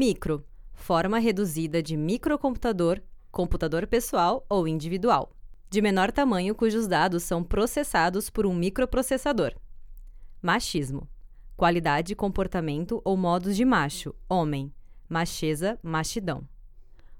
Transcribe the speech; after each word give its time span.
Micro, 0.00 0.44
forma 0.74 1.18
reduzida 1.18 1.82
de 1.82 1.96
microcomputador, 1.96 3.02
computador 3.32 3.84
pessoal 3.84 4.46
ou 4.48 4.68
individual, 4.68 5.32
de 5.68 5.82
menor 5.82 6.12
tamanho 6.12 6.54
cujos 6.54 6.86
dados 6.86 7.24
são 7.24 7.42
processados 7.42 8.30
por 8.30 8.46
um 8.46 8.54
microprocessador. 8.54 9.56
Machismo, 10.40 11.08
qualidade, 11.56 12.14
comportamento 12.14 13.02
ou 13.04 13.16
modos 13.16 13.56
de 13.56 13.64
macho, 13.64 14.14
homem, 14.28 14.72
macheza, 15.08 15.76
machidão. 15.82 16.46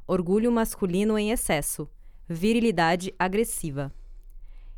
Orgulho 0.06 0.52
masculino 0.52 1.18
em 1.18 1.32
excesso, 1.32 1.90
virilidade 2.28 3.12
agressiva. 3.18 3.92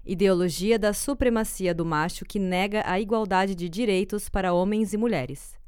Ideologia 0.07 0.79
da 0.79 0.95
supremacia 0.95 1.75
do 1.75 1.85
macho 1.85 2.25
que 2.25 2.39
nega 2.39 2.83
a 2.87 2.99
igualdade 2.99 3.55
de 3.55 3.69
direitos 3.69 4.31
para 4.31 4.55
homens 4.55 4.95
e 4.95 4.97
mulheres. 4.97 5.60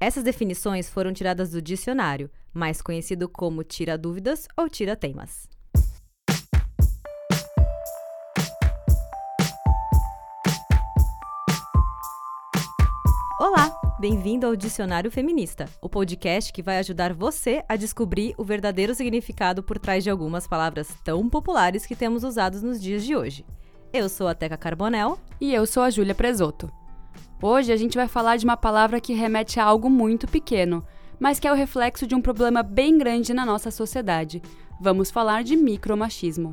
Essas 0.00 0.22
definições 0.22 0.88
foram 0.88 1.12
tiradas 1.12 1.50
do 1.50 1.60
dicionário, 1.60 2.30
mais 2.54 2.80
conhecido 2.80 3.28
como 3.28 3.64
tira-dúvidas 3.64 4.46
ou 4.56 4.68
tira-temas. 4.68 5.48
Olá, 13.40 13.76
bem-vindo 13.98 14.46
ao 14.46 14.54
Dicionário 14.54 15.10
Feminista, 15.10 15.68
o 15.82 15.88
podcast 15.88 16.52
que 16.52 16.62
vai 16.62 16.78
ajudar 16.78 17.12
você 17.12 17.64
a 17.68 17.74
descobrir 17.74 18.36
o 18.38 18.44
verdadeiro 18.44 18.94
significado 18.94 19.64
por 19.64 19.80
trás 19.80 20.04
de 20.04 20.10
algumas 20.10 20.46
palavras 20.46 20.94
tão 21.02 21.28
populares 21.28 21.84
que 21.84 21.96
temos 21.96 22.22
usados 22.22 22.62
nos 22.62 22.80
dias 22.80 23.04
de 23.04 23.16
hoje. 23.16 23.44
Eu 23.92 24.08
sou 24.08 24.28
a 24.28 24.34
Teca 24.34 24.56
Carbonel. 24.56 25.18
E 25.40 25.52
eu 25.52 25.66
sou 25.66 25.82
a 25.82 25.90
Júlia 25.90 26.14
Presoto. 26.14 26.70
Hoje 27.40 27.72
a 27.72 27.76
gente 27.76 27.96
vai 27.96 28.08
falar 28.08 28.36
de 28.36 28.44
uma 28.44 28.56
palavra 28.56 29.00
que 29.00 29.12
remete 29.12 29.60
a 29.60 29.64
algo 29.64 29.88
muito 29.88 30.26
pequeno, 30.26 30.84
mas 31.20 31.38
que 31.38 31.46
é 31.46 31.52
o 31.52 31.54
reflexo 31.54 32.04
de 32.04 32.12
um 32.12 32.20
problema 32.20 32.64
bem 32.64 32.98
grande 32.98 33.32
na 33.32 33.46
nossa 33.46 33.70
sociedade. 33.70 34.42
Vamos 34.80 35.08
falar 35.08 35.44
de 35.44 35.56
micromachismo. 35.56 36.50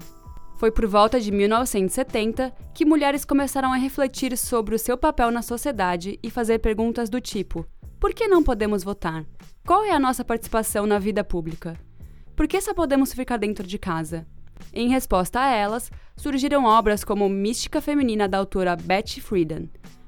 Foi 0.58 0.70
por 0.70 0.86
volta 0.86 1.20
de 1.20 1.32
1970 1.32 2.54
que 2.72 2.86
mulheres 2.86 3.26
começaram 3.26 3.74
a 3.74 3.78
refletir 3.78 4.38
sobre 4.38 4.76
o 4.76 4.80
seu 4.80 4.96
papel 4.96 5.32
na 5.32 5.42
sociedade 5.42 6.20
e 6.22 6.30
fazer 6.30 6.60
perguntas 6.60 7.10
do 7.10 7.20
tipo: 7.20 7.66
por 8.00 8.14
que 8.14 8.28
não 8.28 8.44
podemos 8.44 8.84
votar? 8.84 9.26
Qual 9.66 9.84
é 9.84 9.92
a 9.92 10.00
nossa 10.00 10.24
participação 10.24 10.86
na 10.86 11.00
vida 11.00 11.24
pública? 11.24 11.80
Por 12.36 12.48
que 12.48 12.62
só 12.62 12.76
podemos 12.76 13.12
ficar 13.12 13.38
dentro 13.38 13.66
de 13.66 13.80
casa? 13.80 14.28
Em 14.72 14.88
resposta 14.88 15.40
a 15.40 15.50
elas, 15.50 15.92
surgiram 16.16 16.66
obras 16.66 17.04
como 17.04 17.28
Mística 17.28 17.82
Feminina 17.82 18.28
da 18.28 18.38
autora 18.38 18.76
Betty 18.76 19.20
Friedan. 19.20 19.68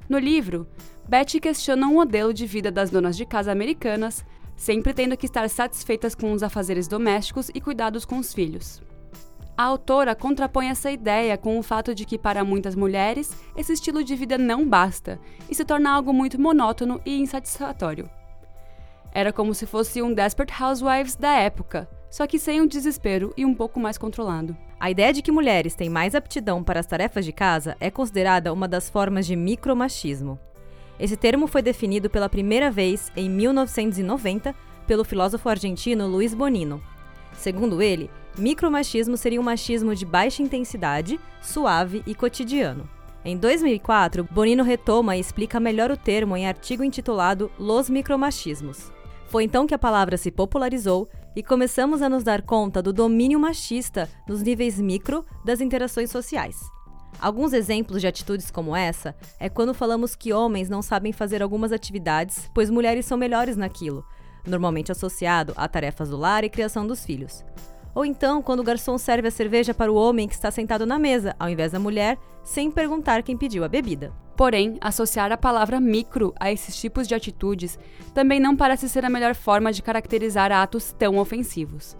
No 0.09 0.17
livro, 0.17 0.67
Betty 1.07 1.39
questiona 1.39 1.87
um 1.87 1.95
modelo 1.95 2.33
de 2.33 2.45
vida 2.45 2.71
das 2.71 2.89
donas 2.89 3.17
de 3.17 3.25
casa 3.25 3.51
americanas, 3.51 4.25
sempre 4.55 4.93
tendo 4.93 5.17
que 5.17 5.25
estar 5.25 5.49
satisfeitas 5.49 6.15
com 6.15 6.31
os 6.31 6.41
afazeres 6.41 6.87
domésticos 6.87 7.49
e 7.53 7.59
cuidados 7.59 8.05
com 8.05 8.17
os 8.17 8.33
filhos. 8.33 8.81
A 9.57 9.63
autora 9.63 10.15
contrapõe 10.15 10.69
essa 10.69 10.91
ideia 10.91 11.37
com 11.37 11.57
o 11.57 11.63
fato 11.63 11.93
de 11.93 12.05
que, 12.05 12.17
para 12.17 12.43
muitas 12.43 12.75
mulheres, 12.75 13.35
esse 13.55 13.73
estilo 13.73 14.03
de 14.03 14.15
vida 14.15 14.37
não 14.37 14.67
basta 14.67 15.19
e 15.49 15.55
se 15.55 15.65
torna 15.65 15.91
algo 15.91 16.13
muito 16.13 16.39
monótono 16.39 17.01
e 17.05 17.19
insatisfatório. 17.19 18.09
Era 19.11 19.33
como 19.33 19.53
se 19.55 19.65
fosse 19.65 20.01
um 20.01 20.13
Desperate 20.13 20.53
Housewives 20.61 21.15
da 21.15 21.33
época, 21.33 21.89
só 22.09 22.25
que 22.25 22.39
sem 22.39 22.61
o 22.61 22.67
desespero 22.67 23.33
e 23.35 23.45
um 23.45 23.53
pouco 23.53 23.79
mais 23.79 23.97
controlado. 23.97 24.55
A 24.79 24.91
ideia 24.91 25.11
de 25.11 25.21
que 25.21 25.31
mulheres 25.31 25.75
têm 25.75 25.89
mais 25.89 26.13
aptidão 26.13 26.63
para 26.63 26.79
as 26.79 26.85
tarefas 26.85 27.25
de 27.25 27.31
casa 27.31 27.75
é 27.79 27.89
considerada 27.89 28.53
uma 28.53 28.67
das 28.67 28.89
formas 28.89 29.25
de 29.25 29.35
micromachismo. 29.35 30.39
Esse 30.99 31.15
termo 31.17 31.47
foi 31.47 31.61
definido 31.61 32.09
pela 32.09 32.29
primeira 32.29 32.71
vez 32.71 33.11
em 33.15 33.29
1990 33.29 34.55
pelo 34.87 35.03
filósofo 35.03 35.49
argentino 35.49 36.07
Luiz 36.07 36.33
Bonino. 36.33 36.81
Segundo 37.33 37.81
ele, 37.81 38.09
micromachismo 38.37 39.17
seria 39.17 39.39
um 39.39 39.43
machismo 39.43 39.93
de 39.93 40.05
baixa 40.05 40.41
intensidade, 40.41 41.19
suave 41.41 42.01
e 42.07 42.15
cotidiano. 42.15 42.89
Em 43.23 43.35
2004, 43.35 44.23
Bonino 44.31 44.63
retoma 44.63 45.17
e 45.17 45.19
explica 45.19 45.59
melhor 45.59 45.91
o 45.91 45.97
termo 45.97 46.37
em 46.37 46.47
artigo 46.47 46.83
intitulado 46.83 47.51
Los 47.59 47.89
Micromachismos. 47.89 48.91
Foi 49.27 49.43
então 49.43 49.67
que 49.67 49.73
a 49.73 49.79
palavra 49.79 50.17
se 50.17 50.31
popularizou 50.31 51.09
e 51.37 51.43
começamos 51.43 52.01
a 52.01 52.09
nos 52.09 52.23
dar 52.23 52.41
conta 52.41 52.81
do 52.81 52.91
domínio 52.91 53.39
machista 53.39 54.09
nos 54.27 54.41
níveis 54.41 54.79
micro 54.79 55.23
das 55.45 55.61
interações 55.61 56.09
sociais. 56.09 56.59
Alguns 57.21 57.53
exemplos 57.53 58.01
de 58.01 58.07
atitudes 58.07 58.49
como 58.49 58.75
essa 58.75 59.15
é 59.39 59.47
quando 59.47 59.71
falamos 59.71 60.15
que 60.15 60.33
homens 60.33 60.67
não 60.67 60.81
sabem 60.81 61.13
fazer 61.13 61.43
algumas 61.43 61.71
atividades, 61.71 62.49
pois 62.55 62.71
mulheres 62.71 63.05
são 63.05 63.19
melhores 63.19 63.55
naquilo, 63.55 64.03
normalmente 64.47 64.91
associado 64.91 65.53
a 65.55 65.67
tarefas 65.67 66.09
do 66.09 66.17
lar 66.17 66.43
e 66.43 66.49
criação 66.49 66.87
dos 66.87 67.05
filhos. 67.05 67.45
Ou 67.93 68.05
então, 68.05 68.41
quando 68.41 68.59
o 68.59 68.63
garçom 68.63 68.97
serve 68.97 69.27
a 69.27 69.31
cerveja 69.31 69.73
para 69.73 69.91
o 69.91 69.95
homem 69.95 70.27
que 70.27 70.33
está 70.33 70.51
sentado 70.51 70.85
na 70.85 70.99
mesa, 70.99 71.35
ao 71.39 71.49
invés 71.49 71.71
da 71.71 71.79
mulher, 71.79 72.17
sem 72.43 72.71
perguntar 72.71 73.23
quem 73.23 73.35
pediu 73.35 73.63
a 73.63 73.67
bebida. 73.67 74.13
Porém, 74.35 74.77
associar 74.79 75.31
a 75.31 75.37
palavra 75.37 75.79
micro 75.79 76.33
a 76.39 76.51
esses 76.51 76.79
tipos 76.79 77.07
de 77.07 77.15
atitudes 77.15 77.79
também 78.13 78.39
não 78.39 78.55
parece 78.55 78.87
ser 78.87 79.03
a 79.03 79.09
melhor 79.09 79.33
forma 79.33 79.73
de 79.73 79.81
caracterizar 79.81 80.51
atos 80.51 80.93
tão 80.93 81.17
ofensivos. 81.17 81.97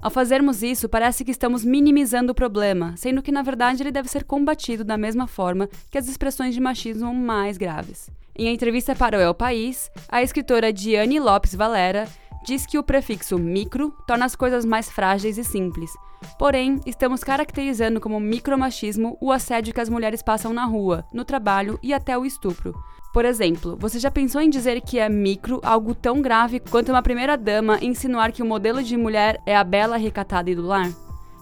Ao 0.00 0.10
fazermos 0.10 0.62
isso, 0.62 0.88
parece 0.88 1.24
que 1.24 1.32
estamos 1.32 1.64
minimizando 1.64 2.30
o 2.30 2.34
problema, 2.34 2.94
sendo 2.96 3.20
que 3.20 3.32
na 3.32 3.42
verdade 3.42 3.82
ele 3.82 3.90
deve 3.90 4.08
ser 4.08 4.22
combatido 4.22 4.84
da 4.84 4.96
mesma 4.96 5.26
forma 5.26 5.68
que 5.90 5.98
as 5.98 6.06
expressões 6.06 6.54
de 6.54 6.60
machismo 6.60 7.12
mais 7.12 7.56
graves. 7.56 8.08
Em 8.38 8.52
entrevista 8.52 8.94
para 8.94 9.18
o 9.18 9.20
El 9.20 9.34
País, 9.34 9.90
a 10.08 10.22
escritora 10.22 10.72
Diane 10.72 11.18
Lopes 11.18 11.54
Valera 11.54 12.06
diz 12.46 12.64
que 12.64 12.78
o 12.78 12.82
prefixo 12.82 13.36
micro 13.36 13.92
torna 14.06 14.24
as 14.24 14.36
coisas 14.36 14.64
mais 14.64 14.88
frágeis 14.88 15.36
e 15.36 15.44
simples. 15.44 15.90
Porém, 16.38 16.80
estamos 16.86 17.22
caracterizando 17.22 18.00
como 18.00 18.20
micromachismo 18.20 19.18
o 19.20 19.32
assédio 19.32 19.74
que 19.74 19.80
as 19.80 19.88
mulheres 19.88 20.22
passam 20.22 20.52
na 20.52 20.64
rua, 20.64 21.04
no 21.12 21.24
trabalho 21.24 21.78
e 21.82 21.92
até 21.92 22.16
o 22.16 22.24
estupro. 22.24 22.74
Por 23.12 23.24
exemplo, 23.24 23.76
você 23.78 23.98
já 23.98 24.10
pensou 24.10 24.40
em 24.40 24.48
dizer 24.48 24.80
que 24.80 24.98
é 24.98 25.08
micro 25.08 25.60
algo 25.64 25.94
tão 25.94 26.22
grave 26.22 26.60
quanto 26.60 26.90
uma 26.90 27.02
primeira-dama 27.02 27.78
insinuar 27.82 28.30
que 28.30 28.42
o 28.42 28.46
modelo 28.46 28.82
de 28.82 28.96
mulher 28.96 29.40
é 29.44 29.56
a 29.56 29.64
bela, 29.64 29.96
recatada 29.96 30.50
e 30.50 30.54
do 30.54 30.62
lar? 30.62 30.90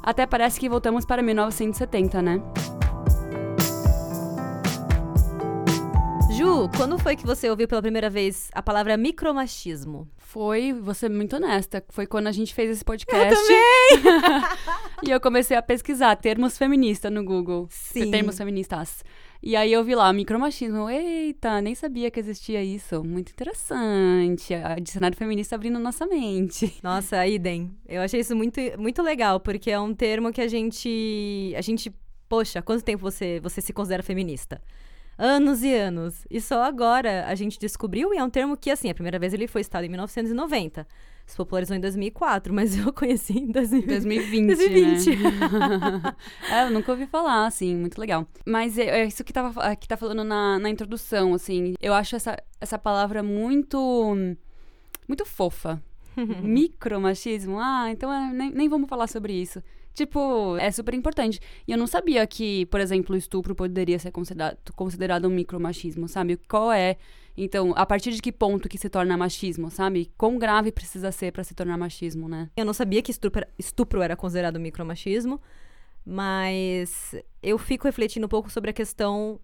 Até 0.03 0.27
parece 0.27 0.59
que 0.59 0.69
voltamos 0.69 1.05
para 1.05 1.23
1970, 1.23 2.23
né? 2.23 2.43
Ju, 6.37 6.69
quando 6.77 6.99
foi 6.99 7.15
que 7.15 7.25
você 7.25 7.49
ouviu 7.49 7.69
pela 7.69 7.81
primeira 7.81 8.11
vez 8.11 8.51
a 8.53 8.61
palavra 8.61 8.97
micromachismo? 8.97 10.09
Foi, 10.17 10.73
vou 10.73 10.93
ser 10.93 11.09
muito 11.09 11.37
honesta, 11.37 11.85
foi 11.91 12.09
quando 12.09 12.27
a 12.27 12.33
gente 12.33 12.53
fez 12.53 12.69
esse 12.71 12.85
podcast. 12.85 13.33
Eu 13.33 14.03
também! 14.03 14.43
e 15.07 15.11
eu 15.13 15.21
comecei 15.21 15.57
a 15.57 15.63
pesquisar 15.63 16.17
termos 16.17 16.59
feministas 16.59 17.13
no 17.13 17.25
Google. 17.25 17.69
Sim. 17.71 18.11
Termos 18.11 18.37
feministas. 18.37 19.05
E 19.41 19.55
aí 19.55 19.73
eu 19.73 19.85
vi 19.85 19.95
lá, 19.95 20.13
micromachismo. 20.13 20.91
Eita, 20.91 21.61
nem 21.61 21.77
sabia 21.77 22.11
que 22.11 22.19
existia 22.19 22.65
isso. 22.65 23.05
Muito 23.05 23.31
interessante. 23.31 24.55
A 24.55 24.75
dicionário 24.81 25.17
feminista 25.17 25.55
abrindo 25.55 25.79
nossa 25.79 26.05
mente. 26.05 26.75
Nossa, 26.83 27.25
idem. 27.29 27.71
Eu 27.87 28.03
achei 28.03 28.19
isso 28.19 28.35
muito, 28.35 28.59
muito 28.77 29.03
legal, 29.03 29.39
porque 29.39 29.71
é 29.71 29.79
um 29.79 29.95
termo 29.95 30.33
que 30.33 30.41
a 30.41 30.49
gente. 30.49 31.55
A 31.57 31.61
gente. 31.61 31.95
Poxa, 32.29 32.61
quanto 32.61 32.83
tempo 32.83 33.03
você, 33.03 33.39
você 33.41 33.61
se 33.61 33.73
considera 33.73 34.03
feminista? 34.03 34.61
Anos 35.19 35.63
e 35.63 35.75
anos. 35.75 36.27
E 36.31 36.41
só 36.41 36.63
agora 36.63 37.27
a 37.27 37.35
gente 37.35 37.59
descobriu, 37.59 38.13
e 38.13 38.19
é 38.19 38.25
um 38.25 38.31
termo 38.31 38.57
que, 38.57 38.71
assim, 38.71 38.91
a 38.91 38.95
primeira 38.95 39.19
vez 39.19 39.33
ele 39.35 39.47
foi 39.47 39.63
citado 39.63 39.85
em 39.85 39.89
1990. 39.89 40.87
Se 41.27 41.37
popularizou 41.37 41.75
em 41.77 41.81
2004, 41.81 42.53
mas 42.53 42.77
eu 42.77 42.93
conheci 42.93 43.39
em 43.39 43.51
2020. 43.51 44.47
2020. 44.47 45.17
Né? 45.17 45.31
é, 46.51 46.67
eu 46.67 46.71
nunca 46.71 46.93
ouvi 46.93 47.07
falar, 47.07 47.47
assim, 47.47 47.75
muito 47.75 47.99
legal. 47.99 48.27
Mas 48.45 48.77
é, 48.77 49.01
é 49.01 49.05
isso 49.07 49.25
que, 49.25 49.33
tava, 49.33 49.75
que 49.77 49.89
tá 49.89 49.97
falando 49.97 50.23
na, 50.23 50.59
na 50.59 50.69
introdução, 50.69 51.33
assim. 51.33 51.75
Eu 51.81 51.95
acho 51.95 52.15
essa, 52.15 52.37
essa 52.61 52.79
palavra 52.79 53.23
muito. 53.23 54.15
muito 55.09 55.25
fofa. 55.25 55.83
Micromachismo. 56.43 57.59
Ah, 57.59 57.91
então 57.91 58.13
é, 58.13 58.33
nem, 58.33 58.51
nem 58.51 58.69
vamos 58.69 58.89
falar 58.89 59.07
sobre 59.07 59.33
isso. 59.33 59.63
Tipo, 59.95 60.57
é 60.57 60.71
super 60.73 60.93
importante. 60.93 61.41
E 61.67 61.73
eu 61.73 61.79
não 61.79 61.87
sabia 61.87 62.27
que, 62.27 62.67
por 62.67 62.81
exemplo, 62.81 63.15
o 63.15 63.19
estupro 63.19 63.55
poderia 63.55 63.99
ser 63.99 64.11
considerado, 64.11 64.59
considerado 64.75 65.27
um 65.27 65.31
micromachismo, 65.31 66.09
sabe? 66.09 66.37
Qual 66.49 66.73
é, 66.73 66.97
então, 67.37 67.73
a 67.77 67.87
partir 67.87 68.11
de 68.11 68.21
que 68.21 68.33
ponto 68.33 68.69
que 68.69 68.77
se 68.77 68.89
torna 68.89 69.17
machismo, 69.17 69.71
sabe? 69.71 70.11
Quão 70.19 70.37
grave 70.37 70.73
precisa 70.73 71.13
ser 71.13 71.33
para 71.33 71.45
se 71.45 71.55
tornar 71.55 71.79
machismo, 71.79 72.29
né? 72.29 72.51
Eu 72.57 72.65
não 72.65 72.73
sabia 72.73 73.01
que 73.03 73.13
estupro, 73.13 73.47
estupro 73.57 74.03
era 74.03 74.17
considerado 74.17 74.59
micromachismo, 74.59 75.41
mas 76.05 77.15
eu 77.41 77.57
fico 77.57 77.87
refletindo 77.87 78.27
um 78.27 78.29
pouco 78.29 78.51
sobre 78.51 78.71
a 78.71 78.75
questão 78.75 79.41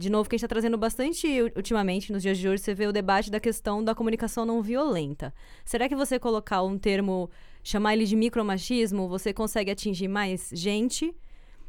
de 0.00 0.08
novo, 0.08 0.28
que 0.30 0.34
a 0.34 0.38
gente 0.38 0.46
está 0.46 0.48
trazendo 0.48 0.78
bastante 0.78 1.26
ultimamente, 1.54 2.10
nos 2.10 2.22
dias 2.22 2.38
de 2.38 2.48
hoje, 2.48 2.62
você 2.62 2.74
vê 2.74 2.86
o 2.86 2.92
debate 2.92 3.30
da 3.30 3.38
questão 3.38 3.84
da 3.84 3.94
comunicação 3.94 4.46
não 4.46 4.62
violenta. 4.62 5.32
Será 5.62 5.90
que 5.90 5.94
você 5.94 6.18
colocar 6.18 6.62
um 6.62 6.78
termo 6.78 7.30
chamar 7.62 7.92
ele 7.92 8.06
de 8.06 8.16
micromachismo, 8.16 9.06
você 9.08 9.34
consegue 9.34 9.70
atingir 9.70 10.08
mais 10.08 10.48
gente. 10.54 11.14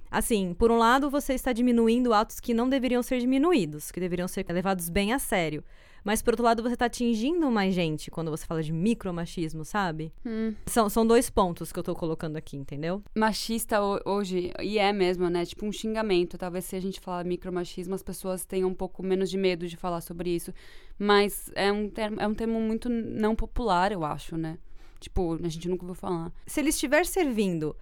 Assim, 0.09 0.53
por 0.53 0.71
um 0.71 0.77
lado, 0.77 1.09
você 1.09 1.33
está 1.33 1.51
diminuindo 1.51 2.13
atos 2.13 2.39
que 2.39 2.53
não 2.53 2.69
deveriam 2.69 3.03
ser 3.03 3.19
diminuídos, 3.19 3.91
que 3.91 3.99
deveriam 3.99 4.29
ser 4.29 4.45
levados 4.47 4.87
bem 4.87 5.11
a 5.11 5.19
sério. 5.19 5.61
Mas, 6.03 6.21
por 6.21 6.33
outro 6.33 6.45
lado, 6.45 6.63
você 6.63 6.75
tá 6.75 6.85
atingindo 6.85 7.49
mais 7.51 7.73
gente 7.75 8.09
quando 8.09 8.31
você 8.31 8.45
fala 8.45 8.63
de 8.63 8.71
micromachismo, 8.71 9.63
sabe? 9.63 10.11
Hum. 10.25 10.53
São, 10.65 10.89
são 10.89 11.05
dois 11.05 11.29
pontos 11.29 11.71
que 11.71 11.77
eu 11.77 11.83
tô 11.83 11.93
colocando 11.95 12.37
aqui, 12.37 12.57
entendeu? 12.57 13.03
Machista 13.15 13.79
hoje, 14.05 14.51
e 14.59 14.79
é 14.79 14.91
mesmo, 14.91 15.29
né? 15.29 15.45
Tipo 15.45 15.65
um 15.65 15.71
xingamento. 15.71 16.37
Talvez 16.37 16.65
se 16.65 16.75
a 16.75 16.79
gente 16.79 16.99
falar 16.99 17.23
micromachismo, 17.23 17.93
as 17.93 18.01
pessoas 18.01 18.45
tenham 18.45 18.69
um 18.69 18.73
pouco 18.73 19.03
menos 19.03 19.29
de 19.29 19.37
medo 19.37 19.67
de 19.67 19.77
falar 19.77 20.01
sobre 20.01 20.29
isso. 20.31 20.51
Mas 20.97 21.51
é 21.55 21.71
um 21.71 21.89
termo, 21.89 22.19
é 22.19 22.27
um 22.27 22.33
termo 22.33 22.59
muito 22.59 22.89
não 22.89 23.35
popular, 23.35 23.91
eu 23.91 24.03
acho, 24.03 24.35
né? 24.37 24.57
Tipo, 24.99 25.33
a 25.43 25.49
gente 25.49 25.67
nunca 25.67 25.83
ouviu 25.83 25.95
falar. 25.95 26.31
Se 26.45 26.59
ele 26.59 26.69
estiver 26.69 27.05
servindo 27.05 27.75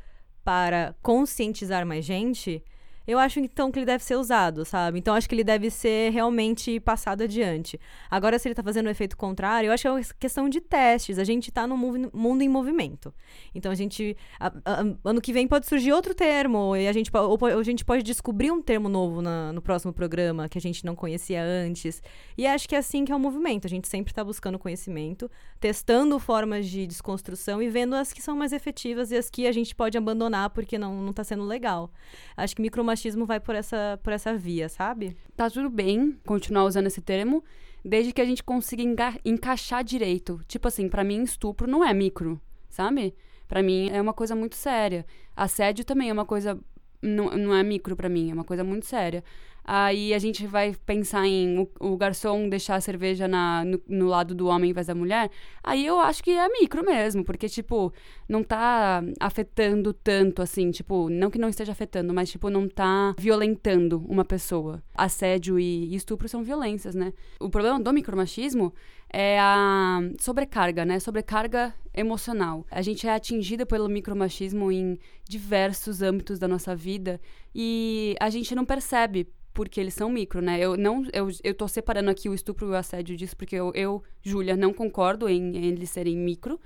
para 0.44 0.96
conscientizar 1.02 1.86
mais 1.86 2.06
gente, 2.06 2.64
eu 3.10 3.18
acho 3.18 3.40
então 3.40 3.72
que 3.72 3.80
ele 3.80 3.88
deve 3.88 4.04
ser 4.04 4.16
usado, 4.16 4.64
sabe? 4.64 5.00
Então 5.00 5.16
acho 5.16 5.28
que 5.28 5.34
ele 5.34 5.44
deve 5.44 5.72
ser 5.72 6.12
realmente 6.12 6.80
passado 6.80 7.24
adiante. 7.24 7.80
Agora, 8.10 8.38
se 8.38 8.48
ele 8.48 8.54
tá 8.54 8.62
fazendo 8.62 8.86
o 8.86 8.90
efeito 8.90 9.18
contrário, 9.18 9.70
eu 9.70 9.74
acho 9.74 9.82
que 9.82 9.88
é 9.88 9.92
uma 9.92 10.02
questão 10.20 10.48
de 10.48 10.62
testes. 10.62 11.18
A 11.18 11.24
gente 11.24 11.52
tá 11.52 11.66
no 11.66 11.76
mundo 11.76 12.42
em 12.44 12.48
movimento. 12.48 13.12
Então 13.56 13.72
a 13.72 13.76
gente. 13.76 14.16
A, 14.40 14.54
a, 14.64 14.86
ano 15.04 15.20
que 15.20 15.34
vem 15.34 15.48
pode 15.48 15.66
surgir 15.66 15.92
outro 15.92 16.14
termo, 16.14 16.76
e 16.76 16.88
a 16.88 16.94
gente, 16.94 17.10
ou, 17.12 17.36
ou 17.42 17.60
a 17.60 17.64
gente 17.64 17.84
pode 17.84 18.04
descobrir 18.04 18.52
um 18.52 18.62
termo 18.62 18.88
novo 18.88 19.24
na, 19.24 19.52
no 19.52 19.62
próximo 19.62 19.92
programa 19.92 20.48
que 20.48 20.60
a 20.60 20.62
gente 20.62 20.86
não 20.86 20.96
conhecia 20.96 21.44
antes. 21.44 22.04
E 22.38 22.46
acho 22.46 22.70
que 22.70 22.76
é 22.76 22.78
assim 22.78 23.06
que 23.06 23.12
é 23.12 23.16
o 23.16 23.20
movimento. 23.20 23.66
A 23.66 23.70
gente 23.70 23.88
sempre 23.88 24.14
tá 24.14 24.24
buscando 24.24 24.60
conhecimento, 24.60 25.32
testando 25.60 26.20
formas 26.20 26.68
de 26.68 26.86
desconstrução 26.86 27.60
e 27.60 27.70
vendo 27.70 27.96
as 27.96 28.14
que 28.14 28.22
são 28.22 28.36
mais 28.36 28.54
efetivas 28.54 29.12
e 29.12 29.18
as 29.18 29.32
que 29.32 29.48
a 29.48 29.52
gente 29.52 29.74
pode 29.74 29.98
abandonar 29.98 30.52
porque 30.52 30.78
não, 30.78 31.02
não 31.02 31.12
tá 31.12 31.24
sendo 31.24 31.44
legal. 31.44 31.92
Acho 32.38 32.56
que 32.56 32.62
micromachismo 32.62 32.99
machismo 33.00 33.26
vai 33.26 33.40
por 33.40 33.56
essa, 33.56 33.98
por 34.04 34.12
essa 34.12 34.36
via, 34.36 34.68
sabe? 34.68 35.16
Tá 35.36 35.50
tudo 35.50 35.70
bem 35.70 36.20
continuar 36.26 36.66
usando 36.66 36.88
esse 36.88 37.02
termo, 37.02 37.44
desde 37.84 38.12
que 38.12 38.20
a 38.20 38.26
gente 38.26 38.44
consiga 38.44 38.84
enga 38.84 39.18
encaixar 39.24 39.84
direito. 39.84 40.42
Tipo 40.48 40.68
assim, 40.68 40.90
para 40.90 41.04
mim, 41.04 41.24
estupro 41.24 41.66
não 41.66 41.84
é 41.84 41.94
micro, 41.94 42.40
sabe? 42.70 43.16
Para 43.48 43.64
mim 43.64 43.90
é 43.90 44.02
uma 44.02 44.14
coisa 44.14 44.36
muito 44.36 44.56
séria. 44.56 45.06
Assédio 45.36 45.86
também 45.86 46.10
é 46.10 46.14
uma 46.14 46.26
coisa. 46.26 46.60
Não, 47.02 47.30
não 47.30 47.56
é 47.56 47.64
micro 47.64 47.96
para 47.96 48.10
mim, 48.10 48.30
é 48.30 48.34
uma 48.34 48.44
coisa 48.44 48.64
muito 48.64 48.86
séria. 48.86 49.24
Aí 49.64 50.14
a 50.14 50.20
gente 50.20 50.48
vai 50.48 50.76
pensar 50.86 51.28
em 51.28 51.60
o, 51.60 51.70
o 51.80 51.98
garçom 51.98 52.50
deixar 52.50 52.76
a 52.76 52.82
cerveja 52.82 53.28
na, 53.28 53.64
no, 53.64 53.82
no, 53.88 54.08
lado 54.08 54.34
do 54.34 54.48
homem 54.48 54.72
em 54.72 54.74
vez 54.74 54.88
da 54.88 54.96
mulher. 54.96 55.30
Aí 55.64 55.86
eu 55.86 56.00
acho 56.00 56.24
que 56.24 56.32
é 56.32 56.48
micro 56.50 56.84
mesmo, 56.84 57.24
porque, 57.24 57.48
tipo, 57.48 57.94
não 58.28 58.44
tá 58.44 59.04
afetando 59.20 59.94
tanto 59.94 60.42
assim. 60.42 60.72
Tipo, 60.72 61.10
não 61.10 61.30
que 61.30 61.38
não 61.38 61.50
esteja 61.50 61.72
afetando, 61.72 62.14
mas, 62.14 62.30
tipo, 62.30 62.50
não 62.50 62.68
tá 62.68 63.16
violentando 63.18 64.04
uma 64.08 64.26
pessoa. 64.26 64.82
Assédio 64.96 65.60
e, 65.60 65.94
e 65.94 65.96
estupro 65.96 66.28
são 66.28 66.44
violências, 66.44 66.96
né? 66.96 67.14
O 67.40 67.50
problema 67.50 67.80
do 67.80 67.94
micromachismo 67.94 68.74
é 69.12 69.40
a 69.40 70.00
sobrecarga, 70.20 70.86
né? 70.86 71.00
Sobrecarga 71.00 71.74
emocional. 71.94 72.66
A 72.70 72.82
gente 72.82 73.08
é 73.08 73.14
atingida 73.14 73.66
pelo 73.66 73.90
micromachismo 73.90 74.72
em 74.72 74.98
diversos 75.28 76.02
âmbitos 76.02 76.40
da 76.40 76.48
nossa 76.48 76.76
vida 76.76 77.20
e 77.54 78.16
a 78.20 78.30
gente 78.30 78.54
não 78.54 78.66
percebe 78.66 79.28
porque 79.54 79.80
eles 79.80 79.94
são 79.94 80.10
micro, 80.10 80.42
né? 80.42 80.60
Eu 80.60 80.78
não 80.78 81.04
eu, 81.12 81.28
eu 81.44 81.54
tô 81.54 81.68
separando 81.68 82.10
aqui 82.10 82.30
o 82.30 82.34
estupro 82.34 82.68
e 82.68 82.70
o 82.70 82.76
assédio 82.76 83.18
disso 83.18 83.36
porque 83.36 83.56
eu, 83.56 83.72
eu 83.76 84.04
Júlia, 84.22 84.56
não 84.56 84.74
concordo 84.74 85.28
em, 85.28 85.58
em 85.58 85.66
eles 85.66 85.90
serem 85.90 86.16
micro. 86.18 86.60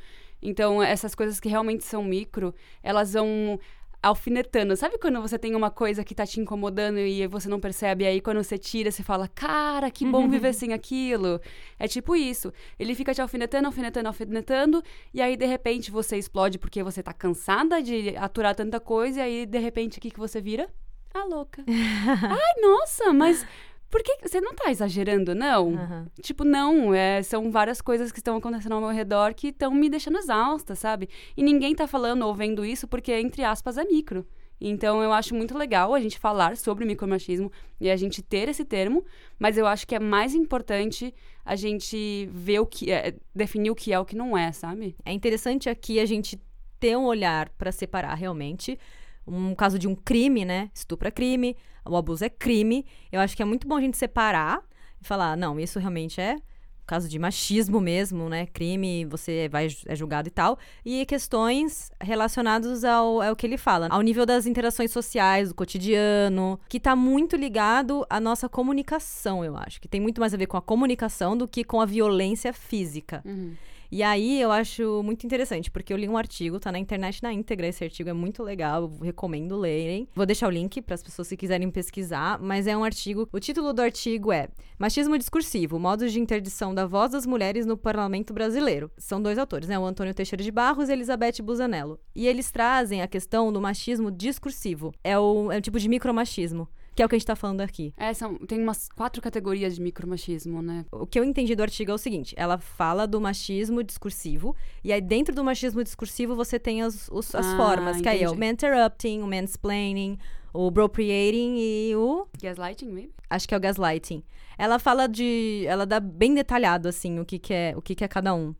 Então, 0.45 0.84
essas 0.84 1.16
coisas 1.16 1.40
que 1.40 1.48
realmente 1.48 1.86
são 1.86 2.04
micro, 2.04 2.54
elas 2.84 3.13
vão 3.13 3.57
alfinetando. 4.04 4.76
Sabe 4.76 4.98
quando 4.98 5.22
você 5.22 5.40
tem 5.40 5.56
uma 5.56 5.72
coisa 5.72 6.04
que 6.04 6.14
tá 6.14 6.26
te 6.26 6.40
incomodando 6.40 7.00
e 7.00 7.26
você 7.26 7.48
não 7.48 7.60
percebe? 7.60 8.06
Aí 8.06 8.20
quando 8.20 8.44
você 8.44 8.58
tira, 8.58 8.92
você 8.92 9.02
fala, 9.02 9.30
cara, 9.30 9.90
que 9.90 10.06
bom 10.06 10.30
viver 10.30 10.54
sem 10.54 10.74
aquilo. 10.74 11.40
É 11.80 11.88
tipo 11.88 12.16
isso. 12.16 12.52
Ele 12.78 12.94
fica 12.94 13.14
te 13.14 13.22
alfinetando, 13.22 13.68
alfinetando, 13.68 14.08
alfinetando, 14.10 14.84
e 15.14 15.22
aí 15.22 15.38
de 15.38 15.46
repente 15.46 15.90
você 15.90 16.18
explode 16.18 16.60
porque 16.60 16.84
você 16.84 17.02
tá 17.02 17.14
cansada 17.14 17.82
de 17.82 18.16
aturar 18.18 18.54
tanta 18.54 18.80
coisa, 18.80 19.20
e 19.20 19.24
aí 19.24 19.46
de 19.46 19.60
repente 19.60 19.98
o 19.98 20.02
que, 20.02 20.12
que 20.12 20.20
você 20.20 20.42
vira? 20.42 20.70
a 21.14 21.26
louca. 21.26 21.64
Ai, 21.68 22.62
nossa, 22.62 23.14
mas 23.14 23.46
por 23.94 24.01
que 24.01 24.18
você 24.28 24.42
não 24.42 24.56
tá 24.56 24.72
exagerando, 24.72 25.36
não? 25.36 25.68
Uhum. 25.68 26.07
Tipo, 26.19 26.44
não, 26.44 26.95
é, 26.95 27.22
são 27.22 27.51
várias 27.51 27.80
coisas 27.80 28.12
que 28.12 28.18
estão 28.18 28.36
acontecendo 28.36 28.74
ao 28.74 28.81
meu 28.81 28.90
redor 28.90 29.36
que 29.36 29.50
estão 29.50 29.72
me 29.72 29.88
deixando 29.88 30.18
exausta, 30.18 30.74
sabe? 30.74 31.07
E 31.38 31.44
ninguém 31.44 31.75
tá 31.75 31.86
falando 31.86 32.24
ou 32.24 32.34
vendo 32.34 32.66
isso 32.66 32.88
porque, 32.88 33.13
entre 33.13 33.44
aspas, 33.44 33.78
é 33.78 33.84
micro. 33.84 34.25
Então, 34.60 35.04
eu 35.04 35.13
acho 35.13 35.36
muito 35.36 35.56
legal 35.56 35.94
a 35.94 36.00
gente 36.00 36.18
falar 36.18 36.57
sobre 36.57 36.86
micromachismo 36.86 37.51
e 37.80 37.92
a 37.92 37.95
gente 37.95 38.24
ter 38.24 38.50
esse 38.50 38.66
termo, 38.66 39.06
mas 39.38 39.60
eu 39.60 39.68
acho 39.68 39.86
que 39.86 39.94
é 39.94 40.00
mais 40.00 40.34
importante 40.34 41.13
a 41.45 41.56
gente 41.56 42.28
ver 42.34 42.62
o 42.62 42.66
que 42.66 42.92
é, 42.92 43.13
definir 43.36 43.69
o 43.69 43.75
que 43.75 43.94
é 43.94 44.00
o 44.00 44.06
que 44.06 44.16
não 44.16 44.36
é, 44.36 44.51
sabe? 44.51 44.95
É 45.06 45.13
interessante 45.13 45.69
aqui 45.69 46.00
a 46.00 46.06
gente 46.07 46.42
ter 46.80 46.98
um 46.98 47.06
olhar 47.06 47.48
para 47.50 47.72
separar 47.72 48.16
realmente 48.16 48.80
um 49.28 49.56
caso 49.56 49.80
de 49.80 49.88
um 49.88 49.96
crime, 49.96 50.46
né? 50.46 50.70
Estupro 50.74 51.08
é 51.08 51.12
crime, 51.12 51.56
o 51.86 51.96
abuso 51.96 52.25
é 52.25 52.30
crime. 52.30 52.86
Eu 53.12 53.20
acho 53.20 53.36
que 53.36 53.42
é 53.42 53.46
muito 53.46 53.68
bom 53.68 53.75
a 53.75 53.81
gente 53.81 53.98
separar 53.98 54.62
e 55.02 55.08
falar, 55.08 55.36
não, 55.36 55.60
isso 55.60 55.80
realmente 55.80 56.20
é 56.20 56.38
caso 56.86 57.08
de 57.08 57.18
machismo 57.18 57.80
mesmo, 57.80 58.30
né? 58.30 58.46
Crime, 58.48 59.06
você 59.06 59.48
vai 59.50 59.68
é 59.86 59.96
julgado 59.96 60.28
e 60.28 60.31
tal. 60.31 60.58
E 60.86 61.06
questões 61.06 61.92
relacionadas 62.00 62.84
ao, 62.84 63.22
ao 63.22 63.36
que 63.36 63.48
ele 63.48 63.58
fala, 63.58 63.88
ao 63.90 64.02
nível 64.02 64.25
das 64.25 64.46
interações 64.46 64.92
sociais, 64.92 65.50
do 65.50 65.56
cotidiano, 65.56 66.60
que 66.68 66.80
tá 66.80 66.96
muito 66.96 67.36
ligado 67.36 68.06
à 68.10 68.19
nossa 68.19 68.50
comunicação, 68.50 69.44
eu 69.44 69.56
acho. 69.58 69.80
Que 69.80 69.88
tem 69.88 70.02
muito 70.02 70.19
mais 70.19 70.34
a 70.34 70.38
ver 70.38 70.48
com 70.48 70.58
a 70.58 70.62
comunicação 70.62 71.38
do 71.38 71.48
que 71.48 71.64
com 71.64 71.80
a 71.80 71.86
violência 71.86 72.54
física. 72.54 73.22
Uhum. 73.26 73.54
E 73.94 74.01
aí 74.01 74.42
eu 74.42 74.51
acho 74.51 75.04
muito 75.04 75.24
interessante, 75.24 75.69
porque 75.69 75.94
eu 75.94 75.98
li 75.98 76.10
um 76.10 76.18
artigo, 76.18 76.60
tá 76.60 76.72
na 76.72 76.80
internet 76.80 77.22
na 77.22 77.31
íntegra, 77.31 77.68
esse 77.68 77.84
artigo 77.84 78.10
é 78.10 78.13
muito 78.13 78.42
legal, 78.42 78.81
eu 78.81 79.06
recomendo 79.06 79.56
lerem. 79.56 80.10
Vou 80.16 80.25
deixar 80.25 80.48
o 80.48 80.50
link 80.50 80.81
para 80.81 80.95
as 80.95 81.04
pessoas 81.04 81.28
se 81.28 81.38
quiserem 81.38 81.69
pesquisar, 81.69 82.40
mas 82.40 82.66
é 82.66 82.75
um 82.75 82.84
artigo, 82.84 83.30
o 83.31 83.40
título 83.40 83.72
do 83.72 83.84
artigo 83.84 84.31
é 84.31 84.50
Machismo 84.80 85.16
discursivo, 85.16 85.78
modos 85.78 86.12
de 86.12 86.19
interdição 86.19 86.74
da 86.74 86.88
voz 86.88 87.12
das 87.12 87.28
mulheres 87.28 87.68
no 87.68 87.78
parlamento 87.78 88.34
brasileiro. 88.34 88.90
São 88.98 89.22
dois 89.22 89.38
autores, 89.38 89.69
né? 89.69 89.78
O 89.78 89.86
Antônio 89.86 90.16
Teixeira 90.16 90.44
de 90.44 90.50
Barros 90.50 90.90
e 90.90 90.94
Elizabeth 90.94 91.44
Busanello. 91.44 92.00
E 92.16 92.25
eles 92.25 92.50
trazem 92.50 93.04
a 93.04 93.07
questão 93.07 93.54
do 93.54 93.62
machismo 93.62 94.10
discursivo. 94.10 94.92
É 95.04 95.19
o, 95.19 95.51
é 95.51 95.57
o 95.60 95.62
tipo 95.62 95.80
de 95.80 95.88
micromachismo 95.88 96.68
que 96.95 97.01
é 97.01 97.06
o 97.06 97.10
que 97.10 97.16
a 97.16 97.18
gente 97.18 97.25
tá 97.25 97.36
falando 97.36 97.62
aqui. 97.62 97.94
É, 97.98 98.13
são, 98.13 98.38
tem 98.38 98.62
umas 98.62 98.90
quatro 98.90 99.22
categorias 99.22 99.75
de 99.75 99.81
micromachismo, 99.81 100.62
né? 100.62 100.86
O 100.92 101.06
que 101.06 101.19
eu 101.19 101.24
entendi 101.24 101.56
do 101.56 101.63
artigo 101.63 101.92
é 101.92 101.94
o 101.94 101.98
seguinte: 101.98 102.34
ela 102.38 102.57
fala 102.57 103.07
do 103.07 103.19
machismo 103.19 103.84
discursivo, 103.84 104.56
e 104.84 104.92
aí 104.92 105.01
dentro 105.01 105.34
do 105.34 105.44
machismo 105.44 105.84
discursivo 105.84 106.36
você 106.36 106.59
tem 106.59 106.81
as, 106.81 107.09
os, 107.09 107.33
as 107.33 107.45
ah, 107.45 107.57
formas, 107.57 108.02
que 108.02 108.09
aí 108.09 108.23
é 108.23 108.30
o 108.30 108.44
interrupting, 108.44 109.21
o 109.21 109.28
mansplaining, 109.28 110.18
o 110.54 110.68
appropriating 110.68 111.56
e 111.57 111.95
o. 111.95 112.28
Gaslighting, 112.42 112.90
maybe? 112.90 113.14
Acho 113.30 113.47
que 113.47 113.54
é 113.54 113.57
o 113.57 113.62
gaslighting. 113.62 114.23
Ela 114.57 114.78
fala 114.78 115.07
de. 115.07 115.66
Ela 115.68 115.85
dá 115.85 116.00
bem 116.00 116.33
detalhado, 116.33 116.88
assim, 116.88 117.19
o 117.19 117.26
que, 117.26 117.40
que 117.40 117.54
é 117.54 117.73
o 117.76 117.81
que, 117.81 117.95
que 117.95 118.04
é 118.04 118.07
cada 118.07 118.33
um. 118.33 118.54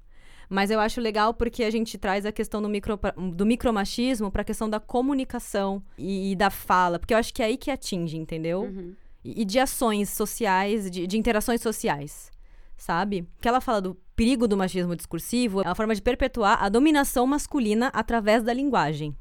Mas 0.50 0.70
eu 0.70 0.80
acho 0.80 1.02
legal 1.02 1.34
porque 1.34 1.64
a 1.64 1.70
gente 1.70 1.98
traz 1.98 2.26
a 2.26 2.32
questão 2.32 2.62
do, 2.62 2.70
micro, 2.70 3.00
do 3.34 3.46
micromachismo 3.46 4.32
para 4.32 4.42
a 4.42 4.46
questão 4.46 4.70
da 4.70 4.80
comunicação 4.80 5.82
e, 5.98 6.32
e, 6.32 6.36
da 6.36 6.50
fala, 6.50 7.00
porque 7.00 7.14
eu 7.14 7.18
acho 7.18 7.34
que 7.34 7.42
é 7.42 7.46
aí 7.46 7.58
que 7.58 7.72
atinge, 7.72 8.18
entendeu? 8.18 8.64
Uhum. 8.64 8.94
E, 9.24 9.42
e, 9.42 9.46
de 9.46 9.60
ações 9.60 10.10
sociais, 10.10 10.90
de, 10.90 11.08
de 11.08 11.18
interações 11.18 11.62
sociais, 11.62 12.32
sabe? 12.76 13.28
Que 13.42 13.48
ela 13.48 13.62
fala 13.62 13.82
do 13.82 13.96
perigo 14.16 14.48
do 14.48 14.58
machismo 14.58 14.96
discursivo 14.96 15.62
é 15.62 15.66
uma 15.66 15.76
forma 15.76 15.96
de 15.96 16.02
perpetuar 16.02 16.64
a 16.64 16.70
dominação 16.70 17.26
masculina 17.26 17.88
através 17.94 18.44
da 18.44 18.54
linguagem. 18.54 19.16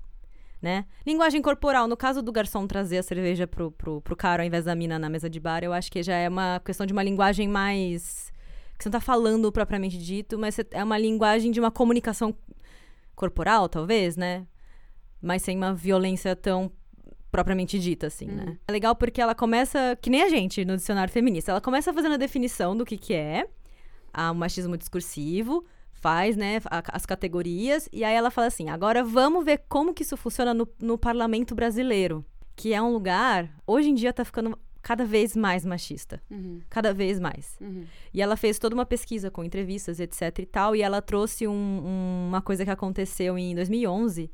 Né? 0.60 0.84
Linguagem 1.04 1.42
corporal, 1.42 1.88
no 1.88 1.96
caso 1.96 2.22
do 2.22 2.30
garçom 2.30 2.68
trazer 2.68 2.98
a 2.98 3.02
cerveja 3.02 3.48
pro, 3.48 3.72
pro, 3.72 4.00
pro 4.00 4.14
cara 4.14 4.44
ao 4.44 4.46
invés 4.46 4.64
da 4.64 4.76
mina 4.76 4.96
na 4.96 5.08
mesa 5.08 5.28
de 5.28 5.40
bar, 5.40 5.64
eu 5.64 5.72
acho 5.72 5.90
que 5.90 6.04
já 6.04 6.14
é 6.14 6.28
uma 6.28 6.60
questão 6.64 6.86
de 6.86 6.92
uma 6.92 7.02
linguagem 7.02 7.48
mais 7.48 8.31
você 8.82 8.88
não 8.88 8.92
tá 8.92 9.00
falando 9.00 9.50
propriamente 9.52 9.96
dito, 9.98 10.38
mas 10.38 10.56
é 10.70 10.82
uma 10.82 10.98
linguagem 10.98 11.50
de 11.50 11.60
uma 11.60 11.70
comunicação 11.70 12.34
corporal, 13.14 13.68
talvez, 13.68 14.16
né? 14.16 14.46
Mas 15.20 15.42
sem 15.42 15.56
uma 15.56 15.72
violência 15.72 16.34
tão 16.34 16.70
propriamente 17.30 17.78
dita, 17.78 18.08
assim, 18.08 18.26
né? 18.26 18.44
Uhum. 18.46 18.56
É 18.68 18.72
legal 18.72 18.94
porque 18.94 19.20
ela 19.20 19.34
começa, 19.34 19.96
que 20.00 20.10
nem 20.10 20.22
a 20.22 20.28
gente 20.28 20.64
no 20.64 20.76
dicionário 20.76 21.12
feminista, 21.12 21.52
ela 21.52 21.60
começa 21.60 21.92
fazendo 21.92 22.14
a 22.14 22.18
definição 22.18 22.76
do 22.76 22.84
que 22.84 22.98
que 22.98 23.14
é 23.14 23.48
o 24.30 24.34
machismo 24.34 24.76
discursivo, 24.76 25.64
faz, 25.92 26.36
né, 26.36 26.60
as 26.88 27.06
categorias, 27.06 27.88
e 27.92 28.04
aí 28.04 28.14
ela 28.14 28.30
fala 28.30 28.48
assim, 28.48 28.68
agora 28.68 29.02
vamos 29.02 29.44
ver 29.44 29.62
como 29.68 29.94
que 29.94 30.02
isso 30.02 30.16
funciona 30.16 30.52
no, 30.52 30.68
no 30.80 30.98
parlamento 30.98 31.54
brasileiro, 31.54 32.24
que 32.54 32.74
é 32.74 32.82
um 32.82 32.92
lugar, 32.92 33.48
hoje 33.66 33.88
em 33.88 33.94
dia 33.94 34.12
tá 34.12 34.24
ficando 34.24 34.58
cada 34.82 35.04
vez 35.04 35.36
mais 35.36 35.64
machista. 35.64 36.20
Uhum. 36.30 36.60
Cada 36.68 36.92
vez 36.92 37.20
mais. 37.20 37.56
Uhum. 37.60 37.84
E 38.12 38.20
ela 38.20 38.36
fez 38.36 38.58
toda 38.58 38.74
uma 38.74 38.84
pesquisa 38.84 39.30
com 39.30 39.44
entrevistas, 39.44 40.00
etc 40.00 40.38
e 40.40 40.46
tal, 40.46 40.74
e 40.74 40.82
ela 40.82 41.00
trouxe 41.00 41.46
um, 41.46 41.52
um, 41.52 42.28
uma 42.28 42.42
coisa 42.42 42.64
que 42.64 42.70
aconteceu 42.70 43.38
em 43.38 43.54
2011, 43.54 44.30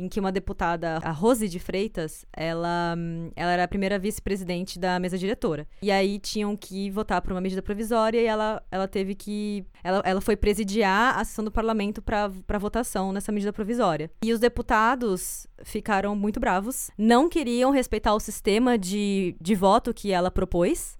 em 0.00 0.08
que 0.08 0.18
uma 0.18 0.32
deputada, 0.32 0.98
a 1.02 1.10
Rose 1.10 1.48
de 1.48 1.58
Freitas, 1.58 2.24
ela, 2.32 2.96
ela 3.36 3.52
era 3.52 3.64
a 3.64 3.68
primeira 3.68 3.98
vice-presidente 3.98 4.78
da 4.78 4.98
mesa 4.98 5.18
diretora. 5.18 5.66
E 5.82 5.90
aí 5.90 6.18
tinham 6.18 6.56
que 6.56 6.90
votar 6.90 7.20
por 7.20 7.32
uma 7.32 7.40
medida 7.40 7.60
provisória 7.60 8.18
e 8.20 8.26
ela, 8.26 8.62
ela 8.70 8.88
teve 8.88 9.14
que. 9.14 9.64
Ela, 9.84 10.02
ela 10.04 10.20
foi 10.20 10.36
presidiar 10.36 11.18
a 11.18 11.24
sessão 11.24 11.44
do 11.44 11.50
parlamento 11.50 12.00
para 12.00 12.58
votação 12.58 13.12
nessa 13.12 13.30
medida 13.30 13.52
provisória. 13.52 14.10
E 14.22 14.32
os 14.32 14.40
deputados 14.40 15.46
ficaram 15.62 16.16
muito 16.16 16.40
bravos, 16.40 16.90
não 16.96 17.28
queriam 17.28 17.70
respeitar 17.70 18.14
o 18.14 18.20
sistema 18.20 18.78
de, 18.78 19.36
de 19.40 19.54
voto 19.54 19.92
que 19.92 20.12
ela 20.12 20.30
propôs 20.30 20.98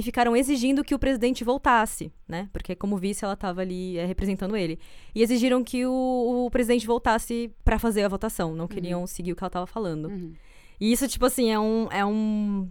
e 0.00 0.02
ficaram 0.02 0.34
exigindo 0.34 0.82
que 0.82 0.94
o 0.94 0.98
presidente 0.98 1.44
voltasse, 1.44 2.10
né? 2.26 2.48
Porque 2.54 2.74
como 2.74 2.96
vice 2.96 3.22
ela 3.22 3.34
estava 3.34 3.60
ali 3.60 3.98
é, 3.98 4.06
representando 4.06 4.56
ele. 4.56 4.78
E 5.14 5.22
exigiram 5.22 5.62
que 5.62 5.84
o, 5.84 6.46
o 6.46 6.50
presidente 6.50 6.86
voltasse 6.86 7.52
para 7.62 7.78
fazer 7.78 8.02
a 8.02 8.08
votação, 8.08 8.54
não 8.54 8.66
queriam 8.66 9.02
uhum. 9.02 9.06
seguir 9.06 9.32
o 9.32 9.36
que 9.36 9.44
ela 9.44 9.48
estava 9.48 9.66
falando. 9.66 10.06
Uhum. 10.06 10.32
E 10.80 10.90
isso, 10.90 11.06
tipo 11.06 11.26
assim, 11.26 11.50
é 11.50 11.60
um, 11.60 11.86
é 11.92 12.02
um. 12.02 12.66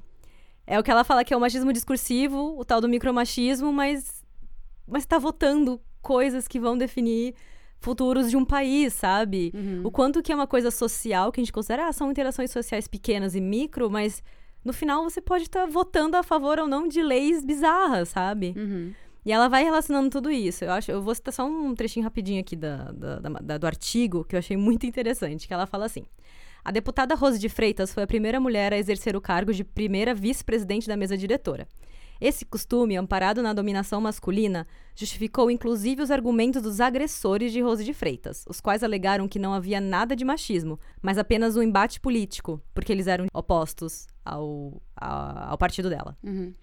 É 0.65 0.79
o 0.79 0.83
que 0.83 0.89
ela 0.89 1.03
fala 1.03 1.23
que 1.23 1.31
é 1.31 1.37
o 1.37 1.39
machismo 1.39 1.71
discursivo, 1.71 2.59
o 2.59 2.65
tal 2.65 2.81
do 2.81 2.89
micromachismo, 2.89 3.71
mas. 3.71 4.25
Mas 4.87 5.05
tá 5.05 5.19
votando 5.19 5.79
coisas 6.01 6.47
que 6.47 6.59
vão 6.59 6.75
definir 6.75 7.35
futuros 7.79 8.31
de 8.31 8.37
um 8.37 8.43
país, 8.43 8.91
sabe? 8.93 9.51
Uhum. 9.53 9.81
O 9.83 9.91
quanto 9.91 10.23
que 10.23 10.31
é 10.31 10.35
uma 10.35 10.47
coisa 10.47 10.71
social 10.71 11.31
que 11.31 11.39
a 11.39 11.43
gente 11.43 11.53
considera, 11.53 11.87
ah, 11.87 11.93
são 11.93 12.09
interações 12.09 12.49
sociais 12.49 12.87
pequenas 12.87 13.35
e 13.35 13.39
micro, 13.39 13.87
mas 13.87 14.23
no 14.63 14.73
final 14.73 15.03
você 15.03 15.21
pode 15.21 15.43
estar 15.43 15.61
tá 15.61 15.65
votando 15.65 16.17
a 16.17 16.23
favor 16.23 16.59
ou 16.59 16.67
não 16.67 16.87
de 16.87 17.01
leis 17.01 17.43
bizarras, 17.43 18.09
sabe? 18.09 18.53
Uhum. 18.57 18.93
E 19.25 19.31
ela 19.31 19.47
vai 19.47 19.63
relacionando 19.63 20.09
tudo 20.09 20.31
isso. 20.31 20.63
Eu 20.63 20.71
acho, 20.71 20.91
eu 20.91 21.01
vou 21.01 21.13
citar 21.13 21.33
só 21.33 21.45
um 21.45 21.75
trechinho 21.75 22.03
rapidinho 22.03 22.39
aqui 22.39 22.55
da, 22.55 22.91
da, 22.91 23.19
da, 23.19 23.57
do 23.57 23.67
artigo 23.67 24.23
que 24.23 24.35
eu 24.35 24.39
achei 24.39 24.57
muito 24.57 24.85
interessante, 24.85 25.47
que 25.47 25.53
ela 25.53 25.67
fala 25.67 25.85
assim. 25.85 26.05
A 26.63 26.71
deputada 26.71 27.15
Rose 27.15 27.39
de 27.39 27.49
Freitas 27.49 27.93
foi 27.93 28.03
a 28.03 28.07
primeira 28.07 28.39
mulher 28.39 28.73
a 28.73 28.77
exercer 28.77 29.15
o 29.15 29.21
cargo 29.21 29.53
de 29.53 29.63
primeira 29.63 30.13
vice-presidente 30.13 30.87
da 30.87 30.97
mesa 30.97 31.17
diretora. 31.17 31.67
Esse 32.21 32.45
costume, 32.45 32.97
amparado 32.97 33.41
na 33.41 33.53
dominação 33.53 34.01
masculina, 34.01 34.67
justificou 34.93 35.49
inclusive 35.49 36.01
os 36.01 36.11
argumentos 36.11 36.61
dos 36.61 36.81
agressores 36.81 37.51
de 37.53 37.61
Rose 37.61 37.85
de 37.85 37.93
Freitas, 37.93 38.43
os 38.47 38.59
quais 38.59 38.83
alegaram 38.83 39.27
que 39.27 39.39
não 39.39 39.53
havia 39.53 39.79
nada 39.79 40.15
de 40.15 40.25
machismo, 40.25 40.77
mas 41.01 41.17
apenas 41.17 41.55
um 41.55 41.63
embate 41.63 41.99
político, 41.99 42.61
porque 42.73 42.91
eles 42.91 43.07
eram 43.07 43.27
opostos 43.33 44.07
ao, 44.25 44.81
ao, 44.95 45.51
ao 45.51 45.57
partido 45.57 45.89
dela. 45.89 46.17
Uhum. 46.21 46.53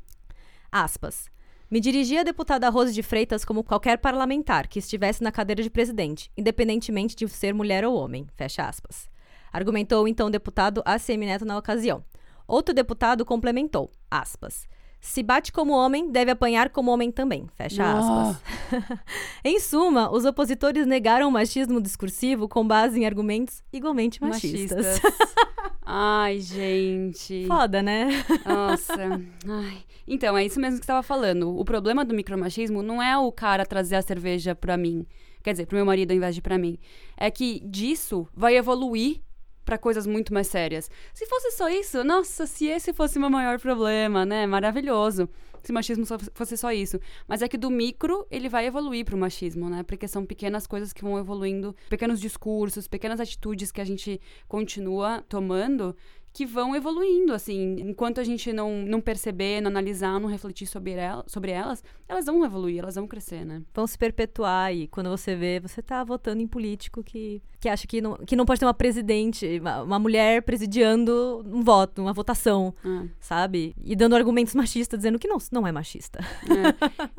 Aspas. 0.70 1.30
Me 1.70 1.80
dirigi 1.80 2.16
à 2.16 2.22
deputada 2.22 2.68
Rose 2.68 2.92
de 2.92 3.02
Freitas 3.02 3.44
como 3.44 3.64
qualquer 3.64 3.98
parlamentar 3.98 4.68
que 4.68 4.78
estivesse 4.78 5.22
na 5.22 5.32
cadeira 5.32 5.62
de 5.62 5.70
presidente, 5.70 6.30
independentemente 6.36 7.16
de 7.16 7.26
ser 7.28 7.52
mulher 7.52 7.84
ou 7.84 7.96
homem. 7.96 8.26
Fecha 8.36 8.68
aspas. 8.68 9.08
Argumentou 9.52 10.06
então 10.06 10.28
o 10.28 10.30
deputado 10.30 10.82
ACM 10.84 11.24
Neto 11.26 11.44
na 11.44 11.58
ocasião. 11.58 12.04
Outro 12.46 12.72
deputado 12.72 13.24
complementou, 13.24 13.90
aspas. 14.08 14.68
Se 15.06 15.22
bate 15.22 15.52
como 15.52 15.72
homem, 15.72 16.10
deve 16.10 16.32
apanhar 16.32 16.68
como 16.68 16.90
homem 16.90 17.12
também. 17.12 17.46
Fecha 17.54 17.84
aspas. 17.84 18.42
em 19.44 19.60
suma, 19.60 20.10
os 20.10 20.24
opositores 20.24 20.84
negaram 20.84 21.28
o 21.28 21.32
machismo 21.32 21.80
discursivo 21.80 22.48
com 22.48 22.66
base 22.66 23.00
em 23.00 23.06
argumentos 23.06 23.62
igualmente 23.72 24.20
machistas. 24.20 24.84
machistas. 24.84 25.12
Ai, 25.86 26.40
gente. 26.40 27.46
Foda, 27.46 27.82
né? 27.82 28.08
Nossa. 28.44 29.22
Ai. 29.48 29.84
Então, 30.08 30.36
é 30.36 30.44
isso 30.44 30.58
mesmo 30.58 30.80
que 30.80 30.84
você 30.84 30.90
estava 30.90 31.04
falando. 31.04 31.56
O 31.56 31.64
problema 31.64 32.04
do 32.04 32.12
micromachismo 32.12 32.82
não 32.82 33.00
é 33.00 33.16
o 33.16 33.30
cara 33.30 33.64
trazer 33.64 33.94
a 33.94 34.02
cerveja 34.02 34.56
pra 34.56 34.76
mim. 34.76 35.06
Quer 35.40 35.52
dizer, 35.52 35.66
pro 35.66 35.76
meu 35.76 35.86
marido 35.86 36.10
ao 36.10 36.16
invés 36.16 36.34
de 36.34 36.42
pra 36.42 36.58
mim. 36.58 36.76
É 37.16 37.30
que 37.30 37.60
disso 37.60 38.26
vai 38.34 38.56
evoluir 38.56 39.20
para 39.66 39.76
coisas 39.76 40.06
muito 40.06 40.32
mais 40.32 40.46
sérias. 40.46 40.88
Se 41.12 41.26
fosse 41.26 41.50
só 41.50 41.68
isso, 41.68 42.02
nossa, 42.04 42.46
se 42.46 42.66
esse 42.66 42.92
fosse 42.94 43.18
o 43.18 43.20
meu 43.20 43.28
maior 43.28 43.60
problema, 43.60 44.24
né? 44.24 44.46
Maravilhoso. 44.46 45.28
Se 45.66 45.72
machismo 45.72 46.06
fosse 46.32 46.56
só 46.56 46.70
isso. 46.70 47.00
Mas 47.26 47.42
é 47.42 47.48
que 47.48 47.58
do 47.58 47.68
micro 47.68 48.24
ele 48.30 48.48
vai 48.48 48.66
evoluir 48.66 49.04
para 49.04 49.16
o 49.16 49.18
machismo, 49.18 49.68
né? 49.68 49.82
Porque 49.82 50.06
são 50.06 50.24
pequenas 50.24 50.64
coisas 50.64 50.92
que 50.92 51.02
vão 51.02 51.18
evoluindo, 51.18 51.74
pequenos 51.90 52.20
discursos, 52.20 52.86
pequenas 52.86 53.18
atitudes 53.18 53.72
que 53.72 53.80
a 53.80 53.84
gente 53.84 54.20
continua 54.46 55.24
tomando 55.28 55.96
que 56.36 56.44
vão 56.44 56.76
evoluindo, 56.76 57.32
assim. 57.32 57.76
Enquanto 57.80 58.20
a 58.20 58.24
gente 58.24 58.52
não, 58.52 58.82
não 58.82 59.00
perceber, 59.00 59.62
não 59.62 59.70
analisar, 59.70 60.20
não 60.20 60.28
refletir 60.28 60.66
sobre, 60.66 60.92
ela, 60.92 61.24
sobre 61.26 61.50
elas, 61.50 61.82
elas 62.06 62.26
vão 62.26 62.44
evoluir, 62.44 62.80
elas 62.80 62.94
vão 62.94 63.08
crescer, 63.08 63.42
né? 63.42 63.62
Vão 63.72 63.86
se 63.86 63.96
perpetuar 63.96 64.70
e 64.70 64.86
quando 64.86 65.08
você 65.08 65.34
vê, 65.34 65.58
você 65.58 65.80
tá 65.80 66.04
votando 66.04 66.42
em 66.42 66.46
político 66.46 67.02
que, 67.02 67.40
que 67.58 67.70
acha 67.70 67.86
que 67.86 68.02
não, 68.02 68.16
que 68.18 68.36
não 68.36 68.44
pode 68.44 68.60
ter 68.60 68.66
uma 68.66 68.74
presidente, 68.74 69.58
uma, 69.60 69.82
uma 69.82 69.98
mulher 69.98 70.42
presidiando 70.42 71.42
um 71.46 71.62
voto, 71.62 72.02
uma 72.02 72.12
votação, 72.12 72.74
ah. 72.84 73.06
sabe? 73.18 73.74
E 73.82 73.96
dando 73.96 74.14
argumentos 74.14 74.54
machistas, 74.54 74.98
dizendo 74.98 75.18
que 75.18 75.26
não, 75.26 75.38
não 75.50 75.66
é 75.66 75.72
machista. 75.72 76.20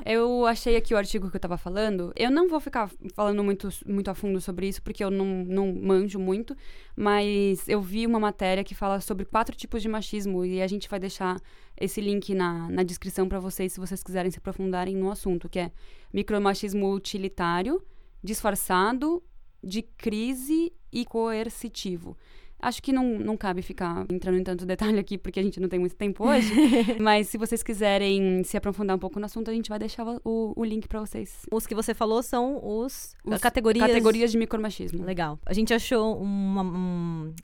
É. 0.05 0.13
Eu 0.13 0.45
achei 0.45 0.75
aqui 0.75 0.93
o 0.93 0.97
artigo 0.97 1.29
que 1.29 1.35
eu 1.35 1.41
tava 1.41 1.57
falando. 1.57 2.13
Eu 2.15 2.29
não 2.29 2.47
vou 2.47 2.59
ficar 2.59 2.89
falando 3.15 3.43
muito, 3.43 3.67
muito 3.85 4.11
a 4.11 4.13
fundo 4.13 4.39
sobre 4.39 4.67
isso, 4.67 4.81
porque 4.83 5.03
eu 5.03 5.09
não, 5.09 5.25
não 5.25 5.73
manjo 5.73 6.19
muito, 6.19 6.55
mas 6.95 7.67
eu 7.67 7.81
vi 7.81 8.05
uma 8.05 8.19
matéria 8.19 8.63
que 8.63 8.75
fala 8.75 9.01
sobre 9.07 9.25
quatro 9.25 9.55
tipos 9.55 9.81
de 9.81 9.87
machismo 9.87 10.45
e 10.45 10.61
a 10.61 10.67
gente 10.67 10.89
vai 10.89 10.99
deixar 10.99 11.39
esse 11.79 12.01
link 12.01 12.35
na, 12.35 12.69
na 12.69 12.83
descrição 12.83 13.27
para 13.27 13.39
vocês 13.39 13.73
se 13.73 13.79
vocês 13.79 14.03
quiserem 14.03 14.29
se 14.29 14.37
aprofundarem 14.37 14.95
no 14.95 15.09
assunto, 15.09 15.49
que 15.49 15.59
é 15.59 15.71
micromachismo 16.13 16.93
utilitário, 16.93 17.81
disfarçado, 18.21 19.23
de 19.63 19.81
crise 19.81 20.73
e 20.91 21.05
coercitivo. 21.05 22.17
Acho 22.59 22.81
que 22.81 22.91
não, 22.91 23.03
não 23.19 23.37
cabe 23.37 23.61
ficar 23.61 24.03
entrando 24.09 24.39
em 24.39 24.43
tanto 24.43 24.65
detalhe 24.65 24.97
aqui, 24.97 25.15
porque 25.15 25.39
a 25.39 25.43
gente 25.43 25.59
não 25.59 25.69
tem 25.69 25.79
muito 25.79 25.95
tempo 25.95 26.27
hoje. 26.27 26.51
mas 26.99 27.27
se 27.29 27.37
vocês 27.37 27.61
quiserem 27.61 28.43
se 28.43 28.57
aprofundar 28.57 28.95
um 28.95 28.99
pouco 28.99 29.19
no 29.19 29.27
assunto, 29.27 29.51
a 29.51 29.53
gente 29.53 29.69
vai 29.69 29.77
deixar 29.77 30.03
o, 30.23 30.53
o 30.55 30.65
link 30.65 30.87
para 30.87 30.99
vocês. 30.99 31.45
Os 31.51 31.67
que 31.67 31.75
você 31.75 31.93
falou 31.93 32.23
são 32.23 32.59
os, 32.63 33.15
os 33.23 33.39
categorias... 33.39 33.85
categorias 33.85 34.31
de 34.31 34.39
micromachismo. 34.39 35.05
Legal. 35.05 35.39
A 35.45 35.53
gente 35.53 35.71
achou 35.71 36.19
uma, 36.19 36.63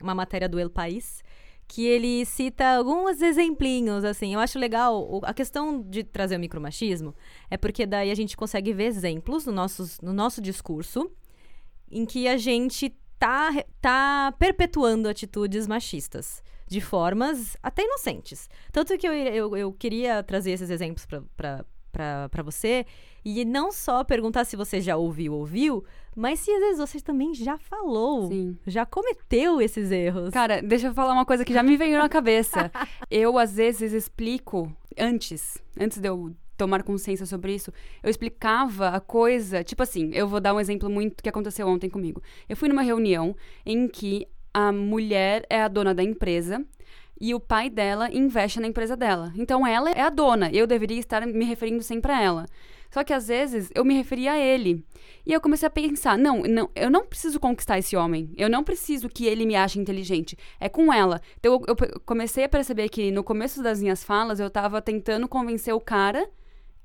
uma 0.02 0.14
matéria 0.16 0.48
do 0.48 0.58
El 0.58 0.68
País 0.68 1.22
que 1.66 1.86
ele 1.86 2.24
cita 2.24 2.76
alguns 2.76 3.20
exemplinhos, 3.20 4.04
assim. 4.04 4.34
Eu 4.34 4.40
acho 4.40 4.58
legal. 4.58 5.20
A 5.24 5.32
questão 5.32 5.82
de 5.82 6.04
trazer 6.04 6.36
o 6.36 6.40
micromachismo 6.40 7.14
é 7.50 7.56
porque 7.56 7.86
daí 7.86 8.10
a 8.10 8.14
gente 8.14 8.36
consegue 8.36 8.72
ver 8.72 8.84
exemplos 8.84 9.46
no, 9.46 9.52
nossos, 9.52 10.00
no 10.00 10.12
nosso 10.12 10.40
discurso 10.40 11.10
em 11.90 12.04
que 12.04 12.28
a 12.28 12.36
gente 12.36 12.94
tá, 13.18 13.50
tá 13.80 14.34
perpetuando 14.38 15.08
atitudes 15.08 15.66
machistas. 15.66 16.42
De 16.66 16.80
formas 16.80 17.58
até 17.62 17.84
inocentes. 17.84 18.48
Tanto 18.72 18.96
que 18.96 19.06
eu, 19.06 19.12
eu, 19.12 19.56
eu 19.56 19.72
queria 19.72 20.22
trazer 20.22 20.52
esses 20.52 20.70
exemplos 20.70 21.06
para 21.94 22.42
você 22.42 22.84
e 23.24 23.44
não 23.44 23.72
só 23.72 24.04
perguntar 24.04 24.44
se 24.44 24.56
você 24.56 24.80
já 24.80 24.96
ouviu, 24.96 25.32
ouviu, 25.32 25.84
mas 26.14 26.40
se 26.40 26.50
às 26.50 26.60
vezes 26.60 26.78
você 26.78 27.00
também 27.00 27.32
já 27.32 27.56
falou, 27.56 28.28
Sim. 28.28 28.58
já 28.66 28.84
cometeu 28.84 29.60
esses 29.60 29.90
erros. 29.90 30.30
Cara, 30.30 30.60
deixa 30.60 30.88
eu 30.88 30.94
falar 30.94 31.14
uma 31.14 31.24
coisa 31.24 31.44
que 31.44 31.52
já 31.52 31.62
me 31.62 31.76
veio 31.76 31.96
na 31.96 32.08
cabeça. 32.08 32.70
eu, 33.10 33.38
às 33.38 33.54
vezes, 33.56 33.92
explico 33.92 34.70
antes, 34.98 35.56
antes 35.80 35.98
de 35.98 36.08
eu 36.08 36.34
tomar 36.56 36.82
consciência 36.82 37.26
sobre 37.26 37.54
isso, 37.54 37.72
eu 38.02 38.10
explicava 38.10 38.88
a 38.88 39.00
coisa, 39.00 39.64
tipo 39.64 39.82
assim, 39.82 40.10
eu 40.12 40.28
vou 40.28 40.40
dar 40.40 40.54
um 40.54 40.60
exemplo 40.60 40.88
muito 40.90 41.22
que 41.22 41.28
aconteceu 41.28 41.66
ontem 41.66 41.88
comigo. 41.88 42.22
Eu 42.48 42.56
fui 42.56 42.68
numa 42.68 42.82
reunião 42.82 43.34
em 43.64 43.88
que 43.88 44.28
a 44.52 44.70
mulher 44.70 45.44
é 45.50 45.62
a 45.62 45.68
dona 45.68 45.92
da 45.92 46.02
empresa 46.02 46.64
e 47.20 47.34
o 47.34 47.40
pai 47.40 47.70
dela 47.70 48.08
investe 48.12 48.60
na 48.60 48.66
empresa 48.66 48.96
dela. 48.96 49.32
Então 49.36 49.66
ela 49.66 49.90
é 49.90 50.00
a 50.00 50.10
dona, 50.10 50.50
eu 50.52 50.66
deveria 50.66 50.98
estar 50.98 51.26
me 51.26 51.44
referindo 51.44 51.82
sempre 51.82 52.12
a 52.12 52.20
ela. 52.20 52.46
Só 52.90 53.02
que 53.02 53.12
às 53.12 53.26
vezes 53.26 53.70
eu 53.74 53.84
me 53.84 53.94
referia 53.94 54.32
a 54.32 54.38
ele. 54.38 54.84
E 55.26 55.32
eu 55.32 55.40
comecei 55.40 55.66
a 55.66 55.70
pensar: 55.70 56.16
não, 56.16 56.42
não, 56.42 56.70
eu 56.76 56.88
não 56.88 57.04
preciso 57.04 57.40
conquistar 57.40 57.76
esse 57.76 57.96
homem. 57.96 58.32
Eu 58.36 58.48
não 58.48 58.62
preciso 58.62 59.08
que 59.08 59.26
ele 59.26 59.44
me 59.44 59.56
ache 59.56 59.80
inteligente. 59.80 60.38
É 60.60 60.68
com 60.68 60.92
ela. 60.92 61.20
Então 61.40 61.60
eu, 61.66 61.76
eu 61.76 62.00
comecei 62.06 62.44
a 62.44 62.48
perceber 62.48 62.88
que 62.88 63.10
no 63.10 63.24
começo 63.24 63.60
das 63.62 63.80
minhas 63.80 64.04
falas 64.04 64.38
eu 64.38 64.48
tava 64.48 64.80
tentando 64.80 65.26
convencer 65.26 65.74
o 65.74 65.80
cara 65.80 66.28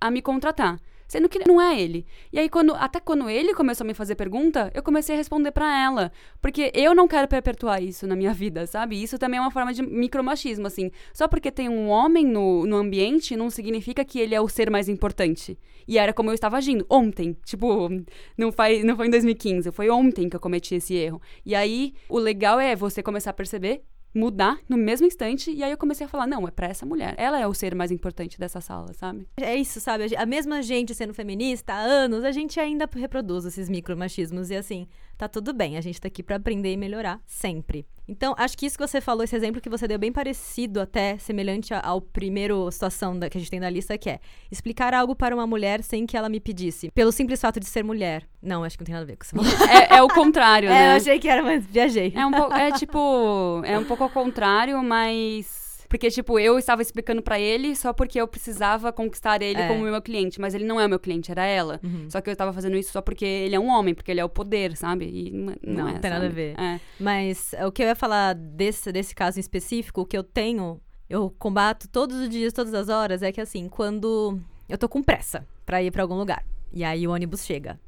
a 0.01 0.09
me 0.09 0.19
contratar 0.21 0.79
sendo 1.09 1.27
que 1.27 1.39
não 1.45 1.59
é 1.59 1.81
ele. 1.81 2.05
E 2.31 2.37
aí, 2.37 2.47
quando, 2.47 2.73
até 2.75 2.99
quando 2.99 3.27
ele 3.27 3.53
começou 3.55 3.83
a 3.83 3.87
me 3.87 3.95
fazer 3.95 4.13
pergunta, 4.13 4.71
eu 4.75 4.83
comecei 4.83 5.15
a 5.15 5.17
responder 5.17 5.51
para 5.51 5.75
ela. 5.83 6.11
Porque 6.39 6.71
eu 6.75 6.93
não 6.93 7.07
quero 7.07 7.27
perpetuar 7.27 7.81
isso 7.81 8.05
na 8.05 8.15
minha 8.15 8.31
vida, 8.31 8.67
sabe? 8.67 9.01
Isso 9.01 9.17
também 9.17 9.39
é 9.39 9.41
uma 9.41 9.49
forma 9.49 9.73
de 9.73 9.81
micromachismo, 9.81 10.67
assim. 10.67 10.91
Só 11.11 11.27
porque 11.27 11.51
tem 11.51 11.67
um 11.67 11.89
homem 11.89 12.25
no, 12.25 12.65
no 12.67 12.77
ambiente, 12.77 13.35
não 13.35 13.49
significa 13.49 14.05
que 14.05 14.19
ele 14.19 14.35
é 14.35 14.39
o 14.39 14.47
ser 14.47 14.69
mais 14.69 14.87
importante. 14.87 15.57
E 15.87 15.97
era 15.97 16.13
como 16.13 16.29
eu 16.29 16.35
estava 16.35 16.57
agindo, 16.57 16.85
ontem. 16.87 17.35
Tipo, 17.43 17.89
não 18.37 18.51
foi, 18.51 18.83
não 18.83 18.95
foi 18.95 19.07
em 19.07 19.09
2015, 19.09 19.71
foi 19.71 19.89
ontem 19.89 20.29
que 20.29 20.35
eu 20.35 20.39
cometi 20.39 20.75
esse 20.75 20.93
erro. 20.93 21.19
E 21.43 21.55
aí, 21.55 21.93
o 22.07 22.19
legal 22.19 22.59
é 22.59 22.75
você 22.75 23.01
começar 23.01 23.31
a 23.31 23.33
perceber 23.33 23.81
mudar 24.19 24.59
no 24.67 24.77
mesmo 24.77 25.07
instante. 25.07 25.51
E 25.51 25.63
aí 25.63 25.71
eu 25.71 25.77
comecei 25.77 26.05
a 26.05 26.09
falar: 26.09 26.27
não, 26.27 26.47
é 26.47 26.51
pra 26.51 26.67
essa 26.67 26.85
mulher. 26.85 27.15
Ela 27.17 27.39
é 27.39 27.47
o 27.47 27.53
ser 27.53 27.73
mais 27.73 27.91
importante 27.91 28.37
dessa 28.39 28.59
sala, 28.59 28.93
sabe? 28.93 29.27
É 29.37 29.55
isso, 29.55 29.79
sabe? 29.79 30.15
A 30.15 30.25
mesma 30.25 30.61
gente 30.61 30.93
sendo 30.93 31.13
feminista 31.13 31.73
há 31.73 31.79
anos, 31.79 32.23
a 32.23 32.31
gente 32.31 32.59
ainda 32.59 32.87
reproduz 32.93 33.45
esses 33.45 33.69
micromachismos. 33.69 34.49
E 34.49 34.55
assim, 34.55 34.87
tá 35.19 35.27
tudo 35.27 35.53
bem. 35.53 35.77
A 35.77 35.81
gente 35.81 35.99
tá 35.99 36.07
aqui 36.07 36.23
pra 36.23 36.37
aprender 36.37 36.71
e 36.71 36.77
melhorar 36.77 37.19
sempre. 37.27 37.85
Então, 38.07 38.33
acho 38.39 38.57
que 38.57 38.65
isso 38.65 38.75
que 38.75 38.87
você 38.87 38.99
falou, 38.99 39.23
esse 39.23 39.35
exemplo 39.35 39.61
que 39.61 39.69
você 39.69 39.87
deu, 39.87 39.99
bem 39.99 40.11
parecido 40.11 40.81
até, 40.81 41.17
semelhante 41.19 41.73
ao 41.73 42.01
primeiro 42.01 42.71
situação 42.71 43.19
da, 43.19 43.29
que 43.29 43.37
a 43.37 43.39
gente 43.39 43.51
tem 43.51 43.59
na 43.59 43.69
lista, 43.69 43.97
que 43.99 44.09
é 44.09 44.19
explicar 44.49 44.95
algo 44.95 45.15
para 45.15 45.35
uma 45.35 45.45
mulher 45.45 45.83
sem 45.83 46.07
que 46.07 46.17
ela 46.17 46.27
me 46.27 46.39
pedisse, 46.39 46.89
pelo 46.89 47.11
simples 47.11 47.39
fato 47.39 47.59
de 47.59 47.67
ser 47.67 47.83
mulher. 47.83 48.23
Não, 48.41 48.63
acho 48.63 48.77
que 48.77 48.81
não 48.81 48.85
tem 48.85 48.93
nada 48.93 49.03
a 49.03 49.07
ver 49.07 49.17
com 49.17 49.25
isso. 49.25 49.35
é, 49.69 49.97
é 49.97 50.01
o 50.01 50.07
contrário, 50.07 50.69
é, 50.71 50.71
né? 50.71 50.91
eu 50.93 50.97
achei 50.97 51.19
que 51.19 51.27
era, 51.27 51.43
mas 51.43 51.63
viajei. 51.65 52.11
É, 52.15 52.25
um 52.25 52.31
é 52.55 52.71
tipo, 52.71 53.61
é 53.67 53.77
um 53.77 53.83
pouco 53.83 54.03
ao 54.03 54.09
contrário, 54.09 54.81
mas 54.81 55.58
porque, 55.89 56.11
tipo, 56.11 56.39
eu 56.39 56.59
estava 56.59 56.83
explicando 56.83 57.19
para 57.19 57.39
ele 57.39 57.75
só 57.75 57.91
porque 57.91 58.21
eu 58.21 58.27
precisava 58.27 58.93
conquistar 58.93 59.41
ele 59.41 59.59
é. 59.59 59.67
como 59.67 59.83
meu 59.83 60.01
cliente. 60.01 60.39
Mas 60.39 60.53
ele 60.53 60.63
não 60.63 60.79
é 60.79 60.85
o 60.85 60.89
meu 60.89 60.99
cliente, 60.99 61.31
era 61.31 61.43
ela. 61.43 61.79
Uhum. 61.83 62.07
Só 62.07 62.21
que 62.21 62.29
eu 62.29 62.31
estava 62.31 62.53
fazendo 62.53 62.77
isso 62.77 62.91
só 62.91 63.01
porque 63.01 63.25
ele 63.25 63.55
é 63.55 63.59
um 63.59 63.67
homem, 63.67 63.95
porque 63.95 64.11
ele 64.11 64.19
é 64.19 64.23
o 64.23 64.29
poder, 64.29 64.77
sabe? 64.77 65.05
E 65.05 65.31
não, 65.31 65.55
não, 65.63 65.73
não 65.85 65.89
é, 65.89 65.93
tem 65.93 66.11
sabe? 66.11 66.13
nada 66.13 66.25
a 66.27 66.29
ver. 66.29 66.59
É. 66.59 66.79
Mas 66.99 67.55
o 67.65 67.71
que 67.71 67.81
eu 67.81 67.87
ia 67.87 67.95
falar 67.95 68.35
desse, 68.35 68.91
desse 68.91 69.15
caso 69.15 69.39
em 69.39 69.41
específico, 69.41 70.01
o 70.01 70.05
que 70.05 70.15
eu 70.15 70.23
tenho, 70.23 70.79
eu 71.09 71.33
combato 71.39 71.87
todos 71.87 72.17
os 72.17 72.29
dias, 72.29 72.53
todas 72.53 72.75
as 72.75 72.87
horas, 72.87 73.23
é 73.23 73.31
que 73.31 73.41
assim, 73.41 73.67
quando 73.67 74.39
eu 74.69 74.77
tô 74.77 74.87
com 74.87 75.01
pressa 75.01 75.47
para 75.65 75.81
ir 75.81 75.89
para 75.89 76.03
algum 76.03 76.15
lugar, 76.15 76.45
e 76.71 76.83
aí 76.83 77.07
o 77.07 77.11
ônibus 77.11 77.43
chega, 77.43 77.79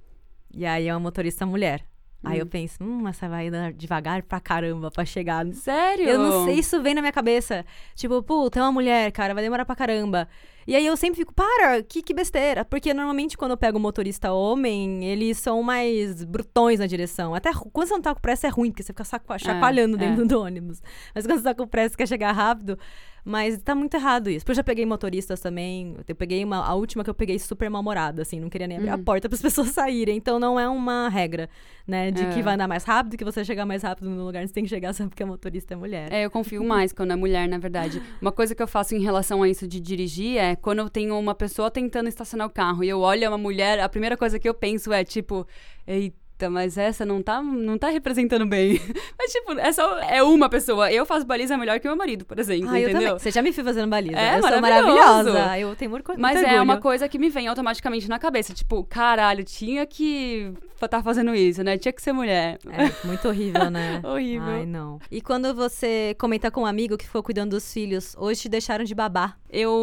e 0.51 0.65
aí 0.65 0.87
é 0.87 0.93
uma 0.93 0.99
motorista 0.99 1.45
mulher. 1.45 1.85
Aí 2.23 2.37
eu 2.37 2.45
hum. 2.45 2.49
penso, 2.49 2.83
hum, 2.83 3.07
essa 3.07 3.27
vai 3.27 3.49
dar 3.49 3.73
devagar 3.73 4.21
pra 4.21 4.39
caramba 4.39 4.91
pra 4.91 5.03
chegar. 5.03 5.45
Sério? 5.53 6.07
Eu 6.07 6.19
não 6.19 6.45
sei, 6.45 6.55
isso 6.55 6.81
vem 6.81 6.93
na 6.93 7.01
minha 7.01 7.11
cabeça. 7.11 7.65
Tipo, 7.95 8.21
puta, 8.21 8.59
é 8.59 8.61
uma 8.61 8.71
mulher, 8.71 9.11
cara, 9.11 9.33
vai 9.33 9.43
demorar 9.43 9.65
pra 9.65 9.75
caramba. 9.75 10.27
E 10.67 10.75
aí 10.75 10.85
eu 10.85 10.95
sempre 10.95 11.17
fico, 11.17 11.33
para, 11.33 11.81
que, 11.83 12.01
que 12.01 12.13
besteira. 12.13 12.63
Porque 12.63 12.93
normalmente 12.93 13.37
quando 13.37 13.51
eu 13.51 13.57
pego 13.57 13.77
um 13.77 13.81
motorista 13.81 14.31
homem, 14.31 15.05
eles 15.05 15.37
são 15.37 15.61
mais 15.63 16.23
brutões 16.23 16.79
na 16.79 16.87
direção. 16.87 17.33
Até 17.33 17.51
quando 17.53 17.87
você 17.87 17.93
não 17.93 18.01
tá 18.01 18.13
com 18.13 18.21
pressa 18.21 18.47
é 18.47 18.49
ruim, 18.49 18.71
porque 18.71 18.83
você 18.83 18.93
fica 18.93 19.03
é, 19.03 19.39
chacoalhando 19.39 19.95
é, 19.97 19.99
dentro 19.99 20.23
é. 20.23 20.27
do 20.27 20.41
ônibus. 20.41 20.81
Mas 21.13 21.25
quando 21.25 21.39
você 21.39 21.43
tá 21.43 21.55
com 21.55 21.67
pressa 21.67 21.97
quer 21.97 22.07
chegar 22.07 22.31
rápido, 22.31 22.77
mas 23.23 23.61
tá 23.61 23.75
muito 23.75 23.93
errado 23.93 24.29
isso. 24.29 24.39
Porque 24.43 24.51
eu 24.51 24.55
já 24.55 24.63
peguei 24.63 24.85
motoristas 24.85 25.39
também. 25.39 25.95
Eu 26.07 26.15
peguei 26.15 26.43
uma. 26.43 26.65
A 26.65 26.73
última 26.73 27.03
que 27.03 27.09
eu 27.09 27.13
peguei 27.13 27.37
super 27.37 27.69
mal-humorada, 27.69 28.21
assim, 28.21 28.39
não 28.39 28.49
queria 28.49 28.67
nem 28.67 28.77
abrir 28.77 28.89
uhum. 28.89 28.95
a 28.95 28.97
porta 28.97 29.29
para 29.29 29.35
as 29.35 29.41
pessoas 29.41 29.69
saírem. 29.69 30.17
Então 30.17 30.39
não 30.39 30.59
é 30.59 30.67
uma 30.67 31.07
regra, 31.07 31.49
né? 31.87 32.09
De 32.09 32.23
é. 32.23 32.29
que 32.31 32.41
vai 32.41 32.55
andar 32.55 32.67
mais 32.67 32.83
rápido, 32.83 33.17
que 33.17 33.23
você 33.23 33.45
chegar 33.45 33.65
mais 33.65 33.83
rápido 33.83 34.09
no 34.09 34.25
lugar, 34.25 34.45
você 34.45 34.53
tem 34.53 34.63
que 34.63 34.69
chegar 34.69 34.93
só 34.93 35.07
porque 35.07 35.21
a 35.21 35.25
motorista 35.25 35.73
é 35.73 35.77
mulher. 35.77 36.11
É, 36.11 36.25
eu 36.25 36.31
confio 36.31 36.63
mais 36.63 36.91
quando 36.91 37.11
é 37.11 37.15
mulher, 37.15 37.47
na 37.47 37.57
verdade. 37.57 38.01
Uma 38.21 38.31
coisa 38.31 38.55
que 38.55 38.61
eu 38.61 38.67
faço 38.67 38.95
em 38.95 39.01
relação 39.01 39.43
a 39.43 39.49
isso 39.49 39.67
de 39.67 39.79
dirigir 39.79 40.37
é 40.37 40.50
quando 40.55 40.79
eu 40.79 40.89
tenho 40.89 41.17
uma 41.17 41.35
pessoa 41.35 41.71
tentando 41.71 42.07
estacionar 42.09 42.47
o 42.47 42.49
carro 42.49 42.83
e 42.83 42.89
eu 42.89 42.99
olho 42.99 43.27
uma 43.27 43.37
mulher, 43.37 43.79
a 43.79 43.89
primeira 43.89 44.15
coisa 44.17 44.39
que 44.39 44.47
eu 44.47 44.53
penso 44.53 44.91
é 44.93 45.03
tipo, 45.03 45.47
eita 45.87 46.20
mas 46.49 46.77
essa 46.77 47.05
não 47.05 47.21
tá, 47.21 47.41
não 47.41 47.77
tá 47.77 47.89
representando 47.89 48.45
bem. 48.45 48.79
Mas, 49.17 49.31
tipo, 49.31 49.51
é 49.53 49.71
só 49.71 49.99
é 49.99 50.23
uma 50.23 50.49
pessoa. 50.49 50.91
Eu 50.91 51.05
faço 51.05 51.25
baliza 51.25 51.57
melhor 51.57 51.79
que 51.79 51.87
meu 51.87 51.95
marido, 51.95 52.25
por 52.25 52.39
exemplo, 52.39 52.69
ah, 52.69 52.79
entendeu? 52.79 53.19
Você 53.19 53.29
já 53.29 53.41
me 53.41 53.51
fez 53.51 53.65
fazendo 53.65 53.89
baliza. 53.89 54.17
É 54.19 54.37
eu 54.37 54.41
sou 54.41 54.61
maravilhosa. 54.61 55.57
Eu 55.57 55.75
tenho 55.75 55.91
muito 55.91 56.03
Mas 56.17 56.35
muito 56.35 56.49
é 56.49 56.61
uma 56.61 56.77
coisa 56.77 57.07
que 57.07 57.19
me 57.19 57.29
vem 57.29 57.47
automaticamente 57.47 58.09
na 58.09 58.17
cabeça. 58.17 58.53
Tipo, 58.53 58.83
caralho, 58.83 59.43
tinha 59.43 59.85
que 59.85 60.53
tá 60.87 61.03
fazendo 61.03 61.33
isso, 61.35 61.63
né? 61.63 61.77
Tinha 61.77 61.91
que 61.91 62.01
ser 62.01 62.13
mulher. 62.13 62.57
É, 62.67 63.07
muito 63.07 63.27
horrível, 63.27 63.69
né? 63.69 64.01
horrível. 64.05 64.47
Ai, 64.47 64.65
não. 64.65 64.99
E 65.09 65.21
quando 65.21 65.53
você 65.53 66.15
comenta 66.17 66.49
com 66.49 66.61
um 66.61 66.65
amigo 66.65 66.97
que 66.97 67.05
ficou 67.05 67.23
cuidando 67.23 67.51
dos 67.51 67.71
filhos, 67.71 68.15
hoje 68.17 68.41
te 68.41 68.49
deixaram 68.49 68.83
de 68.83 68.95
babar? 68.95 69.37
Eu 69.49 69.77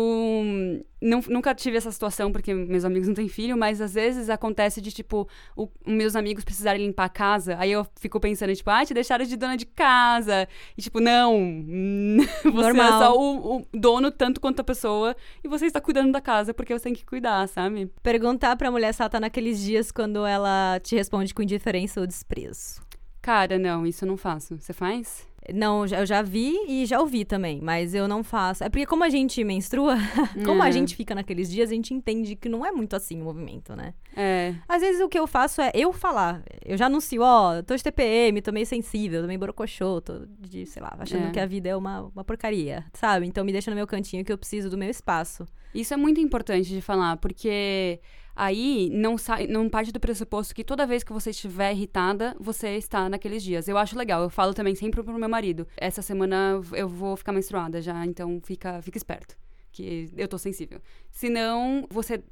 não, 1.00 1.20
nunca 1.28 1.54
tive 1.54 1.76
essa 1.76 1.92
situação, 1.92 2.32
porque 2.32 2.52
meus 2.52 2.84
amigos 2.84 3.06
não 3.06 3.14
têm 3.14 3.28
filho, 3.28 3.56
mas 3.56 3.80
às 3.80 3.94
vezes 3.94 4.28
acontece 4.28 4.80
de, 4.80 4.90
tipo, 4.90 5.28
o, 5.56 5.68
meus 5.86 6.16
amigos 6.16 6.44
precisarem 6.44 6.86
limpar 6.86 7.04
a 7.04 7.08
casa, 7.08 7.56
aí 7.58 7.70
eu 7.70 7.86
fico 8.00 8.18
pensando, 8.18 8.54
tipo, 8.54 8.68
ah, 8.70 8.84
te 8.84 8.92
deixaram 8.92 9.24
de 9.24 9.36
dona 9.36 9.56
de 9.56 9.66
casa. 9.66 10.48
E, 10.76 10.82
tipo, 10.82 10.98
não, 10.98 11.34
você 12.42 12.50
Normal. 12.50 12.86
é 12.86 13.04
só 13.04 13.16
o, 13.16 13.58
o, 13.58 13.66
dono 13.72 14.10
tanto 14.10 14.40
quanto 14.40 14.60
a 14.60 14.64
pessoa, 14.64 15.14
e 15.42 15.48
você 15.48 15.66
está 15.66 15.80
cuidando 15.80 16.10
da 16.10 16.20
casa 16.20 16.52
porque 16.52 16.76
você 16.76 16.84
tem 16.84 16.94
que 16.94 17.04
cuidar, 17.04 17.46
sabe? 17.48 17.90
Perguntar 18.02 18.56
pra 18.56 18.70
mulher 18.70 18.92
se 18.92 19.00
ela 19.00 19.08
tá 19.08 19.20
naqueles 19.20 19.60
dias 19.60 19.92
quando 19.92 20.26
ela 20.26 20.80
te 20.82 20.96
responde 20.96 21.32
com 21.32 21.42
indiferença 21.42 22.00
ou 22.00 22.06
desprezo. 22.06 22.82
Cara, 23.22 23.58
não, 23.58 23.86
isso 23.86 24.04
eu 24.04 24.08
não 24.08 24.16
faço. 24.16 24.58
Você 24.58 24.72
faz? 24.72 25.27
Não, 25.54 25.86
eu 25.86 26.06
já 26.06 26.22
vi 26.22 26.56
e 26.68 26.86
já 26.86 27.00
ouvi 27.00 27.24
também, 27.24 27.60
mas 27.62 27.94
eu 27.94 28.06
não 28.06 28.22
faço. 28.22 28.64
É 28.64 28.68
porque 28.68 28.86
como 28.86 29.04
a 29.04 29.08
gente 29.08 29.42
menstrua, 29.44 29.96
como 30.44 30.62
a 30.62 30.68
é. 30.68 30.72
gente 30.72 30.94
fica 30.94 31.14
naqueles 31.14 31.50
dias, 31.50 31.70
a 31.70 31.74
gente 31.74 31.94
entende 31.94 32.36
que 32.36 32.48
não 32.48 32.64
é 32.64 32.70
muito 32.70 32.94
assim 32.94 33.20
o 33.20 33.24
movimento, 33.24 33.74
né? 33.74 33.94
É. 34.16 34.54
Às 34.68 34.82
vezes 34.82 35.00
o 35.00 35.08
que 35.08 35.18
eu 35.18 35.26
faço 35.26 35.60
é 35.60 35.70
eu 35.74 35.92
falar. 35.92 36.42
Eu 36.64 36.76
já 36.76 36.86
anuncio, 36.86 37.22
ó, 37.22 37.58
oh, 37.58 37.62
tô 37.62 37.74
de 37.74 37.82
TPM, 37.82 38.40
tô 38.42 38.52
meio 38.52 38.66
sensível, 38.66 39.22
tô 39.22 39.26
meio 39.26 39.40
borocochô, 39.40 40.00
tô 40.00 40.26
de, 40.38 40.66
sei 40.66 40.82
lá, 40.82 40.96
achando 40.98 41.28
é. 41.28 41.30
que 41.30 41.40
a 41.40 41.46
vida 41.46 41.68
é 41.68 41.76
uma, 41.76 42.02
uma 42.02 42.24
porcaria, 42.24 42.84
sabe? 42.92 43.26
Então 43.26 43.44
me 43.44 43.52
deixa 43.52 43.70
no 43.70 43.76
meu 43.76 43.86
cantinho 43.86 44.24
que 44.24 44.32
eu 44.32 44.38
preciso 44.38 44.68
do 44.68 44.76
meu 44.76 44.90
espaço. 44.90 45.46
Isso 45.74 45.92
é 45.94 45.96
muito 45.96 46.20
importante 46.20 46.68
de 46.68 46.80
falar, 46.80 47.16
porque 47.18 48.00
aí 48.38 48.88
não, 48.92 49.18
sai, 49.18 49.48
não 49.48 49.68
parte 49.68 49.90
do 49.90 49.98
pressuposto 49.98 50.54
que 50.54 50.62
toda 50.62 50.86
vez 50.86 51.02
que 51.02 51.12
você 51.12 51.30
estiver 51.30 51.72
irritada, 51.72 52.36
você 52.38 52.76
está 52.76 53.08
naqueles 53.08 53.42
dias. 53.42 53.66
Eu 53.66 53.76
acho 53.76 53.98
legal, 53.98 54.22
eu 54.22 54.30
falo 54.30 54.54
também 54.54 54.76
sempre 54.76 55.02
pro 55.02 55.18
meu 55.18 55.28
marido. 55.28 55.66
Essa 55.76 56.00
semana 56.00 56.60
eu 56.72 56.88
vou 56.88 57.16
ficar 57.16 57.32
menstruada 57.32 57.82
já, 57.82 58.06
então 58.06 58.40
fica, 58.44 58.80
fica 58.80 58.96
esperto. 58.96 59.36
Que 59.72 60.08
eu 60.16 60.28
tô 60.28 60.38
sensível. 60.38 60.80
Senão, 61.10 61.86
você 61.90 62.22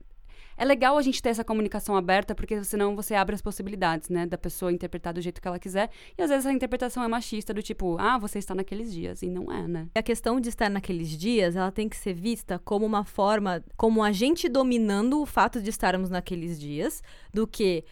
é 0.57 0.65
legal 0.65 0.97
a 0.97 1.03
gente 1.03 1.23
ter 1.23 1.31
essa 1.31 1.45
comunicação 1.45 1.97
aberta, 1.97 2.35
porque 2.35 2.63
senão 2.65 2.97
você 2.97 3.15
abre 3.15 3.35
as 3.35 3.43
possibilidades, 3.43 4.09
né? 4.09 4.27
Da 4.27 4.39
pessoa 4.39 4.73
interpretar 4.73 5.13
do 5.13 5.21
jeito 5.21 5.41
que 5.41 5.49
ela 5.49 5.59
quiser. 5.59 5.91
E 6.17 6.23
às 6.23 6.31
vezes 6.31 6.47
a 6.47 6.53
interpretação 6.53 7.03
é 7.03 7.09
machista, 7.09 7.53
do 7.53 7.63
tipo, 7.63 7.97
ah, 7.99 8.19
você 8.19 8.39
está 8.39 8.55
naqueles 8.55 8.93
dias. 8.93 9.23
E 9.23 9.29
não 9.29 9.53
é, 9.53 9.67
né? 9.69 9.89
A 9.95 10.03
questão 10.03 10.41
de 10.41 10.49
estar 10.49 10.71
naqueles 10.71 11.09
dias, 11.09 11.57
ela 11.57 11.71
tem 11.71 11.89
que 11.89 11.97
ser 11.97 12.15
vista 12.15 12.59
como 12.65 12.87
uma 12.87 13.05
forma, 13.05 13.63
como 13.77 14.03
a 14.03 14.13
gente 14.13 14.49
dominando 14.49 15.21
o 15.21 15.27
fato 15.27 15.61
de 15.61 15.71
estarmos 15.71 16.11
naqueles 16.11 16.59
dias, 16.59 17.03
do 17.33 17.47
que 17.47 17.85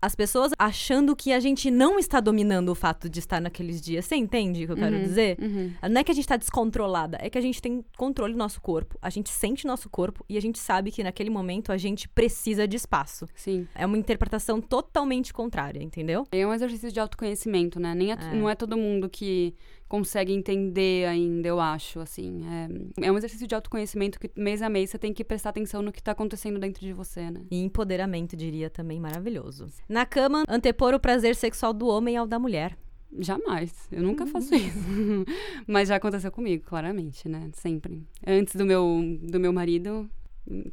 as 0.00 0.14
pessoas 0.14 0.52
achando 0.58 1.14
que 1.14 1.32
a 1.32 1.40
gente 1.40 1.70
não 1.70 1.98
está 1.98 2.20
dominando 2.20 2.70
o 2.70 2.74
fato 2.74 3.08
de 3.08 3.18
estar 3.18 3.40
naqueles 3.40 3.80
dias. 3.80 4.04
Você 4.04 4.16
entende 4.16 4.64
o 4.64 4.66
que 4.66 4.72
eu 4.72 4.76
quero 4.76 4.96
uhum, 4.96 5.02
dizer? 5.02 5.38
Uhum. 5.40 5.72
Não 5.90 6.00
é 6.00 6.04
que 6.04 6.10
a 6.10 6.14
gente 6.14 6.24
está 6.24 6.36
descontrolada, 6.36 7.18
é 7.20 7.28
que 7.28 7.38
a 7.38 7.40
gente 7.40 7.60
tem 7.60 7.84
controle 7.96 8.32
do 8.32 8.38
nosso 8.38 8.60
corpo, 8.60 8.98
a 9.02 9.10
gente 9.10 9.30
sente 9.30 9.66
nosso 9.66 9.88
corpo 9.90 10.24
e 10.28 10.36
a 10.36 10.40
gente 10.40 10.58
sabe 10.58 10.90
que 10.90 11.02
naquele 11.02 11.30
momento 11.30 11.72
a 11.72 11.76
gente 11.76 12.08
precisa 12.08 12.66
de 12.66 12.76
espaço. 12.76 13.26
Sim. 13.34 13.66
É 13.74 13.84
uma 13.84 13.98
interpretação 13.98 14.60
totalmente 14.60 15.32
contrária, 15.32 15.82
entendeu? 15.82 16.26
É 16.32 16.46
um 16.46 16.52
exercício 16.52 16.90
de 16.90 17.00
autoconhecimento, 17.00 17.78
né? 17.78 17.94
Nem 17.94 18.12
é, 18.12 18.14
é. 18.14 18.34
Não 18.34 18.48
é 18.48 18.54
todo 18.54 18.76
mundo 18.76 19.08
que 19.08 19.54
consegue 19.90 20.32
entender 20.32 21.04
ainda, 21.08 21.48
eu 21.48 21.58
acho, 21.58 21.98
assim. 21.98 22.42
É, 22.46 23.06
é 23.08 23.12
um 23.12 23.18
exercício 23.18 23.44
de 23.44 23.56
autoconhecimento 23.56 24.20
que 24.20 24.30
mês 24.36 24.62
a 24.62 24.68
mês 24.68 24.90
você 24.90 24.98
tem 24.98 25.12
que 25.12 25.24
prestar 25.24 25.50
atenção 25.50 25.82
no 25.82 25.90
que 25.90 25.98
está 25.98 26.12
acontecendo 26.12 26.60
dentro 26.60 26.80
de 26.80 26.92
você, 26.92 27.28
né? 27.28 27.42
E 27.50 27.60
empoderamento, 27.60 28.36
diria 28.36 28.70
também, 28.70 29.00
maravilhoso. 29.00 29.66
Na 29.88 30.06
cama, 30.06 30.44
antepor 30.48 30.94
o 30.94 31.00
prazer 31.00 31.34
sexual 31.34 31.72
do 31.72 31.88
homem 31.88 32.16
ao 32.16 32.24
da 32.24 32.38
mulher. 32.38 32.78
Jamais. 33.18 33.88
Eu 33.90 34.04
nunca 34.04 34.24
faço 34.28 34.54
isso. 34.54 34.78
Mas 35.66 35.88
já 35.88 35.96
aconteceu 35.96 36.30
comigo, 36.30 36.62
claramente, 36.64 37.28
né? 37.28 37.50
Sempre. 37.54 38.06
Antes 38.24 38.54
do 38.54 38.64
meu, 38.64 39.02
do 39.24 39.40
meu 39.40 39.52
marido, 39.52 40.08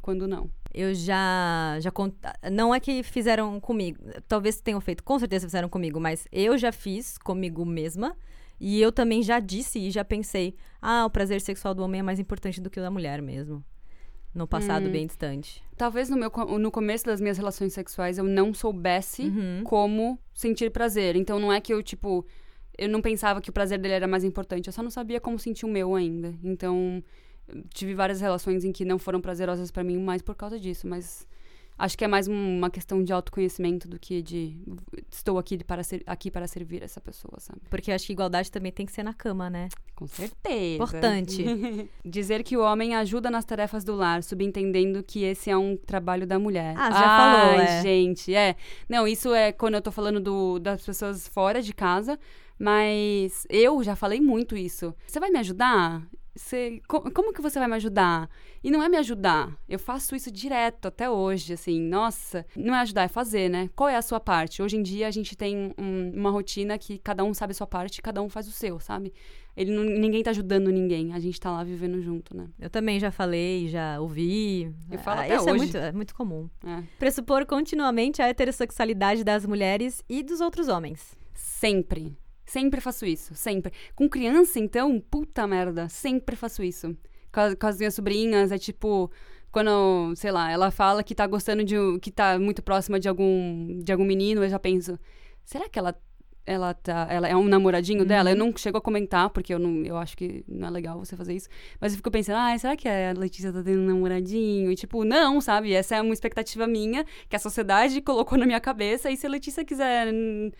quando 0.00 0.28
não. 0.28 0.48
Eu 0.72 0.94
já 0.94 1.76
já 1.80 1.90
não 2.52 2.72
é 2.72 2.78
que 2.78 3.02
fizeram 3.02 3.58
comigo, 3.58 3.98
talvez 4.28 4.60
tenham 4.60 4.80
feito, 4.80 5.02
com 5.02 5.18
certeza 5.18 5.46
fizeram 5.46 5.68
comigo, 5.68 5.98
mas 5.98 6.28
eu 6.30 6.56
já 6.56 6.70
fiz 6.70 7.18
comigo 7.18 7.64
mesma 7.64 8.14
e 8.60 8.80
eu 8.80 8.90
também 8.90 9.22
já 9.22 9.40
disse 9.40 9.78
e 9.78 9.90
já 9.90 10.04
pensei: 10.04 10.54
ah, 10.80 11.04
o 11.06 11.10
prazer 11.10 11.40
sexual 11.40 11.74
do 11.74 11.82
homem 11.82 12.00
é 12.00 12.02
mais 12.02 12.18
importante 12.18 12.60
do 12.60 12.70
que 12.70 12.80
o 12.80 12.82
da 12.82 12.90
mulher 12.90 13.22
mesmo. 13.22 13.64
No 14.34 14.46
passado 14.46 14.88
hum. 14.88 14.92
bem 14.92 15.06
distante. 15.06 15.62
Talvez 15.76 16.08
no, 16.08 16.16
meu, 16.16 16.30
no 16.58 16.70
começo 16.70 17.04
das 17.04 17.20
minhas 17.20 17.38
relações 17.38 17.72
sexuais 17.72 18.18
eu 18.18 18.24
não 18.24 18.52
soubesse 18.52 19.22
uhum. 19.22 19.62
como 19.64 20.18
sentir 20.34 20.70
prazer. 20.70 21.16
Então 21.16 21.40
não 21.40 21.52
é 21.52 21.60
que 21.60 21.72
eu, 21.72 21.82
tipo, 21.82 22.26
eu 22.76 22.88
não 22.88 23.00
pensava 23.00 23.40
que 23.40 23.50
o 23.50 23.52
prazer 23.52 23.78
dele 23.78 23.94
era 23.94 24.06
mais 24.06 24.24
importante. 24.24 24.66
Eu 24.66 24.72
só 24.72 24.82
não 24.82 24.90
sabia 24.90 25.20
como 25.20 25.38
sentir 25.38 25.64
o 25.64 25.68
meu 25.68 25.94
ainda. 25.94 26.34
Então 26.44 27.02
tive 27.72 27.94
várias 27.94 28.20
relações 28.20 28.64
em 28.64 28.70
que 28.70 28.84
não 28.84 28.98
foram 28.98 29.20
prazerosas 29.20 29.70
para 29.70 29.82
mim 29.82 29.96
mais 29.96 30.20
por 30.20 30.34
causa 30.34 30.60
disso. 30.60 30.86
Mas 30.86 31.26
Acho 31.78 31.96
que 31.96 32.04
é 32.04 32.08
mais 32.08 32.26
uma 32.26 32.68
questão 32.68 33.04
de 33.04 33.12
autoconhecimento 33.12 33.86
do 33.86 33.98
que 34.00 34.20
de 34.20 34.56
estou 35.12 35.38
aqui 35.38 35.62
para, 35.62 35.84
ser, 35.84 36.02
aqui 36.06 36.28
para 36.28 36.46
servir 36.48 36.82
essa 36.82 37.00
pessoa, 37.00 37.38
sabe? 37.38 37.60
Porque 37.70 37.90
eu 37.90 37.94
acho 37.94 38.06
que 38.06 38.12
igualdade 38.12 38.50
também 38.50 38.72
tem 38.72 38.84
que 38.84 38.90
ser 38.90 39.04
na 39.04 39.14
cama, 39.14 39.48
né? 39.48 39.68
Com 39.94 40.06
certeza. 40.08 40.74
Importante. 40.74 41.44
Dizer 42.04 42.42
que 42.42 42.56
o 42.56 42.62
homem 42.62 42.96
ajuda 42.96 43.30
nas 43.30 43.44
tarefas 43.44 43.84
do 43.84 43.94
lar, 43.94 44.24
subentendendo 44.24 45.04
que 45.04 45.22
esse 45.22 45.50
é 45.50 45.56
um 45.56 45.76
trabalho 45.76 46.26
da 46.26 46.38
mulher. 46.38 46.74
Ah, 46.76 46.90
já 46.90 47.00
falou, 47.00 47.60
Ai, 47.60 47.78
é. 47.78 47.82
gente, 47.82 48.34
é. 48.34 48.56
Não, 48.88 49.06
isso 49.06 49.32
é 49.32 49.52
quando 49.52 49.74
eu 49.74 49.82
tô 49.82 49.92
falando 49.92 50.18
do, 50.18 50.58
das 50.58 50.84
pessoas 50.84 51.28
fora 51.28 51.62
de 51.62 51.72
casa, 51.72 52.18
mas 52.58 53.46
eu 53.48 53.82
já 53.84 53.94
falei 53.94 54.20
muito 54.20 54.56
isso. 54.56 54.92
Você 55.06 55.20
vai 55.20 55.30
me 55.30 55.38
ajudar? 55.38 56.02
Você, 56.38 56.80
co- 56.86 57.10
como 57.10 57.32
que 57.32 57.42
você 57.42 57.58
vai 57.58 57.66
me 57.66 57.74
ajudar? 57.74 58.30
E 58.62 58.70
não 58.70 58.80
é 58.80 58.88
me 58.88 58.96
ajudar. 58.96 59.56
Eu 59.68 59.78
faço 59.78 60.14
isso 60.14 60.30
direto 60.30 60.86
até 60.86 61.10
hoje, 61.10 61.52
assim. 61.52 61.80
Nossa, 61.80 62.46
não 62.56 62.72
é 62.74 62.78
ajudar, 62.78 63.02
é 63.02 63.08
fazer, 63.08 63.48
né? 63.48 63.68
Qual 63.74 63.88
é 63.88 63.96
a 63.96 64.02
sua 64.02 64.20
parte? 64.20 64.62
Hoje 64.62 64.76
em 64.76 64.82
dia 64.82 65.08
a 65.08 65.10
gente 65.10 65.36
tem 65.36 65.74
um- 65.76 66.12
uma 66.14 66.30
rotina 66.30 66.78
que 66.78 66.96
cada 66.98 67.24
um 67.24 67.34
sabe 67.34 67.50
a 67.50 67.54
sua 67.54 67.66
parte, 67.66 68.00
cada 68.00 68.22
um 68.22 68.28
faz 68.28 68.46
o 68.46 68.52
seu, 68.52 68.78
sabe? 68.78 69.12
Ele 69.56 69.72
não- 69.72 69.82
ninguém 69.82 70.22
tá 70.22 70.30
ajudando 70.30 70.70
ninguém. 70.70 71.12
A 71.12 71.18
gente 71.18 71.40
tá 71.40 71.50
lá 71.50 71.64
vivendo 71.64 72.00
junto, 72.00 72.36
né? 72.36 72.46
Eu 72.60 72.70
também 72.70 73.00
já 73.00 73.10
falei, 73.10 73.66
já 73.66 74.00
ouvi. 74.00 74.72
Eu 74.88 74.98
falo 75.00 75.20
Ah, 75.20 75.24
até 75.24 75.34
isso 75.36 75.48
É 75.48 75.52
hoje. 75.52 75.62
muito, 75.64 75.76
é 75.76 75.90
muito 75.92 76.14
comum. 76.14 76.48
É. 76.64 76.84
Pressupor 77.00 77.44
continuamente 77.46 78.22
a 78.22 78.28
heterossexualidade 78.28 79.24
das 79.24 79.44
mulheres 79.44 80.04
e 80.08 80.22
dos 80.22 80.40
outros 80.40 80.68
homens. 80.68 81.16
Sempre. 81.34 82.16
Sempre 82.48 82.80
faço 82.80 83.04
isso, 83.04 83.34
sempre. 83.34 83.70
Com 83.94 84.08
criança, 84.08 84.58
então, 84.58 84.98
puta 85.00 85.46
merda, 85.46 85.86
sempre 85.88 86.34
faço 86.34 86.62
isso. 86.62 86.96
Com, 87.32 87.40
as- 87.40 87.54
com 87.54 87.66
as 87.66 87.76
minhas 87.78 87.94
sobrinhas, 87.94 88.50
é 88.50 88.56
tipo, 88.58 89.10
quando, 89.52 90.14
sei 90.16 90.30
lá, 90.32 90.50
ela 90.50 90.70
fala 90.70 91.02
que 91.02 91.14
tá 91.14 91.26
gostando 91.26 91.62
de. 91.62 91.76
que 92.00 92.10
tá 92.10 92.38
muito 92.38 92.62
próxima 92.62 92.98
de 92.98 93.06
algum, 93.08 93.80
de 93.82 93.92
algum 93.92 94.04
menino, 94.04 94.42
eu 94.42 94.48
já 94.48 94.58
penso, 94.58 94.98
será 95.44 95.68
que 95.68 95.78
ela. 95.78 95.94
Ela, 96.50 96.72
tá, 96.72 97.06
ela 97.10 97.28
é 97.28 97.36
um 97.36 97.44
namoradinho 97.46 98.06
dela? 98.06 98.30
Eu 98.30 98.36
não 98.36 98.56
chego 98.56 98.78
a 98.78 98.80
comentar, 98.80 99.28
porque 99.28 99.52
eu, 99.52 99.58
não, 99.58 99.84
eu 99.84 99.98
acho 99.98 100.16
que 100.16 100.42
não 100.48 100.68
é 100.68 100.70
legal 100.70 100.98
você 100.98 101.14
fazer 101.14 101.34
isso. 101.34 101.46
Mas 101.78 101.92
eu 101.92 101.98
fico 101.98 102.10
pensando, 102.10 102.36
ah, 102.38 102.56
será 102.56 102.74
que 102.74 102.88
a 102.88 103.12
Letícia 103.12 103.52
tá 103.52 103.62
tendo 103.62 103.80
um 103.82 103.86
namoradinho? 103.86 104.72
E 104.72 104.74
tipo, 104.74 105.04
não, 105.04 105.42
sabe? 105.42 105.74
Essa 105.74 105.96
é 105.96 106.00
uma 106.00 106.14
expectativa 106.14 106.66
minha, 106.66 107.04
que 107.28 107.36
a 107.36 107.38
sociedade 107.38 108.00
colocou 108.00 108.38
na 108.38 108.46
minha 108.46 108.60
cabeça. 108.60 109.10
E 109.10 109.16
se 109.18 109.26
a 109.26 109.28
Letícia 109.30 109.62
quiser 109.62 110.08
hum, 110.10 110.50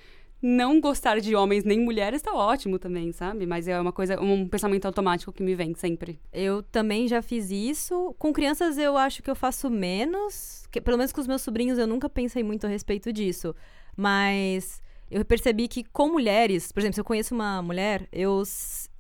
não 0.40 0.80
gostar 0.80 1.20
de 1.20 1.34
homens 1.34 1.64
nem 1.64 1.80
mulheres, 1.80 2.22
tá 2.22 2.32
ótimo 2.32 2.78
também, 2.78 3.10
sabe? 3.12 3.44
Mas 3.46 3.66
é 3.66 3.80
uma 3.80 3.92
coisa, 3.92 4.20
um 4.20 4.46
pensamento 4.48 4.84
automático 4.86 5.32
que 5.32 5.42
me 5.42 5.54
vem 5.54 5.74
sempre. 5.74 6.20
Eu 6.32 6.62
também 6.62 7.08
já 7.08 7.20
fiz 7.20 7.50
isso. 7.50 8.14
Com 8.18 8.32
crianças 8.32 8.78
eu 8.78 8.96
acho 8.96 9.22
que 9.22 9.30
eu 9.30 9.34
faço 9.34 9.68
menos. 9.68 10.66
que- 10.70 10.80
pelo 10.80 10.96
menos 10.98 11.12
com 11.12 11.20
os 11.20 11.26
meus 11.26 11.42
sobrinhos 11.42 11.78
eu 11.78 11.86
nunca 11.86 12.08
pensei 12.08 12.42
muito 12.44 12.66
a 12.66 12.68
respeito 12.70 13.12
disso. 13.12 13.54
Mas 13.96 14.80
eu 15.10 15.24
percebi 15.24 15.66
que 15.66 15.82
com 15.82 16.08
mulheres, 16.08 16.70
por 16.70 16.80
exemplo, 16.80 16.94
se 16.94 17.00
eu 17.00 17.04
conheço 17.04 17.34
uma 17.34 17.60
mulher, 17.60 18.06
eu, 18.12 18.42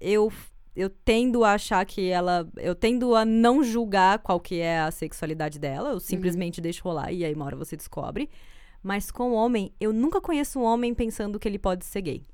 eu, 0.00 0.32
eu 0.74 0.90
tendo 0.90 1.44
a 1.44 1.52
achar 1.52 1.84
que 1.86 2.08
ela. 2.08 2.48
Eu 2.56 2.74
tendo 2.74 3.14
a 3.14 3.24
não 3.24 3.62
julgar 3.62 4.18
qual 4.18 4.40
que 4.40 4.58
é 4.60 4.80
a 4.80 4.90
sexualidade 4.90 5.58
dela. 5.58 5.90
Eu 5.90 6.00
simplesmente 6.00 6.60
deixo 6.60 6.82
rolar 6.82 7.12
e 7.12 7.24
aí 7.24 7.32
uma 7.32 7.44
hora 7.44 7.56
você 7.56 7.76
descobre. 7.76 8.28
Mas 8.82 9.10
com 9.10 9.32
homem, 9.32 9.72
eu 9.80 9.92
nunca 9.92 10.20
conheço 10.20 10.60
um 10.60 10.62
homem 10.62 10.94
pensando 10.94 11.38
que 11.38 11.48
ele 11.48 11.58
pode 11.58 11.84
ser 11.84 12.02
gay. 12.02 12.26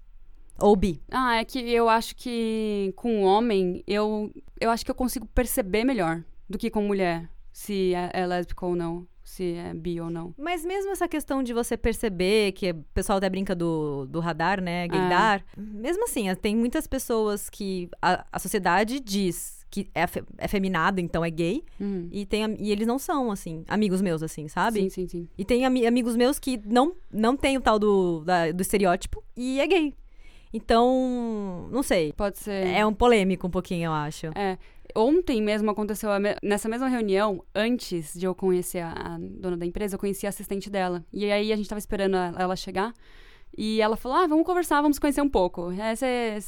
Ou 0.61 0.77
bi. 0.77 1.03
Ah, 1.11 1.37
é 1.37 1.45
que 1.45 1.59
eu 1.59 1.89
acho 1.89 2.15
que 2.15 2.93
com 2.97 3.23
homem, 3.23 3.83
eu, 3.87 4.33
eu 4.61 4.71
acho 4.71 4.85
que 4.85 4.91
eu 4.91 4.95
consigo 4.95 5.27
perceber 5.27 5.85
melhor 5.85 6.23
do 6.49 6.59
que 6.59 6.71
com 6.71 6.83
mulher, 6.83 7.29
se 7.53 7.95
é, 7.95 8.11
é 8.13 8.27
lésbica 8.27 8.65
ou 8.65 8.77
não, 8.77 9.07
se 9.25 9.55
é 9.55 9.75
bi 9.75 10.01
ou 10.01 10.11
não. 10.11 10.35
Mas 10.39 10.65
mesmo 10.65 10.93
essa 10.93 11.09
questão 11.09 11.43
de 11.43 11.53
você 11.53 11.77
perceber 11.77 12.53
que 12.53 12.71
o 12.71 12.85
pessoal 12.95 13.19
até 13.19 13.29
brinca 13.29 13.55
do, 13.55 14.07
do 14.07 14.21
radar, 14.21 14.61
né? 14.61 14.87
Gaydar. 14.87 15.45
Mesmo 15.57 16.05
assim, 16.05 16.33
tem 16.37 16.55
muitas 16.55 16.87
pessoas 16.87 17.51
que 17.51 17.89
a, 18.01 18.25
a 18.31 18.39
sociedade 18.39 19.01
diz 19.01 19.64
que 19.75 19.89
é, 19.93 20.05
é 20.39 20.47
feminado, 20.47 21.01
então 21.01 21.25
é 21.25 21.31
gay. 21.31 21.65
Uhum. 21.81 22.09
E, 22.13 22.25
tem, 22.25 22.45
am- 22.45 22.57
e 22.61 22.71
eles 22.71 22.87
não 22.87 22.97
são, 22.99 23.31
assim, 23.33 23.65
amigos 23.67 24.01
meus, 24.01 24.23
assim, 24.23 24.47
sabe? 24.47 24.83
Sim, 24.83 24.89
sim, 24.89 25.09
sim. 25.09 25.29
E 25.37 25.45
tem 25.45 25.65
ami- 25.67 25.85
amigos 25.85 26.15
meus 26.15 26.39
que 26.39 26.61
não, 26.65 26.95
não 27.13 27.37
tem 27.37 27.57
o 27.57 27.61
tal 27.61 27.79
do, 27.79 28.21
da- 28.25 28.53
do 28.53 28.61
estereótipo 28.63 29.23
e 29.37 29.59
é 29.61 29.67
gay. 29.67 29.93
Então, 30.53 31.69
não 31.73 31.83
sei. 31.83 32.13
Pode 32.13 32.39
ser. 32.39 32.67
É 32.69 32.87
um 32.87 32.95
polêmico 32.95 33.47
um 33.47 33.51
pouquinho, 33.51 33.87
eu 33.87 33.93
acho. 33.93 34.27
É. 34.37 34.57
Ontem 34.95 35.43
mesmo 35.43 35.69
aconteceu, 35.71 36.09
me- 36.21 36.37
nessa 36.43 36.69
mesma 36.69 36.87
reunião, 36.89 37.43
antes 37.53 38.15
de 38.17 38.25
eu 38.27 38.35
conhecer 38.35 38.79
a, 38.79 38.93
a 38.93 39.19
dona 39.19 39.57
da 39.57 39.67
empresa, 39.67 39.97
eu 39.97 39.99
conheci 39.99 40.27
a 40.27 40.29
assistente 40.29 40.71
dela. 40.71 41.05
E 41.13 41.31
aí 41.33 41.53
a 41.53 41.57
gente 41.57 41.69
tava 41.69 41.81
esperando 41.81 42.15
a- 42.15 42.33
ela 42.39 42.55
chegar. 42.55 42.95
E 43.57 43.81
ela 43.81 43.97
falou: 43.97 44.19
Ah, 44.19 44.27
vamos 44.27 44.45
conversar, 44.45 44.83
vamos 44.83 44.99
conhecer 44.99 45.21
um 45.23 45.29
pouco. 45.29 45.71
É, 45.73 45.95
cê, 45.95 46.39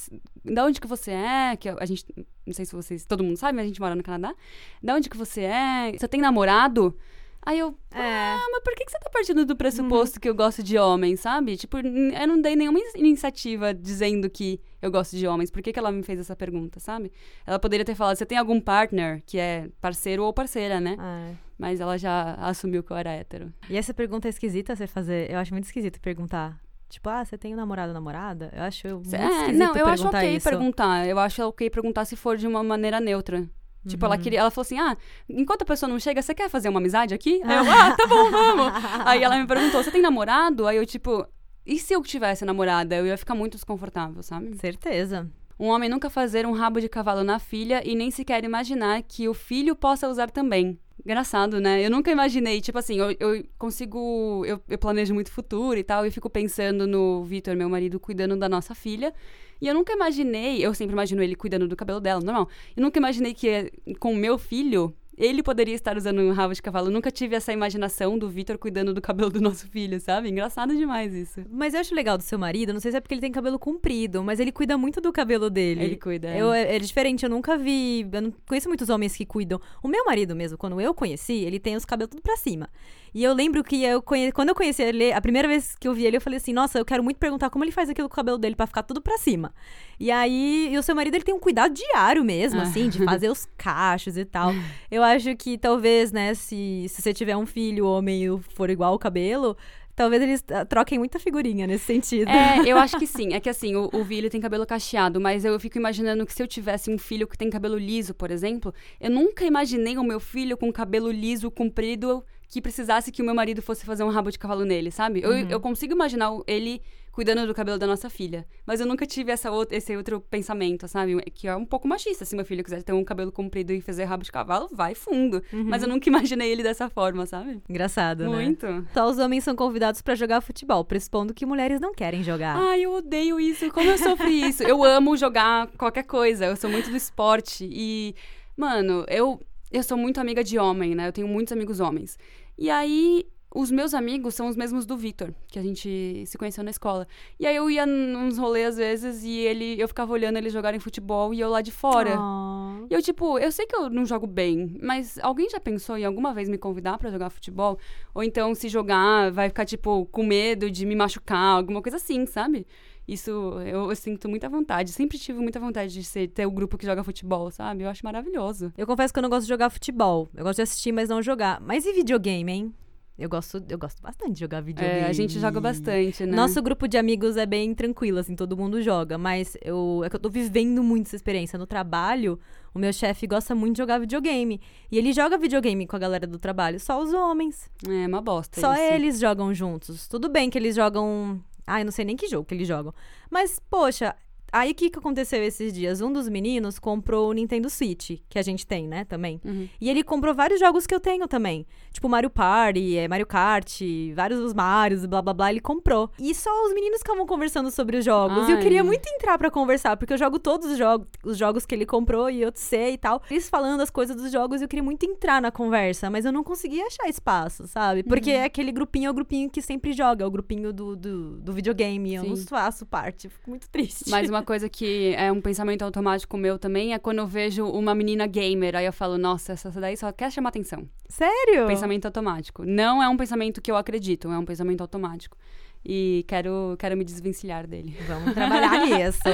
da 0.44 0.64
onde 0.64 0.80
que 0.80 0.86
você 0.86 1.12
é? 1.12 1.56
Que 1.56 1.68
a 1.68 1.84
gente. 1.86 2.04
Não 2.46 2.52
sei 2.52 2.64
se 2.64 2.74
vocês. 2.74 3.04
Todo 3.06 3.22
mundo 3.24 3.36
sabe, 3.36 3.54
mas 3.56 3.64
a 3.64 3.68
gente 3.68 3.80
mora 3.80 3.94
no 3.94 4.02
Canadá. 4.02 4.34
Da 4.82 4.94
onde 4.94 5.08
que 5.08 5.16
você 5.16 5.42
é? 5.42 5.92
Você 5.96 6.08
tem 6.08 6.20
namorado? 6.20 6.96
Aí 7.42 7.60
eu. 7.60 7.76
É. 7.92 8.00
Ah, 8.34 8.46
mas 8.50 8.62
por 8.64 8.74
que, 8.74 8.84
que 8.84 8.90
você 8.90 8.98
tá 8.98 9.08
partindo 9.08 9.44
do 9.46 9.54
pressuposto 9.54 10.18
que 10.18 10.28
eu 10.28 10.34
gosto 10.34 10.64
de 10.64 10.76
homens, 10.78 11.20
sabe? 11.20 11.56
Tipo, 11.56 11.78
eu 11.78 12.26
não 12.26 12.40
dei 12.40 12.56
nenhuma 12.56 12.78
in- 12.80 12.98
iniciativa 12.98 13.72
dizendo 13.72 14.28
que 14.28 14.60
eu 14.82 14.90
gosto 14.90 15.16
de 15.16 15.28
homens. 15.28 15.48
Por 15.48 15.62
que, 15.62 15.72
que 15.72 15.78
ela 15.78 15.92
me 15.92 16.02
fez 16.02 16.18
essa 16.18 16.34
pergunta, 16.34 16.80
sabe? 16.80 17.12
Ela 17.46 17.60
poderia 17.60 17.84
ter 17.84 17.94
falado, 17.94 18.16
você 18.16 18.26
tem 18.26 18.36
algum 18.36 18.60
partner 18.60 19.22
que 19.24 19.38
é 19.38 19.68
parceiro 19.80 20.24
ou 20.24 20.32
parceira, 20.32 20.80
né? 20.80 20.96
É. 20.98 21.34
Mas 21.56 21.80
ela 21.80 21.96
já 21.96 22.34
assumiu 22.34 22.82
que 22.82 22.90
eu 22.90 22.96
era 22.96 23.12
hétero. 23.12 23.52
E 23.70 23.76
essa 23.76 23.94
pergunta 23.94 24.26
é 24.26 24.30
esquisita 24.30 24.74
você 24.74 24.88
fazer. 24.88 25.30
Eu 25.30 25.38
acho 25.38 25.54
muito 25.54 25.64
esquisito 25.66 26.00
perguntar. 26.00 26.60
Tipo, 26.88 27.08
ah, 27.08 27.24
você 27.24 27.36
tem 27.36 27.52
um 27.52 27.56
namorado 27.56 27.88
ou 27.88 27.94
namorada? 27.94 28.50
Eu 28.54 28.62
acho 28.62 28.86
muito 28.88 29.14
É, 29.14 29.52
não, 29.52 29.74
eu 29.76 29.86
acho 29.86 30.06
ok 30.06 30.36
isso. 30.36 30.48
perguntar. 30.48 31.06
Eu 31.06 31.18
acho 31.18 31.42
ok 31.42 31.68
perguntar 31.68 32.04
se 32.04 32.14
for 32.16 32.36
de 32.36 32.46
uma 32.46 32.62
maneira 32.62 33.00
neutra. 33.00 33.48
Tipo, 33.86 34.04
ela 34.04 34.16
Uhum. 34.16 34.20
queria. 34.22 34.40
Ela 34.40 34.50
falou 34.50 34.62
assim: 34.62 34.78
ah, 34.78 34.96
enquanto 35.28 35.62
a 35.62 35.64
pessoa 35.64 35.88
não 35.88 35.98
chega, 35.98 36.20
você 36.22 36.34
quer 36.34 36.48
fazer 36.48 36.68
uma 36.68 36.80
amizade 36.80 37.14
aqui? 37.14 37.40
Aí 37.44 37.56
eu, 37.56 37.62
ah, 37.70 37.96
tá 37.96 38.06
bom, 38.06 38.30
vamos. 38.30 38.72
Aí 39.04 39.22
ela 39.22 39.36
me 39.36 39.46
perguntou: 39.46 39.82
você 39.82 39.90
tem 39.90 40.02
namorado? 40.02 40.66
Aí 40.66 40.76
eu, 40.76 40.84
tipo, 40.86 41.26
e 41.64 41.78
se 41.78 41.92
eu 41.94 42.02
tivesse 42.02 42.44
namorada? 42.44 42.96
Eu 42.96 43.06
ia 43.06 43.16
ficar 43.16 43.34
muito 43.34 43.54
desconfortável, 43.54 44.22
sabe? 44.22 44.56
Certeza. 44.56 45.28
Um 45.58 45.68
homem 45.68 45.88
nunca 45.88 46.10
fazer 46.10 46.46
um 46.46 46.52
rabo 46.52 46.80
de 46.80 46.88
cavalo 46.88 47.24
na 47.24 47.38
filha 47.38 47.82
e 47.84 47.94
nem 47.94 48.10
sequer 48.10 48.44
imaginar 48.44 49.02
que 49.02 49.28
o 49.28 49.34
filho 49.34 49.74
possa 49.74 50.08
usar 50.08 50.30
também. 50.30 50.78
Engraçado, 51.04 51.60
né? 51.60 51.84
Eu 51.84 51.90
nunca 51.90 52.10
imaginei, 52.10 52.60
tipo 52.60 52.78
assim, 52.78 52.98
eu, 52.98 53.14
eu 53.20 53.44
consigo. 53.58 54.44
Eu, 54.46 54.60
eu 54.68 54.76
planejo 54.76 55.14
muito 55.14 55.30
futuro 55.30 55.78
e 55.78 55.84
tal, 55.84 56.04
e 56.04 56.10
fico 56.10 56.28
pensando 56.28 56.86
no 56.86 57.22
Vitor, 57.24 57.54
meu 57.54 57.68
marido, 57.68 58.00
cuidando 58.00 58.36
da 58.36 58.48
nossa 58.48 58.74
filha. 58.74 59.14
E 59.60 59.66
eu 59.68 59.74
nunca 59.74 59.92
imaginei, 59.92 60.64
eu 60.64 60.74
sempre 60.74 60.92
imagino 60.92 61.22
ele 61.22 61.34
cuidando 61.34 61.68
do 61.68 61.76
cabelo 61.76 62.00
dela, 62.00 62.20
normal. 62.20 62.48
Eu 62.76 62.82
nunca 62.82 62.98
imaginei 62.98 63.32
que 63.32 63.72
com 63.98 64.12
o 64.12 64.16
meu 64.16 64.36
filho, 64.36 64.94
ele 65.16 65.42
poderia 65.42 65.74
estar 65.74 65.96
usando 65.96 66.20
um 66.20 66.32
rabo 66.32 66.52
de 66.54 66.60
cavalo. 66.62 66.88
Eu 66.88 66.92
nunca 66.92 67.10
tive 67.10 67.34
essa 67.34 67.52
imaginação 67.52 68.18
do 68.18 68.28
Vitor 68.28 68.58
cuidando 68.58 68.92
do 68.92 69.00
cabelo 69.00 69.30
do 69.30 69.40
nosso 69.40 69.66
filho, 69.68 69.98
sabe? 70.00 70.28
Engraçado 70.28 70.76
demais 70.76 71.14
isso. 71.14 71.40
Mas 71.50 71.74
eu 71.74 71.80
acho 71.80 71.94
legal 71.94 72.18
do 72.18 72.22
seu 72.22 72.38
marido, 72.38 72.72
não 72.72 72.80
sei 72.80 72.90
se 72.90 72.96
é 72.98 73.00
porque 73.00 73.14
ele 73.14 73.20
tem 73.20 73.32
cabelo 73.32 73.58
comprido, 73.58 74.22
mas 74.22 74.38
ele 74.40 74.52
cuida 74.52 74.76
muito 74.76 75.00
do 75.00 75.12
cabelo 75.12 75.48
dele. 75.48 75.82
Ele 75.84 75.96
cuida. 75.96 76.28
é. 76.28 76.40
Eu, 76.40 76.52
é 76.52 76.76
é 76.76 76.78
diferente, 76.78 77.24
eu 77.24 77.30
nunca 77.30 77.56
vi. 77.56 78.06
Eu 78.12 78.22
não 78.22 78.34
conheço 78.46 78.68
muitos 78.68 78.88
homens 78.88 79.16
que 79.16 79.24
cuidam. 79.24 79.60
O 79.82 79.88
meu 79.88 80.04
marido 80.04 80.34
mesmo, 80.36 80.58
quando 80.58 80.80
eu 80.80 80.92
conheci, 80.92 81.44
ele 81.44 81.58
tem 81.58 81.76
os 81.76 81.84
cabelos 81.84 82.10
tudo 82.10 82.22
pra 82.22 82.36
cima. 82.36 82.68
E 83.16 83.24
eu 83.24 83.32
lembro 83.32 83.64
que 83.64 83.82
eu 83.82 84.02
conhe... 84.02 84.30
quando 84.30 84.50
eu 84.50 84.54
conheci 84.54 84.82
ele, 84.82 85.10
a 85.10 85.22
primeira 85.22 85.48
vez 85.48 85.74
que 85.80 85.88
eu 85.88 85.94
vi 85.94 86.04
ele, 86.04 86.18
eu 86.18 86.20
falei 86.20 86.36
assim: 86.36 86.52
nossa, 86.52 86.78
eu 86.78 86.84
quero 86.84 87.02
muito 87.02 87.16
perguntar 87.16 87.48
como 87.48 87.64
ele 87.64 87.72
faz 87.72 87.88
aquilo 87.88 88.10
com 88.10 88.12
o 88.12 88.16
cabelo 88.16 88.36
dele 88.36 88.54
pra 88.54 88.66
ficar 88.66 88.82
tudo 88.82 89.00
pra 89.00 89.16
cima. 89.16 89.54
E 89.98 90.10
aí, 90.10 90.68
e 90.70 90.76
o 90.76 90.82
seu 90.82 90.94
marido, 90.94 91.14
ele 91.14 91.24
tem 91.24 91.34
um 91.34 91.40
cuidado 91.40 91.72
diário 91.72 92.22
mesmo, 92.22 92.60
Ah. 92.60 92.64
assim, 92.64 92.90
de 92.90 93.02
fazer 93.02 93.30
os 93.30 93.48
cachos 93.56 94.18
e 94.18 94.26
tal. 94.26 94.50
Eu 94.90 95.02
acho 95.02 95.34
que 95.34 95.56
talvez, 95.56 96.12
né, 96.12 96.34
se, 96.34 96.84
se 96.90 97.00
você 97.00 97.14
tiver 97.14 97.34
um 97.38 97.46
filho 97.46 97.86
homem 97.86 98.22
e 98.26 98.38
for 98.54 98.68
igual 98.68 98.92
o 98.92 98.98
cabelo. 98.98 99.56
Talvez 99.94 100.22
eles 100.22 100.44
ah, 100.50 100.66
troquem 100.66 100.98
muita 100.98 101.18
figurinha 101.18 101.66
nesse 101.66 101.86
sentido. 101.86 102.28
É, 102.28 102.60
eu 102.70 102.76
acho 102.76 102.98
que 102.98 103.06
sim. 103.06 103.32
É 103.32 103.40
que 103.40 103.48
assim, 103.48 103.74
o, 103.76 103.88
o 103.94 104.04
Vi 104.04 104.18
ele 104.18 104.28
tem 104.28 104.42
cabelo 104.42 104.66
cacheado, 104.66 105.18
mas 105.18 105.42
eu 105.42 105.58
fico 105.58 105.78
imaginando 105.78 106.26
que 106.26 106.34
se 106.34 106.42
eu 106.42 106.46
tivesse 106.46 106.90
um 106.90 106.98
filho 106.98 107.26
que 107.26 107.38
tem 107.38 107.48
cabelo 107.48 107.78
liso, 107.78 108.12
por 108.12 108.30
exemplo, 108.30 108.74
eu 109.00 109.10
nunca 109.10 109.46
imaginei 109.46 109.96
o 109.96 110.04
meu 110.04 110.20
filho 110.20 110.54
com 110.58 110.70
cabelo 110.70 111.10
liso, 111.10 111.50
comprido, 111.50 112.22
que 112.48 112.60
precisasse 112.60 113.10
que 113.10 113.22
o 113.22 113.24
meu 113.24 113.34
marido 113.34 113.60
fosse 113.62 113.84
fazer 113.84 114.04
um 114.04 114.10
rabo 114.10 114.30
de 114.30 114.38
cavalo 114.38 114.64
nele, 114.64 114.90
sabe? 114.90 115.20
Eu, 115.22 115.32
eu 115.32 115.60
consigo 115.60 115.92
imaginar 115.92 116.30
ele 116.46 116.80
cuidando 117.16 117.46
do 117.46 117.54
cabelo 117.54 117.78
da 117.78 117.86
nossa 117.86 118.10
filha, 118.10 118.46
mas 118.66 118.78
eu 118.78 118.86
nunca 118.86 119.06
tive 119.06 119.32
essa 119.32 119.50
outra, 119.50 119.74
esse 119.74 119.96
outro 119.96 120.20
pensamento, 120.20 120.86
sabe? 120.86 121.18
Que 121.30 121.48
é 121.48 121.56
um 121.56 121.64
pouco 121.64 121.88
machista. 121.88 122.26
Se 122.26 122.36
meu 122.36 122.44
filho 122.44 122.62
quiser 122.62 122.82
ter 122.82 122.92
um 122.92 123.02
cabelo 123.02 123.32
comprido 123.32 123.72
e 123.72 123.80
fazer 123.80 124.04
rabo 124.04 124.22
de 124.22 124.30
cavalo, 124.30 124.68
vai 124.70 124.94
fundo. 124.94 125.42
Mas 125.50 125.82
eu 125.82 125.88
nunca 125.88 126.10
imaginei 126.10 126.52
ele 126.52 126.62
dessa 126.62 126.90
forma, 126.90 127.24
sabe? 127.24 127.62
Engraçado, 127.70 128.24
né? 128.24 128.28
Muito. 128.28 128.66
Só 128.92 129.08
os 129.08 129.18
homens 129.18 129.44
são 129.44 129.56
convidados 129.56 130.02
pra 130.02 130.14
jogar 130.14 130.42
futebol, 130.42 130.84
pressupondo 130.84 131.32
que 131.32 131.46
mulheres 131.46 131.80
não 131.80 131.94
querem 131.94 132.22
jogar. 132.22 132.54
Ai, 132.54 132.82
eu 132.82 132.92
odeio 132.92 133.40
isso. 133.40 133.70
Como 133.70 133.88
eu 133.88 133.96
sofri 133.96 134.48
isso? 134.48 134.62
Eu 134.62 134.84
amo 134.84 135.16
jogar 135.16 135.68
qualquer 135.78 136.04
coisa. 136.04 136.44
Eu 136.44 136.56
sou 136.56 136.68
muito 136.68 136.90
do 136.90 136.96
esporte. 136.98 137.66
E, 137.66 138.14
mano, 138.54 139.06
eu, 139.08 139.40
eu 139.70 139.82
sou 139.82 139.96
muito 139.96 140.20
amiga 140.20 140.42
de 140.42 140.58
homem, 140.58 140.94
né? 140.94 141.08
Eu 141.08 141.12
tenho 141.12 141.28
muitos 141.28 141.52
amigos 141.52 141.80
homens. 141.80 142.18
E 142.58 142.70
aí, 142.70 143.26
os 143.54 143.70
meus 143.70 143.94
amigos 143.94 144.34
são 144.34 144.48
os 144.48 144.56
mesmos 144.56 144.84
do 144.84 144.96
Vitor, 144.96 145.32
que 145.48 145.58
a 145.58 145.62
gente 145.62 146.24
se 146.26 146.36
conheceu 146.36 146.62
na 146.62 146.70
escola. 146.70 147.08
E 147.40 147.46
aí 147.46 147.56
eu 147.56 147.70
ia 147.70 147.86
nos 147.86 148.36
rolês 148.36 148.68
às 148.68 148.76
vezes 148.76 149.24
e 149.24 149.38
ele, 149.38 149.80
eu 149.80 149.88
ficava 149.88 150.12
olhando 150.12 150.36
eles 150.36 150.52
jogarem 150.52 150.78
futebol 150.78 151.32
e 151.32 151.40
eu 151.40 151.48
lá 151.48 151.62
de 151.62 151.72
fora. 151.72 152.18
Oh. 152.20 152.86
E 152.90 152.94
eu, 152.94 153.00
tipo, 153.00 153.38
eu 153.38 153.50
sei 153.50 153.66
que 153.66 153.74
eu 153.74 153.88
não 153.88 154.04
jogo 154.04 154.26
bem, 154.26 154.78
mas 154.82 155.18
alguém 155.22 155.48
já 155.48 155.58
pensou 155.58 155.96
em 155.96 156.04
alguma 156.04 156.34
vez 156.34 156.50
me 156.50 156.58
convidar 156.58 156.98
pra 156.98 157.10
jogar 157.10 157.30
futebol? 157.30 157.78
Ou 158.14 158.22
então, 158.22 158.54
se 158.54 158.68
jogar, 158.68 159.30
vai 159.30 159.48
ficar, 159.48 159.64
tipo, 159.64 160.04
com 160.06 160.22
medo 160.22 160.70
de 160.70 160.84
me 160.84 160.94
machucar, 160.94 161.56
alguma 161.56 161.80
coisa 161.80 161.96
assim, 161.96 162.26
sabe? 162.26 162.66
Isso 163.06 163.30
eu, 163.30 163.88
eu 163.88 163.96
sinto 163.96 164.28
muita 164.28 164.48
vontade. 164.48 164.92
Sempre 164.92 165.18
tive 165.18 165.38
muita 165.38 165.60
vontade 165.60 165.92
de 165.92 166.02
ser, 166.02 166.28
ter 166.28 166.46
o 166.46 166.50
grupo 166.50 166.76
que 166.76 166.84
joga 166.84 167.04
futebol, 167.04 167.50
sabe? 167.50 167.84
Eu 167.84 167.88
acho 167.88 168.04
maravilhoso. 168.04 168.72
Eu 168.76 168.86
confesso 168.86 169.12
que 169.12 169.18
eu 169.18 169.22
não 169.22 169.30
gosto 169.30 169.42
de 169.42 169.48
jogar 169.48 169.70
futebol. 169.70 170.28
Eu 170.34 170.42
gosto 170.44 170.56
de 170.56 170.62
assistir, 170.62 170.92
mas 170.92 171.08
não 171.08 171.22
jogar. 171.22 171.60
Mas 171.60 171.86
e 171.86 171.92
videogame, 171.92 172.52
hein? 172.52 172.74
Eu 173.18 173.30
gosto, 173.30 173.64
eu 173.70 173.78
gosto 173.78 174.02
bastante 174.02 174.32
de 174.32 174.40
jogar 174.40 174.60
videogame. 174.60 175.00
É, 175.00 175.06
a 175.06 175.12
gente 175.12 175.40
joga 175.40 175.58
bastante, 175.58 176.26
né? 176.26 176.36
Nosso 176.36 176.60
grupo 176.60 176.86
de 176.86 176.98
amigos 176.98 177.38
é 177.38 177.46
bem 177.46 177.74
tranquilo, 177.74 178.18
assim, 178.18 178.36
todo 178.36 178.54
mundo 178.54 178.82
joga. 178.82 179.16
Mas 179.16 179.56
eu, 179.62 180.02
é 180.04 180.10
que 180.10 180.16
eu 180.16 180.20
tô 180.20 180.28
vivendo 180.28 180.82
muito 180.82 181.06
essa 181.06 181.16
experiência. 181.16 181.58
No 181.58 181.66
trabalho, 181.66 182.38
o 182.74 182.78
meu 182.78 182.92
chefe 182.92 183.26
gosta 183.26 183.54
muito 183.54 183.76
de 183.76 183.78
jogar 183.78 183.98
videogame. 183.98 184.60
E 184.92 184.98
ele 184.98 185.14
joga 185.14 185.38
videogame 185.38 185.86
com 185.86 185.96
a 185.96 185.98
galera 185.98 186.26
do 186.26 186.38
trabalho, 186.38 186.78
só 186.78 187.02
os 187.02 187.10
homens. 187.14 187.70
É 187.88 188.06
uma 188.06 188.20
bosta. 188.20 188.60
Só 188.60 188.74
isso. 188.74 188.82
eles 188.82 189.18
jogam 189.18 189.54
juntos. 189.54 190.06
Tudo 190.06 190.28
bem 190.28 190.50
que 190.50 190.58
eles 190.58 190.76
jogam. 190.76 191.40
Ah, 191.66 191.80
eu 191.80 191.84
não 191.84 191.92
sei 191.92 192.04
nem 192.04 192.16
que 192.16 192.28
jogo 192.28 192.44
que 192.46 192.54
eles 192.54 192.68
jogam. 192.68 192.94
Mas, 193.30 193.58
poxa, 193.58 194.14
aí 194.52 194.72
o 194.72 194.74
que, 194.74 194.90
que 194.90 194.98
aconteceu 194.98 195.42
esses 195.42 195.72
dias? 195.72 196.00
Um 196.00 196.12
dos 196.12 196.28
meninos 196.28 196.78
comprou 196.78 197.30
o 197.30 197.32
Nintendo 197.32 197.68
Switch, 197.70 198.18
que 198.28 198.38
a 198.38 198.42
gente 198.42 198.66
tem, 198.66 198.86
né, 198.88 199.04
também. 199.04 199.40
Uhum. 199.44 199.68
E 199.80 199.88
ele 199.90 200.02
comprou 200.02 200.34
vários 200.34 200.60
jogos 200.60 200.86
que 200.86 200.94
eu 200.94 201.00
tenho 201.00 201.26
também. 201.28 201.66
Tipo 201.92 202.08
Mario 202.08 202.30
Party, 202.30 202.96
é, 202.96 203.08
Mario 203.08 203.26
Kart, 203.26 203.80
vários 204.14 204.40
dos 204.40 204.54
Marios, 204.54 205.04
blá 205.06 205.20
blá 205.22 205.32
blá, 205.34 205.50
ele 205.50 205.60
comprou. 205.60 206.10
E 206.18 206.34
só 206.34 206.50
os 206.66 206.74
meninos 206.74 206.98
ficavam 206.98 207.26
conversando 207.26 207.70
sobre 207.70 207.98
os 207.98 208.04
jogos. 208.04 208.48
E 208.48 208.52
eu 208.52 208.56
Ai. 208.56 208.62
queria 208.62 208.84
muito 208.84 209.06
entrar 209.08 209.38
pra 209.38 209.50
conversar, 209.50 209.96
porque 209.96 210.12
eu 210.12 210.18
jogo 210.18 210.38
todos 210.38 210.70
os, 210.70 210.78
jogos 210.78 211.06
os 211.24 211.36
jogos 211.38 211.66
que 211.66 211.74
ele 211.74 211.86
comprou 211.86 212.28
e 212.30 212.42
eu 212.42 212.52
sei 212.54 212.94
e 212.94 212.98
tal. 212.98 213.22
Eles 213.30 213.48
falando 213.48 213.80
as 213.80 213.90
coisas 213.90 214.16
dos 214.16 214.30
jogos, 214.32 214.62
eu 214.62 214.68
queria 214.68 214.82
muito 214.82 215.04
entrar 215.04 215.40
na 215.40 215.50
conversa, 215.50 216.10
mas 216.10 216.24
eu 216.24 216.32
não 216.32 216.42
conseguia 216.44 216.86
achar 216.86 217.08
espaço, 217.08 217.66
sabe? 217.66 218.02
Porque 218.02 218.30
Uhum. 218.30 218.36
é 218.36 218.44
aquele 218.44 218.72
grupinho 218.72 219.08
é 219.08 219.10
o 219.10 219.14
grupinho 219.14 219.48
que 219.50 219.60
sempre 219.62 219.92
joga, 219.92 220.24
é 220.24 220.26
o 220.26 220.30
grupinho 220.30 220.72
do, 220.72 220.96
do, 220.96 221.38
do 221.38 221.52
videogame. 221.52 222.14
Eu 222.14 222.24
não 222.24 222.36
faço 222.36 222.84
parte, 222.86 223.26
eu 223.26 223.30
fico 223.30 223.48
muito 223.50 223.68
triste. 223.68 224.10
Mas 224.10 224.28
uma 224.28 224.42
coisa 224.46 224.68
que 224.68 225.14
é 225.14 225.30
um 225.30 225.40
pensamento 225.42 225.82
automático 225.82 226.38
meu 226.38 226.58
também 226.58 226.94
é 226.94 226.98
quando 226.98 227.18
eu 227.18 227.26
vejo 227.26 227.66
uma 227.66 227.94
menina 227.94 228.26
gamer, 228.26 228.76
aí 228.76 228.86
eu 228.86 228.92
falo, 228.92 229.18
nossa, 229.18 229.52
essa 229.52 229.70
daí 229.70 229.96
só 229.96 230.10
quer 230.10 230.32
chamar 230.32 230.48
atenção. 230.48 230.88
Sério? 231.06 231.66
Pensamento 231.66 232.06
automático. 232.06 232.64
Não 232.64 233.02
é 233.02 233.08
um 233.08 233.16
pensamento 233.16 233.60
que 233.60 233.70
eu 233.70 233.76
acredito, 233.76 234.28
é 234.28 234.38
um 234.38 234.44
pensamento 234.44 234.80
automático. 234.80 235.36
E 235.84 236.24
quero, 236.26 236.76
quero 236.78 236.96
me 236.96 237.04
desvencilhar 237.04 237.66
dele. 237.66 237.96
Vamos 238.08 238.32
trabalhar 238.34 238.78
nisso. 238.86 239.28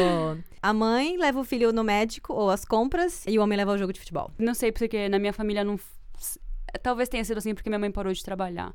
A 0.60 0.72
mãe 0.72 1.16
leva 1.16 1.40
o 1.40 1.44
filho 1.44 1.72
no 1.72 1.84
médico 1.84 2.34
ou 2.34 2.50
às 2.50 2.64
compras 2.64 3.24
e 3.26 3.38
o 3.38 3.42
homem 3.42 3.56
leva 3.56 3.70
ao 3.70 3.78
jogo 3.78 3.92
de 3.92 4.00
futebol. 4.00 4.30
Não 4.38 4.52
sei 4.52 4.72
porque 4.72 5.08
na 5.08 5.18
minha 5.18 5.32
família 5.32 5.64
não. 5.64 5.78
Talvez 6.82 7.08
tenha 7.08 7.24
sido 7.24 7.38
assim 7.38 7.54
porque 7.54 7.70
minha 7.70 7.78
mãe 7.78 7.90
parou 7.90 8.12
de 8.12 8.22
trabalhar. 8.22 8.74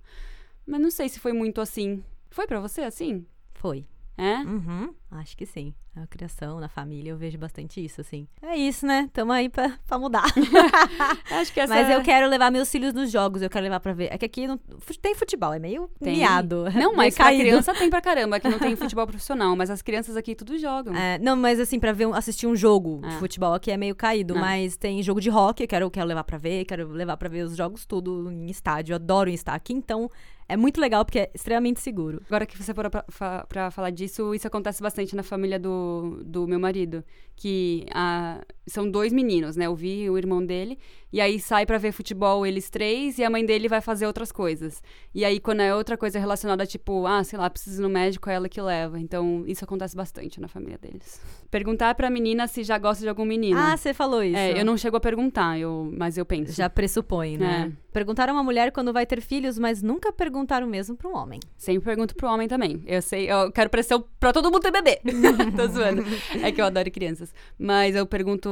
Mas 0.65 0.81
não 0.81 0.89
sei 0.89 1.07
se 1.07 1.19
foi 1.19 1.33
muito 1.33 1.61
assim. 1.61 2.03
Foi 2.29 2.47
pra 2.47 2.59
você 2.59 2.81
assim? 2.81 3.25
Foi. 3.53 3.85
É? 4.17 4.37
Uhum, 4.37 4.93
acho 5.11 5.35
que 5.37 5.45
sim. 5.45 5.73
Na 5.95 6.05
criação, 6.05 6.59
na 6.59 6.69
família, 6.69 7.09
eu 7.11 7.17
vejo 7.17 7.37
bastante 7.39 7.83
isso, 7.83 8.01
assim. 8.01 8.27
É 8.41 8.55
isso, 8.55 8.85
né? 8.85 9.09
Tamo 9.13 9.31
aí 9.31 9.49
pra, 9.49 9.79
pra 9.87 9.97
mudar. 9.97 10.25
Acho 11.31 11.51
que 11.51 11.59
essa 11.59 11.73
Mas 11.73 11.89
eu 11.89 12.01
quero 12.03 12.27
levar 12.27 12.51
meus 12.51 12.69
filhos 12.71 12.93
nos 12.93 13.11
jogos, 13.11 13.41
eu 13.41 13.49
quero 13.49 13.63
levar 13.63 13.79
pra 13.79 13.93
ver. 13.93 14.09
É 14.11 14.17
que 14.17 14.25
aqui 14.25 14.47
não, 14.47 14.59
tem 15.01 15.15
futebol, 15.15 15.53
é 15.53 15.59
meio 15.59 15.89
Tem. 15.99 16.17
miado. 16.17 16.65
Não, 16.75 16.95
mas 16.95 17.15
a 17.19 17.23
caído. 17.23 17.41
criança 17.43 17.73
tem 17.73 17.89
pra 17.89 17.99
caramba, 18.01 18.39
que 18.39 18.47
não 18.47 18.59
tem 18.59 18.75
futebol 18.75 19.07
profissional, 19.07 19.55
mas 19.55 19.69
as 19.71 19.81
crianças 19.81 20.15
aqui 20.15 20.35
tudo 20.35 20.57
jogam. 20.57 20.95
É, 20.95 21.17
não, 21.19 21.35
mas 21.35 21.59
assim, 21.59 21.79
pra 21.79 21.91
ver, 21.91 22.13
assistir 22.13 22.45
um 22.47 22.55
jogo 22.55 22.99
de 23.01 23.07
Ah. 23.15 23.19
futebol 23.19 23.53
aqui 23.53 23.71
é 23.71 23.77
meio 23.77 23.95
caído. 23.95 24.35
Ah. 24.37 24.39
Mas 24.39 24.77
tem 24.77 25.01
jogo 25.01 25.19
de 25.19 25.29
rock, 25.29 25.61
eu 25.63 25.67
quero, 25.67 25.89
quero 25.89 26.05
levar 26.05 26.23
pra 26.23 26.37
ver, 26.37 26.65
quero 26.65 26.87
levar 26.89 27.17
pra 27.17 27.27
ver 27.29 27.43
os 27.43 27.55
jogos 27.55 27.85
tudo 27.85 28.31
em 28.31 28.49
estádio. 28.49 28.93
Eu 28.93 28.97
adoro 28.97 29.29
estar 29.29 29.53
aqui, 29.55 29.73
então 29.73 30.09
é 30.49 30.55
muito 30.55 30.79
legal 30.79 31.03
porque 31.03 31.19
é 31.19 31.31
extremamente 31.33 31.81
seguro. 31.81 32.21
Agora 32.27 32.45
que 32.45 32.57
você 32.61 32.73
parou 32.73 32.89
pra, 32.89 33.03
fa- 33.09 33.45
pra 33.49 33.69
falar 33.71 33.89
disso, 33.89 34.33
isso 34.33 34.47
acontece 34.47 34.81
bastante 34.81 34.96
na 35.15 35.23
família 35.23 35.59
do, 35.59 36.21
do 36.25 36.47
meu 36.47 36.59
marido. 36.59 37.03
Que 37.35 37.85
ah, 37.93 38.43
são 38.65 38.89
dois 38.89 39.13
meninos, 39.13 39.55
né? 39.55 39.65
Eu 39.65 39.75
vi 39.75 40.09
o 40.09 40.17
irmão 40.17 40.43
dele. 40.45 40.77
E 41.11 41.21
aí 41.21 41.39
sai 41.39 41.65
pra 41.65 41.77
ver 41.77 41.91
futebol 41.91 42.45
eles 42.45 42.69
três 42.69 43.17
e 43.17 43.23
a 43.23 43.29
mãe 43.29 43.45
dele 43.45 43.67
vai 43.67 43.81
fazer 43.81 44.05
outras 44.05 44.31
coisas. 44.31 44.81
E 45.13 45.23
aí 45.23 45.39
quando 45.39 45.61
é 45.61 45.73
outra 45.73 45.97
coisa 45.97 46.19
relacionada, 46.19 46.65
tipo, 46.65 47.05
ah, 47.05 47.23
sei 47.23 47.39
lá, 47.39 47.49
preciso 47.49 47.81
ir 47.81 47.83
no 47.83 47.89
médico, 47.89 48.29
é 48.29 48.33
ela 48.33 48.49
que 48.49 48.61
leva. 48.61 48.99
Então 48.99 49.43
isso 49.47 49.63
acontece 49.63 49.95
bastante 49.95 50.39
na 50.41 50.47
família 50.47 50.77
deles. 50.77 51.21
Perguntar 51.49 51.95
pra 51.95 52.09
menina 52.09 52.45
se 52.47 52.63
já 52.63 52.77
gosta 52.77 53.03
de 53.03 53.09
algum 53.09 53.25
menino. 53.25 53.57
Ah, 53.59 53.77
você 53.77 53.93
falou 53.93 54.21
isso. 54.21 54.37
é, 54.37 54.59
eu 54.59 54.65
não 54.65 54.77
chego 54.77 54.97
a 54.97 54.99
perguntar, 54.99 55.57
eu, 55.57 55.89
mas 55.97 56.17
eu 56.17 56.25
penso. 56.25 56.51
Já 56.51 56.69
pressupõe, 56.69 57.37
né? 57.37 57.71
É. 57.73 57.87
Perguntaram 57.93 58.33
a 58.33 58.37
uma 58.37 58.43
mulher 58.43 58.71
quando 58.71 58.93
vai 58.93 59.05
ter 59.05 59.21
filhos, 59.21 59.57
mas 59.57 59.81
nunca 59.81 60.11
perguntaram 60.11 60.67
mesmo 60.67 60.95
pra 60.95 61.09
um 61.09 61.15
homem. 61.15 61.39
Sempre 61.57 61.85
pergunto 61.85 62.15
pro 62.15 62.27
homem 62.27 62.47
também. 62.47 62.83
Eu 62.85 63.01
sei, 63.01 63.31
eu 63.31 63.51
quero 63.51 63.69
pressão 63.69 64.05
pra 64.19 64.31
todo 64.33 64.51
mundo 64.51 64.61
ter 64.61 64.71
bebê. 64.71 64.99
Tô 65.55 65.67
zoando. 65.67 66.03
É 66.43 66.51
que 66.51 66.61
eu 66.61 66.65
adoro 66.65 66.91
crianças. 66.91 67.33
Mas 67.57 67.95
eu 67.95 68.05
pergunto. 68.05 68.49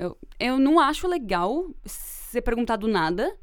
Eu, 0.00 0.16
eu 0.38 0.58
não 0.58 0.78
acho 0.78 1.08
legal 1.08 1.66
ser 2.34 2.42
perguntado 2.42 2.86
nada. 2.86 3.34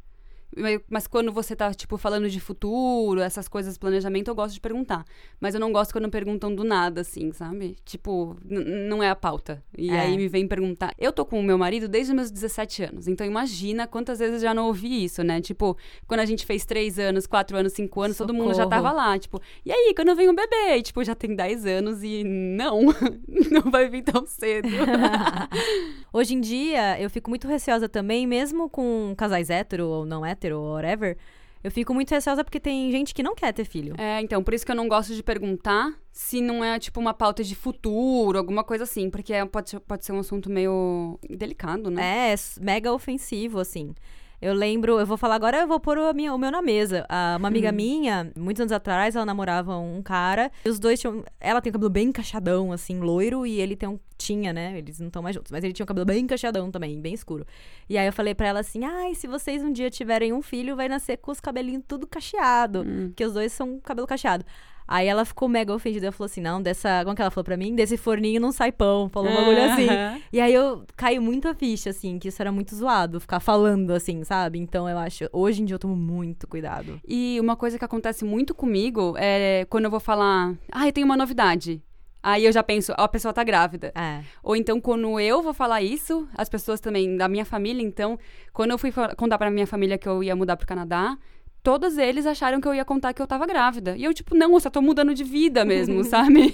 Mas- 0.90 1.08
quando 1.08 1.32
você 1.32 1.56
tá, 1.56 1.74
tipo, 1.74 1.98
falando 1.98 2.30
de 2.30 2.40
futuro, 2.40 3.22
essas 3.22 3.48
coisas, 3.48 3.78
planejamento, 3.78 4.28
eu 4.28 4.36
gosto 4.36 4.54
de 4.54 4.60
perguntar. 4.60 5.06
Mas 5.40 5.54
eu 5.54 5.60
não 5.60 5.72
gosto 5.72 5.92
quando 5.94 6.10
perguntam 6.10 6.54
do 6.54 6.64
nada, 6.64 7.02
assim, 7.02 7.32
sabe? 7.32 7.78
Tipo, 7.86 8.38
não 8.46 9.02
é 9.02 9.10
a 9.10 9.16
pauta. 9.16 9.64
E 9.78 9.90
É. 9.90 10.00
aí 10.02 10.18
me 10.18 10.28
vem 10.28 10.48
perguntar. 10.48 10.94
Eu 11.00 11.12
tô 11.14 11.26
com 11.26 11.40
o 11.40 11.44
meu 11.44 11.58
marido 11.58 11.88
desde 11.88 12.12
os 12.12 12.16
meus 12.16 12.32
17 12.32 12.84
anos. 12.84 13.08
Então 13.08 13.26
imagina 13.26 13.88
quantas 13.88 14.20
vezes 14.20 14.36
eu 14.36 14.50
já 14.50 14.54
não 14.54 14.68
ouvi 14.68 15.04
isso, 15.06 15.24
né? 15.24 15.40
Tipo, 15.42 15.78
quando 16.08 16.20
a 16.20 16.26
gente 16.26 16.46
fez 16.46 16.66
3 16.66 17.00
anos, 17.00 17.26
4 17.26 17.56
anos, 17.58 17.74
5 17.74 18.02
anos, 18.02 18.18
todo 18.18 18.34
mundo 18.34 18.50
já 18.54 18.64
Socorro. 18.64 18.70
tava 18.70 18.92
lá. 18.92 19.18
Tipo, 19.18 19.42
e 19.66 19.72
aí, 19.72 19.94
quando 19.96 20.16
vem 20.16 20.30
um 20.30 20.36
bebê? 20.36 20.78
E, 20.78 20.82
tipo, 20.82 21.04
já 21.04 21.16
tem 21.16 21.36
10 21.36 21.66
anos 21.66 22.04
e 22.04 22.24
não, 22.24 22.82
não 23.52 23.72
vai 23.72 23.88
vir 23.90 24.04
tão 24.04 24.26
cedo. 24.26 24.68
Hoje 26.14 26.34
em 26.34 26.42
dia, 26.42 27.00
eu 27.00 27.10
fico 27.10 27.30
muito 27.30 27.48
receosa 27.48 27.88
também, 27.88 28.28
mesmo 28.28 28.70
com 28.70 29.14
casais 29.18 29.50
hétero 29.50 29.88
ou 29.88 30.06
não 30.06 30.26
hétero, 30.26 30.41
ou 30.52 30.74
whatever. 30.74 31.18
Eu 31.64 31.70
fico 31.70 31.94
muito 31.94 32.10
receosa 32.10 32.44
porque 32.44 32.60
tem 32.60 32.90
gente 32.92 33.14
que 33.14 33.22
não 33.22 33.36
quer 33.36 33.54
ter 33.54 33.66
filho. 33.66 33.94
É, 34.00 34.20
então, 34.20 34.44
por 34.44 34.52
isso 34.54 34.66
que 34.66 34.72
eu 34.72 34.76
não 34.76 34.88
gosto 34.88 35.14
de 35.14 35.22
perguntar 35.22 35.94
se 36.12 36.42
não 36.42 36.64
é, 36.64 36.80
tipo, 36.80 37.00
uma 37.00 37.14
pauta 37.14 37.44
de 37.44 37.54
futuro, 37.54 38.38
alguma 38.38 38.64
coisa 38.64 38.84
assim, 38.86 39.12
porque 39.12 39.32
é- 39.32 39.46
pode, 39.46 39.70
ser- 39.70 39.80
pode 39.80 40.04
ser 40.04 40.12
um 40.12 40.20
assunto 40.20 40.50
meio 40.50 41.20
delicado, 41.30 41.92
né? 41.92 42.32
É, 42.34 42.36
mega 42.60 42.92
ofensivo, 42.92 43.60
assim. 43.60 43.94
Eu 44.42 44.54
lembro, 44.54 45.00
eu 45.00 45.06
vou 45.06 45.18
falar 45.18 45.36
agora, 45.36 45.60
eu 45.60 45.68
vou 45.68 45.80
pôr 45.80 45.98
o, 46.00 46.14
minha- 46.14 46.34
o 46.34 46.38
meu 46.38 46.50
na 46.50 46.62
mesa. 46.62 47.06
Ah, 47.08 47.36
uma 47.38 47.48
amiga 47.48 47.72
minha, 47.72 48.32
muitos 48.36 48.60
anos 48.62 48.72
atrás, 48.72 49.16
ela 49.16 49.26
namorava 49.26 49.78
um 49.78 50.02
cara. 50.02 50.52
E 50.66 50.70
os 50.70 50.80
dois 50.80 51.00
tinham. 51.00 51.24
Ela 51.40 51.62
tem 51.62 51.70
o 51.70 51.74
cabelo 51.74 51.92
bem 51.92 52.08
encaixadão, 52.08 52.72
assim, 52.72 53.00
loiro, 53.00 53.46
e 53.46 53.60
ele 53.62 53.76
tem 53.76 53.88
um. 53.88 54.00
Tinha, 54.18 54.54
né? 54.54 54.78
Eles 54.78 55.00
não 55.00 55.08
estão 55.08 55.22
mais 55.24 55.36
juntos, 55.36 55.52
mas 55.52 55.64
ele 55.64 55.74
tinha 55.74 55.84
o 55.84 55.88
cabelo 55.88 56.06
bem 56.06 56.24
encaixadão 56.26 56.70
também, 56.70 57.00
bem 57.02 57.12
escuro. 57.14 57.44
E 57.90 57.98
aí 57.98 58.06
eu 58.08 58.14
falei 58.14 58.36
pra 58.36 58.48
ela 58.48 58.60
assim: 58.60 58.84
ai, 58.86 59.16
se 59.16 59.26
vocês 59.28 59.64
um 59.64 59.72
dia 59.72 59.90
tiverem 59.90 60.32
um 60.32 60.42
filho, 60.44 60.76
vai 60.76 60.88
nascer 60.88 61.18
com 61.18 61.32
os 61.32 61.40
cabelinhos 61.40 61.84
tudo 61.88 62.06
cacheado. 62.08 62.82
Hum. 62.86 63.08
Porque 63.10 63.26
os 63.26 63.34
dois 63.34 63.52
são 63.52 63.80
cabelo 63.80 64.06
cacheado. 64.08 64.46
Aí 64.92 65.08
ela 65.08 65.24
ficou 65.24 65.48
mega 65.48 65.74
ofendida. 65.74 66.08
Ela 66.08 66.12
falou 66.12 66.26
assim: 66.26 66.42
não, 66.42 66.62
dessa. 66.62 67.02
Como 67.06 67.16
que 67.16 67.22
ela 67.22 67.32
falou 67.32 67.46
pra 67.46 67.56
mim? 67.56 67.74
Desse 67.74 67.96
forninho 67.96 68.42
não 68.42 68.52
sai 68.52 68.74
pão. 68.74 69.08
Falou 69.08 69.32
um 69.32 69.36
bagulho 69.36 69.64
assim. 69.64 69.88
E 70.34 70.42
aí 70.42 70.54
eu 70.54 70.84
caiu 70.98 71.22
muito 71.22 71.48
a 71.48 71.56
ficha, 71.56 71.92
assim, 71.92 72.20
que 72.20 72.28
isso 72.28 72.42
era 72.42 72.52
muito 72.52 72.76
zoado, 72.76 73.22
ficar 73.22 73.40
falando 73.40 73.92
assim, 73.92 74.22
sabe? 74.26 74.60
Então 74.60 74.90
eu 74.90 74.98
acho, 74.98 75.30
hoje 75.32 75.62
em 75.62 75.66
dia 75.66 75.76
eu 75.76 75.80
tomo 75.80 75.96
muito 75.96 76.46
cuidado. 76.46 77.00
E 77.08 77.40
uma 77.40 77.56
coisa 77.56 77.80
que 77.80 77.86
acontece 77.86 78.26
muito 78.26 78.54
comigo 78.54 79.16
é 79.18 79.66
quando 79.70 79.86
eu 79.86 79.92
vou 79.92 80.02
falar, 80.02 80.54
ah, 80.70 80.86
eu 80.86 80.92
tenho 80.92 81.06
uma 81.06 81.16
novidade. 81.16 81.82
Aí 82.22 82.46
eu 82.46 82.52
já 82.52 82.62
penso, 82.62 82.92
ó, 82.98 83.04
a 83.04 83.08
pessoa 83.08 83.34
tá 83.34 83.44
grávida. 83.44 83.94
É. 83.96 84.22
Ou 84.44 84.56
então, 84.58 84.80
quando 84.80 85.20
eu 85.20 85.42
vou 85.42 85.54
falar 85.54 85.82
isso, 85.82 86.28
as 86.36 86.50
pessoas 86.50 86.80
também 86.82 87.16
da 87.16 87.28
minha 87.28 87.46
família, 87.46 87.82
então, 87.82 88.20
quando 88.54 88.72
eu 88.72 88.78
fui 88.78 88.92
contar 89.18 89.38
pra 89.38 89.50
minha 89.50 89.66
família 89.66 89.98
que 89.98 90.08
eu 90.08 90.22
ia 90.22 90.36
mudar 90.36 90.58
pro 90.58 90.68
Canadá, 90.68 91.18
todos 91.64 91.98
eles 91.98 92.26
acharam 92.26 92.60
que 92.60 92.68
eu 92.68 92.74
ia 92.74 92.86
contar 92.86 93.14
que 93.14 93.22
eu 93.22 93.28
tava 93.28 93.46
grávida. 93.46 93.96
E 93.96 94.04
eu, 94.04 94.14
tipo, 94.14 94.36
não, 94.36 94.54
eu 94.54 94.60
só 94.60 94.70
tô 94.70 94.82
mudando 94.82 95.14
de 95.14 95.24
vida 95.24 95.64
mesmo, 95.64 96.04
sabe? 96.06 96.54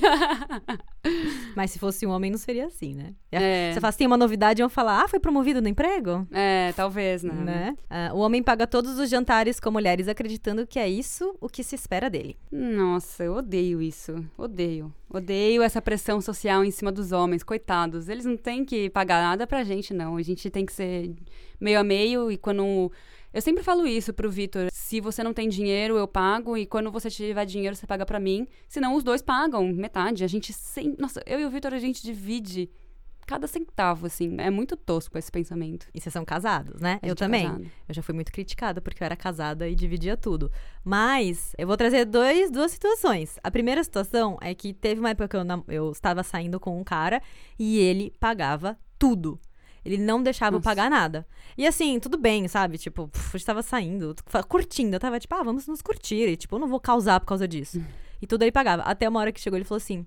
Mas 1.55 1.71
se 1.71 1.79
fosse 1.79 2.05
um 2.05 2.09
homem, 2.09 2.31
não 2.31 2.37
seria 2.37 2.65
assim, 2.65 2.93
né? 2.93 3.13
É. 3.31 3.71
Você 3.73 3.79
fala 3.79 3.89
assim, 3.89 4.05
uma 4.05 4.17
novidade, 4.17 4.61
iam 4.61 4.69
falar, 4.69 5.03
ah, 5.03 5.07
foi 5.07 5.19
promovido 5.19 5.61
no 5.61 5.67
emprego? 5.67 6.27
É, 6.31 6.73
talvez, 6.75 7.23
né? 7.23 7.33
Né? 7.33 7.75
Ah, 7.89 8.11
o 8.13 8.19
homem 8.19 8.43
paga 8.43 8.67
todos 8.67 8.99
os 8.99 9.09
jantares 9.09 9.59
com 9.59 9.71
mulheres, 9.71 10.07
acreditando 10.07 10.67
que 10.67 10.79
é 10.79 10.89
isso 10.89 11.35
o 11.39 11.47
que 11.47 11.63
se 11.63 11.75
espera 11.75 12.09
dele. 12.09 12.37
Nossa, 12.51 13.23
eu 13.23 13.33
odeio 13.33 13.81
isso. 13.81 14.23
Odeio. 14.37 14.93
Odeio 15.09 15.61
essa 15.61 15.81
pressão 15.81 16.19
social 16.19 16.65
em 16.65 16.71
cima 16.71 16.91
dos 16.91 17.11
homens, 17.11 17.43
coitados. 17.43 18.09
Eles 18.09 18.25
não 18.25 18.35
têm 18.35 18.65
que 18.65 18.89
pagar 18.89 19.21
nada 19.21 19.47
pra 19.47 19.63
gente, 19.63 19.93
não. 19.93 20.17
A 20.17 20.21
gente 20.21 20.49
tem 20.49 20.65
que 20.65 20.73
ser 20.73 21.15
meio 21.59 21.79
a 21.79 21.83
meio 21.83 22.31
e 22.31 22.37
quando 22.37 22.91
Eu 23.33 23.41
sempre 23.41 23.63
falo 23.63 23.85
isso 23.85 24.13
pro 24.13 24.31
Vitor. 24.31 24.69
Se 24.71 25.01
você 25.01 25.23
não 25.23 25.33
tem 25.33 25.49
dinheiro, 25.49 25.97
eu 25.97 26.07
pago. 26.07 26.57
E 26.57 26.65
quando 26.65 26.91
você 26.91 27.09
tiver 27.09 27.45
dinheiro, 27.45 27.75
você 27.75 27.85
paga 27.85 28.05
para 28.05 28.19
mim. 28.19 28.47
Senão, 28.67 28.95
os 28.95 29.03
dois 29.03 29.21
pagam 29.21 29.67
metade. 29.73 30.23
A 30.23 30.27
gente 30.27 30.53
sempre. 30.53 30.95
Nossa, 30.99 31.21
eu 31.25 31.39
e 31.39 31.45
o 31.45 31.49
Vitor, 31.49 31.73
a 31.73 31.79
gente 31.79 32.01
divide 32.01 32.69
cada 33.27 33.45
centavo, 33.45 34.05
assim. 34.07 34.37
É 34.39 34.49
muito 34.49 34.77
tosco 34.77 35.17
esse 35.17 35.29
pensamento. 35.29 35.87
E 35.93 35.99
vocês 35.99 36.13
são 36.13 36.23
casados, 36.23 36.79
né? 36.79 36.97
A 37.03 37.07
Eu 37.07 37.11
é 37.11 37.15
também. 37.15 37.45
casado. 37.45 37.71
Eu 37.89 37.93
já 37.93 38.01
fui 38.01 38.15
muito 38.15 38.31
criticada 38.31 38.81
porque 38.81 39.03
eu 39.03 39.05
era 39.05 39.17
casada 39.17 39.67
e 39.67 39.75
dividia 39.75 40.15
tudo. 40.15 40.49
Mas 40.83 41.53
eu 41.57 41.67
vou 41.67 41.75
trazer 41.75 42.05
dois, 42.05 42.49
duas 42.49 42.71
situações. 42.71 43.37
A 43.43 43.51
primeira 43.51 43.83
situação 43.83 44.37
é 44.41 44.55
que 44.55 44.73
teve 44.73 45.01
uma 45.01 45.09
época 45.09 45.27
que 45.27 45.35
eu, 45.35 45.63
eu 45.67 45.91
estava 45.91 46.23
saindo 46.23 46.59
com 46.59 46.79
um 46.79 46.83
cara 46.83 47.21
e 47.59 47.77
ele 47.77 48.13
pagava 48.17 48.79
tudo. 48.97 49.37
Ele 49.87 49.97
não 49.97 50.21
deixava 50.21 50.57
eu 50.57 50.59
Nossa. 50.59 50.69
pagar 50.69 50.89
nada. 50.89 51.25
E 51.57 51.65
assim, 51.65 51.97
tudo 51.97 52.17
bem, 52.17 52.45
sabe? 52.49 52.77
Tipo, 52.77 53.07
puf, 53.07 53.29
a 53.33 53.37
gente 53.37 53.45
tava 53.45 53.61
saindo, 53.61 54.13
curtindo. 54.49 54.97
Eu 54.97 54.99
tava 54.99 55.17
tipo, 55.17 55.33
ah, 55.33 55.43
vamos 55.43 55.65
nos 55.65 55.81
curtir. 55.81 56.27
E, 56.27 56.35
tipo, 56.35 56.55
eu 56.55 56.59
não 56.59 56.67
vou 56.67 56.79
causar 56.79 57.21
por 57.21 57.27
causa 57.27 57.47
disso. 57.47 57.81
E 58.19 58.25
tudo 58.25 58.41
ele 58.41 58.51
pagava. 58.51 58.81
Até 58.81 59.07
uma 59.07 59.19
hora 59.19 59.31
que 59.31 59.39
chegou, 59.39 59.59
ele 59.59 59.63
falou 59.63 59.77
assim: 59.77 60.03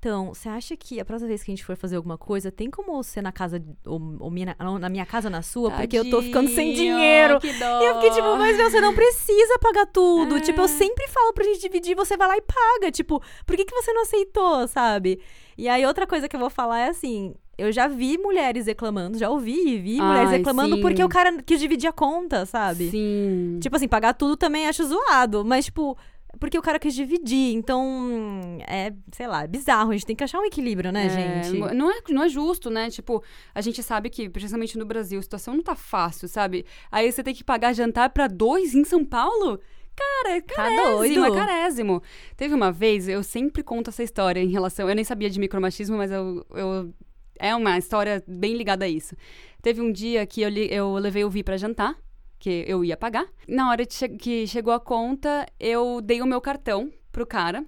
Então, 0.00 0.34
você 0.34 0.48
acha 0.48 0.76
que 0.76 0.98
a 0.98 1.04
próxima 1.04 1.28
vez 1.28 1.44
que 1.44 1.52
a 1.52 1.54
gente 1.54 1.64
for 1.64 1.76
fazer 1.76 1.94
alguma 1.94 2.18
coisa, 2.18 2.50
tem 2.50 2.68
como 2.68 3.00
ser 3.04 3.22
na 3.22 3.30
casa, 3.30 3.62
ou, 3.86 4.00
ou 4.18 4.28
minha, 4.32 4.56
na 4.58 4.88
minha 4.88 5.06
casa 5.06 5.28
ou 5.28 5.30
na 5.30 5.42
sua? 5.42 5.70
Porque 5.70 5.96
eu 5.96 6.10
tô 6.10 6.20
ficando 6.20 6.48
sem 6.48 6.72
Tadinho, 6.72 6.96
dinheiro. 6.96 7.38
Que 7.40 7.52
dó. 7.52 7.82
E 7.82 7.84
eu 7.84 7.94
fiquei 7.94 8.10
tipo, 8.10 8.36
mas 8.36 8.56
você 8.56 8.80
não 8.80 8.92
precisa 8.92 9.60
pagar 9.60 9.86
tudo. 9.86 10.38
É. 10.38 10.40
Tipo, 10.40 10.62
eu 10.62 10.66
sempre 10.66 11.06
falo 11.06 11.32
pra 11.32 11.44
gente 11.44 11.60
dividir, 11.60 11.94
você 11.94 12.16
vai 12.16 12.26
lá 12.26 12.36
e 12.36 12.42
paga. 12.42 12.90
Tipo, 12.90 13.22
por 13.46 13.54
que, 13.54 13.64
que 13.64 13.74
você 13.74 13.92
não 13.92 14.02
aceitou, 14.02 14.66
sabe? 14.66 15.20
E 15.56 15.68
aí, 15.68 15.86
outra 15.86 16.04
coisa 16.04 16.28
que 16.28 16.34
eu 16.34 16.40
vou 16.40 16.50
falar 16.50 16.80
é 16.80 16.88
assim. 16.88 17.32
Eu 17.58 17.72
já 17.72 17.88
vi 17.88 18.18
mulheres 18.18 18.66
reclamando, 18.66 19.16
já 19.18 19.30
ouvi 19.30 19.68
e 19.74 19.78
vi 19.78 20.00
mulheres 20.00 20.30
Ai, 20.30 20.38
reclamando 20.38 20.76
sim. 20.76 20.82
porque 20.82 21.02
o 21.02 21.08
cara 21.08 21.42
quis 21.42 21.58
dividir 21.58 21.88
a 21.88 21.92
conta, 21.92 22.44
sabe? 22.44 22.90
Sim. 22.90 23.58
Tipo 23.62 23.76
assim, 23.76 23.88
pagar 23.88 24.12
tudo 24.12 24.36
também 24.36 24.66
acho 24.68 24.84
zoado, 24.84 25.42
mas 25.42 25.64
tipo, 25.64 25.96
porque 26.38 26.58
o 26.58 26.62
cara 26.62 26.78
quis 26.78 26.94
dividir, 26.94 27.54
então 27.54 28.58
é, 28.68 28.92
sei 29.10 29.26
lá, 29.26 29.44
é 29.44 29.46
bizarro, 29.46 29.90
a 29.90 29.92
gente 29.94 30.04
tem 30.04 30.14
que 30.14 30.22
achar 30.22 30.38
um 30.38 30.44
equilíbrio, 30.44 30.92
né, 30.92 31.06
É, 31.06 31.08
gente? 31.42 31.74
Não 31.74 31.90
é, 31.90 32.00
não 32.10 32.22
é 32.24 32.28
justo, 32.28 32.68
né? 32.68 32.90
Tipo, 32.90 33.22
a 33.54 33.62
gente 33.62 33.82
sabe 33.82 34.10
que, 34.10 34.28
principalmente 34.28 34.76
no 34.76 34.84
Brasil, 34.84 35.18
a 35.18 35.22
situação 35.22 35.54
não 35.54 35.62
tá 35.62 35.74
fácil, 35.74 36.28
sabe? 36.28 36.66
Aí 36.92 37.10
você 37.10 37.22
tem 37.22 37.34
que 37.34 37.42
pagar 37.42 37.72
jantar 37.72 38.10
pra 38.10 38.26
dois 38.26 38.74
em 38.74 38.84
São 38.84 39.02
Paulo? 39.02 39.58
Cara, 39.96 40.36
é 40.36 40.40
Tá 40.42 40.54
carésimo, 40.56 40.94
doido. 40.98 41.24
é 41.24 41.30
carésimo. 41.38 42.02
Teve 42.36 42.54
uma 42.54 42.70
vez, 42.70 43.08
eu 43.08 43.22
sempre 43.22 43.62
conto 43.62 43.88
essa 43.88 44.02
história 44.02 44.40
em 44.40 44.48
relação. 44.50 44.86
Eu 44.86 44.94
nem 44.94 45.04
sabia 45.04 45.30
de 45.30 45.40
micromachismo, 45.40 45.96
mas 45.96 46.10
eu. 46.10 46.44
eu 46.50 46.92
é 47.38 47.54
uma 47.54 47.78
história 47.78 48.22
bem 48.26 48.54
ligada 48.56 48.84
a 48.84 48.88
isso. 48.88 49.14
Teve 49.62 49.80
um 49.80 49.90
dia 49.92 50.26
que 50.26 50.42
eu, 50.42 50.48
li- 50.48 50.72
eu 50.72 50.94
levei 50.94 51.24
o 51.24 51.30
Vi 51.30 51.42
pra 51.42 51.56
jantar, 51.56 51.96
que 52.38 52.64
eu 52.68 52.84
ia 52.84 52.96
pagar. 52.96 53.26
Na 53.48 53.70
hora 53.70 53.84
che- 53.88 54.08
que 54.08 54.46
chegou 54.46 54.72
a 54.72 54.80
conta, 54.80 55.46
eu 55.58 56.00
dei 56.00 56.20
o 56.22 56.26
meu 56.26 56.40
cartão 56.40 56.90
pro 57.10 57.26
cara. 57.26 57.64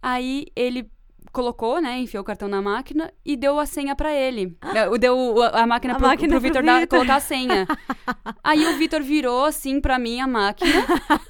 Aí 0.00 0.46
ele 0.56 0.90
colocou, 1.32 1.80
né, 1.80 1.98
enfiou 1.98 2.22
o 2.22 2.24
cartão 2.24 2.48
na 2.48 2.60
máquina 2.62 3.12
e 3.24 3.36
deu 3.36 3.58
a 3.58 3.66
senha 3.66 3.94
pra 3.94 4.12
ele. 4.12 4.56
Eh, 4.74 4.98
Deu 4.98 5.42
a 5.42 5.66
máquina 5.66 5.94
A 5.94 5.96
pro, 5.96 6.06
máquina 6.06 6.30
pro 6.30 6.40
Vitor 6.40 6.62
colocar 6.88 7.16
a 7.16 7.20
senha. 7.20 7.66
Aí 8.42 8.64
o 8.66 8.78
Vitor 8.78 9.02
virou, 9.02 9.44
assim, 9.44 9.80
pra 9.80 9.98
mim 9.98 10.20
a 10.20 10.26
máquina. 10.26 10.70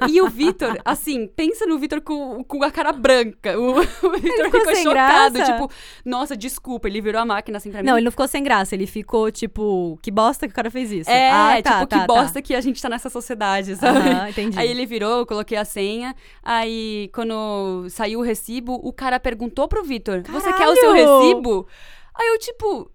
e 0.09 0.21
o 0.21 0.29
Vitor, 0.29 0.79
assim, 0.85 1.27
pensa 1.27 1.67
no 1.67 1.79
Vitor 1.79 2.01
com, 2.01 2.45
com 2.45 2.63
a 2.63 2.71
cara 2.71 2.93
branca. 2.93 3.59
O, 3.59 3.73
o 4.07 4.11
Vitor 4.13 4.45
ficou 4.47 4.61
ficou 4.61 4.77
chocado. 4.77 5.35
graça? 5.35 5.53
Tipo, 5.53 5.71
nossa, 6.05 6.37
desculpa. 6.37 6.89
Ele 6.89 7.01
virou 7.01 7.21
a 7.21 7.25
máquina 7.25 7.59
assim 7.59 7.71
pra 7.71 7.83
mim. 7.83 7.87
Não, 7.89 7.97
ele 7.97 8.05
não 8.05 8.11
ficou 8.11 8.29
sem 8.29 8.43
graça, 8.43 8.75
ele 8.75 8.87
ficou 8.87 9.31
tipo, 9.31 9.99
que 10.03 10.11
bosta 10.11 10.47
que 10.47 10.53
o 10.53 10.55
cara 10.57 10.71
fez 10.71 10.93
isso. 10.93 11.11
É, 11.11 11.31
ah, 11.31 11.61
tá, 11.63 11.73
tipo, 11.75 11.87
tá, 11.87 12.01
que 12.01 12.07
bosta 12.07 12.41
que 12.43 12.55
a 12.55 12.61
gente 12.61 12.81
tá 12.81 12.89
nessa 12.89 13.11
sociedade, 13.11 13.75
Tá. 13.77 13.93
sabe? 13.93 14.09
Aham, 14.09 14.29
entendi. 14.29 14.59
Aí 14.59 14.69
ele 14.69 14.87
virou, 14.87 15.19
eu 15.21 15.27
coloquei 15.27 15.59
a 15.59 15.65
senha. 15.65 16.15
Aí, 16.43 17.11
quando 17.15 17.87
saiu 17.91 18.21
o 18.21 18.23
recibo, 18.23 18.75
o 18.83 18.93
cara 18.93 19.19
perguntou 19.21 19.67
pro 19.69 19.82
Vitor: 19.83 20.23
Você 20.29 20.53
quer 20.53 20.69
o 20.69 20.77
seu 20.77 20.93
recibo? 20.93 21.67
Aí 22.15 22.29
eu, 22.29 22.39
tipo, 22.39 22.91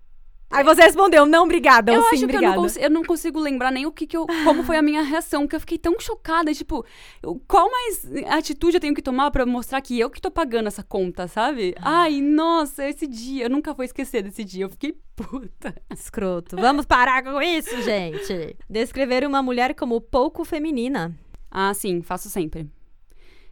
Aí 0.50 0.64
você 0.64 0.82
respondeu, 0.82 1.26
não, 1.26 1.44
obrigada, 1.44 1.92
eu 1.92 2.02
sim, 2.04 2.08
acho 2.08 2.16
que 2.20 2.22
eu 2.22 2.24
obrigada. 2.24 2.56
não, 2.56 2.64
consigo, 2.64 2.86
eu 2.86 2.90
não 2.90 3.04
consigo 3.04 3.38
lembrar 3.40 3.70
nem 3.70 3.86
o 3.86 3.92
que, 3.92 4.08
que 4.08 4.16
eu. 4.16 4.26
Como 4.46 4.64
foi 4.64 4.78
a 4.78 4.82
minha 4.82 5.02
reação, 5.02 5.42
porque 5.42 5.58
eu 5.58 5.60
fiquei 5.60 5.78
tão 5.78 6.00
chocada. 6.00 6.54
Tipo, 6.54 6.86
eu- 7.22 7.42
qual 7.46 7.70
mais 7.70 8.06
atitude 8.30 8.78
eu 8.78 8.80
tenho 8.80 8.94
que 8.96 9.02
tomar 9.02 9.30
pra 9.30 9.46
mostrar 9.46 9.82
que 9.82 10.00
eu 10.00 10.10
que 10.10 10.22
tô 10.22 10.32
pagando 10.32 10.68
essa 10.68 10.82
conta, 10.84 11.28
sabe? 11.28 11.76
Ai, 11.82 12.22
nossa, 12.22 12.88
esse 12.88 13.06
dia, 13.08 13.44
eu 13.46 13.50
nunca 13.50 13.74
vou 13.74 13.84
esquecer 13.84 14.24
desse 14.24 14.46
dia. 14.46 14.64
Eu 14.64 14.70
fiquei 14.70 14.98
puta. 15.18 15.76
Escroto. 15.92 16.56
Vamos 16.56 16.86
parar 16.86 17.22
com 17.24 17.42
isso, 17.42 17.82
gente. 17.82 18.56
Descrever 18.70 19.26
uma 19.28 19.44
mulher 19.44 19.76
como 19.76 20.00
pouco 20.00 20.46
feminina. 20.46 21.14
Ah, 21.52 21.74
sim, 21.74 22.02
faço 22.02 22.30
sempre. 22.30 22.70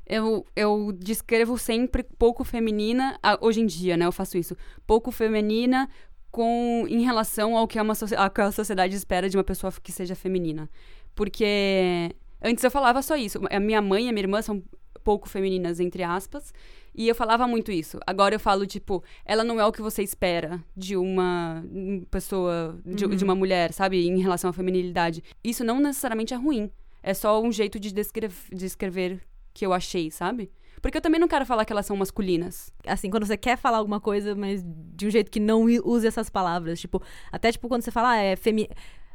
Eu, 0.07 0.45
eu 0.55 0.91
descrevo 0.91 1.57
sempre 1.57 2.03
pouco 2.03 2.43
feminina, 2.43 3.19
hoje 3.41 3.61
em 3.61 3.65
dia, 3.65 3.97
né? 3.97 4.05
Eu 4.05 4.11
faço 4.11 4.37
isso. 4.37 4.55
Pouco 4.85 5.11
feminina 5.11 5.89
com, 6.31 6.85
em 6.89 7.01
relação 7.03 7.57
ao 7.57 7.67
que, 7.67 7.79
é 7.79 7.81
uma, 7.81 7.93
ao 8.17 8.29
que 8.29 8.41
a 8.41 8.51
sociedade 8.51 8.95
espera 8.95 9.29
de 9.29 9.37
uma 9.37 9.43
pessoa 9.43 9.73
que 9.81 9.91
seja 9.91 10.15
feminina. 10.15 10.69
Porque 11.15 12.11
antes 12.41 12.63
eu 12.63 12.69
falava 12.69 13.01
só 13.01 13.15
isso. 13.15 13.39
A 13.49 13.59
minha 13.59 13.81
mãe 13.81 14.05
e 14.05 14.09
a 14.09 14.11
minha 14.11 14.23
irmã 14.23 14.41
são 14.41 14.61
pouco 15.03 15.29
femininas, 15.29 15.79
entre 15.79 16.03
aspas. 16.03 16.53
E 16.93 17.07
eu 17.07 17.15
falava 17.15 17.47
muito 17.47 17.71
isso. 17.71 17.99
Agora 18.05 18.35
eu 18.35 18.39
falo, 18.39 18.65
tipo, 18.65 19.03
ela 19.25 19.43
não 19.43 19.59
é 19.59 19.65
o 19.65 19.71
que 19.71 19.81
você 19.81 20.03
espera 20.03 20.63
de 20.75 20.95
uma 20.95 21.63
pessoa, 22.11 22.79
de, 22.85 23.07
de 23.07 23.23
uma 23.23 23.35
mulher, 23.35 23.71
sabe? 23.71 24.07
Em 24.07 24.19
relação 24.19 24.49
à 24.49 24.53
feminilidade. 24.53 25.23
Isso 25.43 25.63
não 25.63 25.79
necessariamente 25.79 26.33
é 26.33 26.37
ruim. 26.37 26.69
É 27.03 27.13
só 27.13 27.41
um 27.41 27.51
jeito 27.51 27.79
de 27.79 27.91
descrever, 27.93 28.35
descrever 28.51 29.21
que 29.55 29.65
eu 29.65 29.73
achei, 29.73 30.11
sabe? 30.11 30.51
Porque 30.81 30.97
eu 30.97 31.01
também 31.01 31.19
não 31.19 31.27
quero 31.27 31.45
falar 31.47 31.65
que 31.65 31.73
elas 31.73 31.85
são 31.87 31.95
masculinas. 31.97 32.71
Assim, 32.85 33.09
quando 33.09 33.25
você 33.25 33.35
quer 33.37 33.57
falar 33.57 33.77
alguma 33.79 33.99
coisa, 33.99 34.35
mas 34.35 34.63
de 34.95 35.07
um 35.07 35.09
jeito 35.09 35.31
que 35.31 35.39
não 35.39 35.63
use 35.83 36.05
essas 36.05 36.29
palavras. 36.29 36.79
Tipo, 36.79 37.01
até 37.31 37.51
tipo 37.51 37.67
quando 37.67 37.81
você 37.81 37.89
fala, 37.89 38.11
ah, 38.11 38.17
é 38.17 38.35
femi 38.35 38.69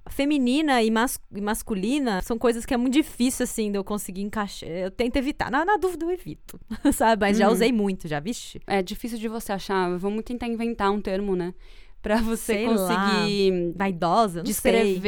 feminina 0.09 0.83
e, 0.83 0.90
mas 0.90 1.20
e 1.33 1.40
masculina, 1.40 2.22
são 2.22 2.38
coisas 2.38 2.64
que 2.66 2.72
é 2.74 2.76
muito 2.76 2.94
difícil, 2.94 3.44
assim, 3.44 3.70
de 3.70 3.79
eu 3.79 3.85
conseguir 3.85 4.22
encaixar. 4.22 4.68
Eu 4.68 4.90
tento 4.90 5.16
evitar. 5.16 5.50
Na, 5.50 5.64
na 5.64 5.76
dúvida, 5.76 6.05
eu 6.07 6.11
evito. 6.11 6.59
Sabe? 6.92 7.20
Mas 7.26 7.37
já 7.38 7.46
Uhum. 7.46 7.53
usei 7.53 7.70
muito, 7.70 8.09
já, 8.09 8.18
vixe. 8.18 8.61
É 8.66 8.83
difícil 8.83 9.18
de 9.18 9.29
você 9.29 9.53
achar. 9.53 9.96
Vamos 9.98 10.24
tentar 10.24 10.46
inventar 10.48 10.90
um 10.90 11.00
termo, 11.00 11.37
né? 11.37 11.55
Pra 12.03 12.16
você 12.16 12.55
Sei 12.55 12.66
lá. 12.66 12.72
conseguir 12.72 13.72
Vaidosa, 13.76 14.42
não 14.42 14.46
sei. 14.50 14.98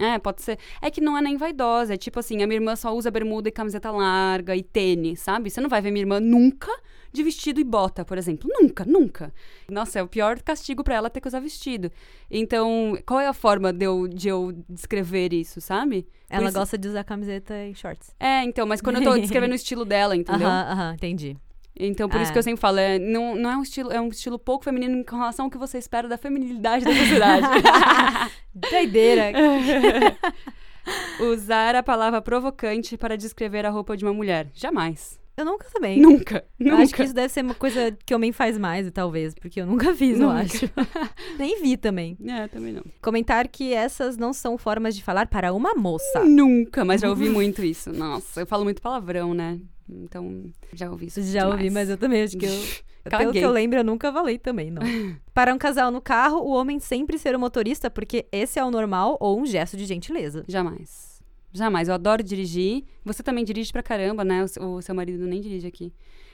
É, 0.00 0.18
pode 0.18 0.40
ser. 0.42 0.58
É 0.80 0.90
que 0.90 1.00
não 1.00 1.16
é 1.16 1.20
nem 1.20 1.36
vaidosa. 1.36 1.94
É 1.94 1.96
tipo 1.96 2.18
assim, 2.18 2.42
a 2.42 2.46
minha 2.46 2.56
irmã 2.56 2.74
só 2.74 2.94
usa 2.96 3.10
bermuda 3.10 3.48
e 3.48 3.52
camiseta 3.52 3.90
larga 3.90 4.56
e 4.56 4.62
tênis, 4.62 5.20
sabe? 5.20 5.50
Você 5.50 5.60
não 5.60 5.68
vai 5.68 5.82
ver 5.82 5.90
minha 5.90 6.02
irmã 6.02 6.18
nunca 6.18 6.70
de 7.12 7.22
vestido 7.22 7.60
e 7.60 7.64
bota, 7.64 8.04
por 8.04 8.16
exemplo. 8.16 8.48
Nunca, 8.52 8.84
nunca. 8.84 9.34
Nossa, 9.68 9.98
é 9.98 10.02
o 10.02 10.08
pior 10.08 10.40
castigo 10.40 10.82
pra 10.82 10.94
ela 10.94 11.10
ter 11.10 11.20
que 11.20 11.28
usar 11.28 11.40
vestido. 11.40 11.90
Então, 12.30 12.96
qual 13.04 13.20
é 13.20 13.26
a 13.26 13.32
forma 13.34 13.72
de 13.72 13.84
eu, 13.84 14.06
de 14.08 14.28
eu 14.28 14.52
descrever 14.68 15.32
isso, 15.34 15.60
sabe? 15.60 16.06
Ela 16.30 16.44
isso- 16.48 16.58
gosta 16.58 16.78
de 16.78 16.88
usar 16.88 17.04
camiseta 17.04 17.54
e 17.66 17.74
shorts. 17.74 18.14
É, 18.18 18.42
então, 18.44 18.66
mas 18.66 18.80
quando 18.80 18.96
eu 18.96 19.02
tô 19.02 19.18
descrevendo 19.18 19.52
o 19.52 19.56
estilo 19.56 19.84
dela, 19.84 20.14
entendeu? 20.16 20.46
Aham, 20.48 20.72
aham, 20.72 20.94
entendi. 20.94 21.36
Então, 21.78 22.08
por 22.08 22.20
isso 22.20 22.30
É. 22.30 22.32
que 22.32 22.38
eu 22.38 22.42
sempre 22.42 22.60
falo, 22.60 22.78
é, 22.78 22.98
não, 22.98 23.34
não 23.36 23.50
é 23.50 23.56
um 23.56 23.62
estilo, 23.62 23.90
é 23.92 24.00
um 24.00 24.08
estilo 24.08 24.38
pouco 24.38 24.64
feminino 24.64 24.96
em 24.98 25.04
relação 25.08 25.46
ao 25.46 25.50
que 25.50 25.56
você 25.58 25.78
espera 25.78 26.06
da 26.08 26.18
feminilidade 26.18 26.84
da 26.84 26.92
sociedade. 26.92 27.46
Doideira. 28.54 29.32
Usar 31.20 31.74
a 31.76 31.82
palavra 31.82 32.20
provocante 32.20 32.96
para 32.96 33.16
descrever 33.16 33.64
a 33.66 33.70
roupa 33.70 33.96
de 33.96 34.04
uma 34.04 34.12
mulher. 34.12 34.48
Jamais. 34.54 35.18
Eu 35.36 35.44
nunca 35.44 35.66
também. 35.72 35.98
Nunca. 35.98 36.44
Eu 36.58 36.72
Nunca. 36.72 36.82
acho 36.82 36.94
que 36.94 37.02
isso 37.02 37.14
deve 37.14 37.28
ser 37.32 37.42
uma 37.42 37.54
coisa 37.54 37.96
que 38.04 38.14
homem 38.14 38.30
faz 38.32 38.58
mais, 38.58 38.90
talvez, 38.90 39.34
porque 39.34 39.60
eu 39.60 39.66
nunca 39.66 39.94
fiz, 39.94 40.20
eu 40.20 40.28
Nunca. 40.28 40.40
acho. 40.42 40.68
Nem 41.38 41.62
vi 41.62 41.76
também. 41.78 42.16
É, 42.26 42.46
também 42.48 42.72
não. 42.74 42.82
Comentar 43.00 43.48
que 43.48 43.72
essas 43.72 44.18
não 44.18 44.34
são 44.34 44.58
formas 44.58 44.94
de 44.94 45.02
falar 45.02 45.26
para 45.28 45.52
uma 45.54 45.74
moça. 45.74 46.24
Nunca, 46.24 46.84
mas 46.84 47.00
já 47.00 47.08
ouvi 47.08 47.30
muito 47.30 47.64
isso. 47.64 47.90
Nossa, 47.90 48.40
eu 48.42 48.46
falo 48.46 48.64
muito 48.64 48.82
palavrão, 48.82 49.32
né? 49.32 49.58
Então, 50.02 50.44
já 50.72 50.90
ouvi 50.90 51.06
isso. 51.06 51.22
Já 51.22 51.46
ouvi, 51.46 51.64
demais. 51.64 51.72
mas 51.74 51.90
eu 51.90 51.96
também 51.98 52.22
acho 52.22 52.36
que 52.36 52.46
eu. 52.46 52.50
Pelo 53.18 53.32
que 53.32 53.38
eu 53.38 53.50
lembro, 53.50 53.78
eu 53.78 53.84
nunca 53.84 54.12
falei 54.12 54.38
também, 54.38 54.70
não. 54.70 54.82
Para 55.32 55.54
um 55.54 55.58
casal 55.58 55.90
no 55.90 56.00
carro, 56.02 56.38
o 56.40 56.50
homem 56.50 56.78
sempre 56.78 57.18
ser 57.18 57.34
o 57.34 57.40
motorista, 57.40 57.88
porque 57.90 58.26
esse 58.30 58.58
é 58.58 58.64
o 58.64 58.70
normal 58.70 59.16
ou 59.20 59.40
um 59.40 59.46
gesto 59.46 59.76
de 59.76 59.86
gentileza. 59.86 60.44
Jamais. 60.46 61.20
Jamais. 61.52 61.88
Eu 61.88 61.94
adoro 61.94 62.22
dirigir. 62.22 62.84
Você 63.04 63.22
também 63.22 63.42
dirige 63.44 63.72
pra 63.72 63.82
caramba, 63.82 64.22
né? 64.24 64.44
O, 64.44 64.48
seu- 64.48 64.62
o 64.74 64.82
seu 64.82 64.94
marido 64.94 65.26
nem 65.26 65.40
dirige 65.40 65.66
aqui. 65.66 65.92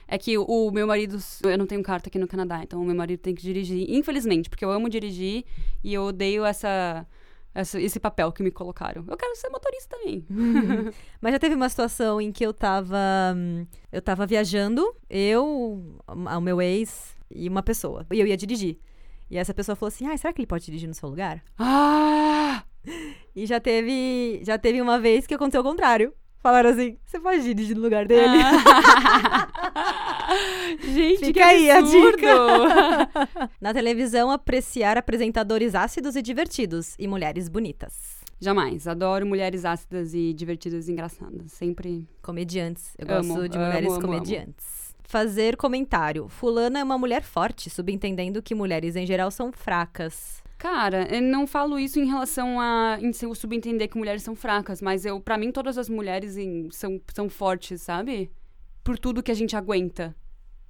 É 0.09 0.17
que 0.17 0.37
o, 0.37 0.43
o 0.43 0.71
meu 0.71 0.85
marido. 0.85 1.17
Eu 1.43 1.57
não 1.57 1.65
tenho 1.65 1.81
carta 1.81 2.09
aqui 2.09 2.19
no 2.19 2.27
Canadá, 2.27 2.61
então 2.63 2.81
o 2.81 2.85
meu 2.85 2.95
marido 2.95 3.19
tem 3.19 3.33
que 3.33 3.41
dirigir. 3.41 3.89
Infelizmente, 3.89 4.49
porque 4.49 4.63
eu 4.63 4.71
amo 4.71 4.89
dirigir 4.89 5.43
e 5.83 5.93
eu 5.93 6.03
odeio 6.03 6.45
essa- 6.45 7.05
esse 7.55 7.99
papel 7.99 8.31
que 8.31 8.43
me 8.43 8.51
colocaram. 8.51 9.03
Eu 9.07 9.17
quero 9.17 9.35
ser 9.35 9.49
motorista 9.49 9.97
também. 9.97 10.25
Mas 11.19 11.33
já 11.33 11.39
teve 11.39 11.55
uma 11.55 11.69
situação 11.69 12.21
em 12.21 12.31
que 12.31 12.45
eu 12.45 12.53
tava. 12.53 12.97
hum, 13.35 13.65
Eu 13.91 14.01
tava 14.01 14.25
viajando, 14.27 14.95
eu, 15.09 15.97
o 16.07 16.41
meu 16.41 16.61
ex 16.61 17.15
e 17.31 17.47
uma 17.49 17.63
pessoa. 17.63 18.05
E 18.11 18.19
eu 18.19 18.27
ia 18.27 18.37
dirigir. 18.37 18.79
E 19.29 19.37
essa 19.37 19.53
pessoa 19.53 19.75
falou 19.75 19.87
assim: 19.89 20.07
ah, 20.07 20.15
será 20.17 20.31
que 20.31 20.39
ele 20.39 20.47
pode 20.47 20.65
dirigir 20.65 20.87
no 20.87 20.93
seu 20.93 21.09
lugar? 21.09 21.43
Ah! 21.57 22.63
E 23.35 23.45
já 23.45 23.59
teve, 23.59 24.41
já 24.43 24.57
teve 24.57 24.81
uma 24.81 24.99
vez 24.99 25.27
que 25.27 25.33
aconteceu 25.35 25.61
o 25.61 25.63
contrário. 25.63 26.11
Falaram 26.47 26.69
assim: 26.69 26.95
você 27.05 27.19
pode 27.19 27.43
dirigir 27.43 27.75
no 27.75 27.81
lugar 27.81 28.07
dele? 28.07 28.37
Gente, 30.81 31.17
Fica 31.25 31.33
que 31.33 31.41
aí 31.41 31.69
a 31.69 31.79
absurdo. 31.79 32.15
dica. 32.15 33.49
Na 33.59 33.73
televisão, 33.73 34.31
apreciar 34.31 34.97
apresentadores 34.97 35.75
ácidos 35.75 36.15
e 36.15 36.21
divertidos 36.21 36.95
e 36.97 37.05
mulheres 37.05 37.49
bonitas. 37.49 38.21
Jamais. 38.39 38.87
Adoro 38.87 39.25
mulheres 39.25 39.65
ácidas 39.65 40.13
e 40.13 40.31
divertidas 40.31 40.87
e 40.87 40.93
engraçadas. 40.93 41.51
Sempre. 41.51 42.07
Comediantes. 42.21 42.95
Eu 42.97 43.13
Amo, 43.17 43.27
gosto 43.35 43.49
de 43.49 43.57
amo, 43.57 43.67
mulheres 43.67 43.89
amo, 43.89 43.97
amo. 43.97 44.07
comediantes. 44.07 44.95
Fazer 45.03 45.57
comentário. 45.57 46.29
Fulana 46.29 46.79
é 46.79 46.83
uma 46.83 46.97
mulher 46.97 47.23
forte, 47.23 47.69
subentendendo 47.69 48.41
que 48.41 48.55
mulheres 48.55 48.95
em 48.95 49.05
geral 49.05 49.31
são 49.31 49.51
fracas. 49.51 50.41
Cara, 50.57 51.07
eu 51.15 51.21
não 51.21 51.45
falo 51.45 51.77
isso 51.77 51.99
em 51.99 52.05
relação 52.07 52.59
a 52.59 52.97
em 52.99 53.13
se- 53.13 53.33
subentender 53.35 53.87
que 53.87 53.97
mulheres 53.97 54.23
são 54.23 54.35
fracas, 54.35 54.81
mas 54.81 55.05
eu, 55.05 55.19
para 55.19 55.37
mim, 55.37 55.51
todas 55.51 55.77
as 55.77 55.87
mulheres 55.87 56.35
em- 56.35 56.69
são, 56.71 56.99
são 57.13 57.29
fortes, 57.29 57.81
sabe? 57.81 58.31
Por 58.83 58.97
tudo 58.97 59.21
que 59.21 59.31
a 59.31 59.35
gente 59.35 59.55
aguenta. 59.55 60.15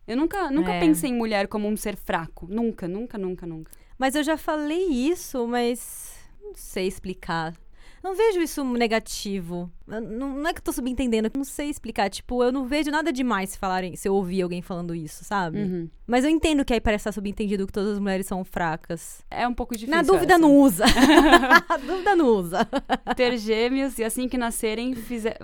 Eu 0.06 0.18
nunca, 0.18 0.50
nunca 0.52 0.74
É. 0.74 0.80
pensei 0.80 1.10
em 1.10 1.14
mulher 1.14 1.48
como 1.48 1.68
um 1.68 1.78
ser 1.78 1.96
fraco. 1.96 2.48
Nunca, 2.50 2.88
nunca, 2.88 3.18
nunca, 3.18 3.46
nunca. 3.46 3.72
Mas 3.98 4.16
eu 4.16 4.24
já 4.24 4.38
falei 4.38 4.88
isso, 4.88 5.48
mas 5.48 6.18
não 6.42 6.54
sei 6.56 6.88
explicar. 6.88 7.54
Não 8.08 8.16
vejo 8.16 8.40
isso 8.40 8.64
negativo. 8.64 9.70
Não, 9.86 10.00
não 10.00 10.48
é 10.48 10.54
que 10.54 10.60
eu 10.60 10.64
tô 10.64 10.72
subentendendo, 10.72 11.28
eu 11.28 11.32
não 11.36 11.44
sei 11.44 11.70
explicar. 11.70 12.10
Tipo, 12.10 12.42
eu 12.42 12.54
não 12.54 12.66
vejo 12.66 12.90
nada 12.90 13.12
demais 13.12 13.50
se 13.50 13.58
falarem, 13.58 13.98
se 13.98 14.08
eu 14.08 14.14
ouvir 14.14 14.42
alguém 14.44 14.62
falando 14.62 14.96
isso, 14.96 15.26
sabe? 15.26 15.60
Uhum. 15.60 15.90
Mas 16.08 16.24
eu 16.24 16.30
entendo 16.30 16.64
que 16.64 16.72
aí 16.74 16.80
parece 16.80 17.02
estar 17.02 17.12
subentendido 17.12 17.68
que 17.68 17.74
todas 17.74 17.92
as 17.92 18.00
mulheres 18.00 18.26
são 18.26 18.46
fracas. 18.46 19.26
É 19.30 19.46
um 19.46 19.54
pouco 19.54 19.76
difícil. 19.76 19.94
Na 19.94 20.04
dúvida, 20.04 20.36
essa. 20.36 20.42
não 20.42 20.56
usa. 20.56 20.86
Na 21.68 21.76
dúvida, 21.76 22.16
não 22.16 22.28
usa. 22.28 22.66
Ter 23.14 23.38
gêmeos 23.38 24.00
e 24.00 24.06
assim 24.06 24.30
que 24.30 24.38
nascerem, 24.38 24.96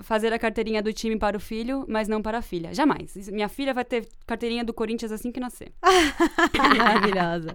fazer 0.02 0.32
a 0.32 0.38
carteirinha 0.38 0.82
do 0.82 0.90
time 0.90 1.18
para 1.18 1.36
o 1.36 1.40
filho, 1.40 1.84
mas 1.86 2.08
não 2.08 2.22
para 2.22 2.38
a 2.38 2.42
filha. 2.42 2.72
Jamais. 2.72 3.28
Minha 3.28 3.50
filha 3.50 3.74
vai 3.74 3.84
ter 3.84 4.08
carteirinha 4.26 4.64
do 4.64 4.72
Corinthians 4.72 5.12
assim 5.12 5.30
que 5.30 5.38
nascer. 5.38 5.70
Maravilhosa. 6.56 7.54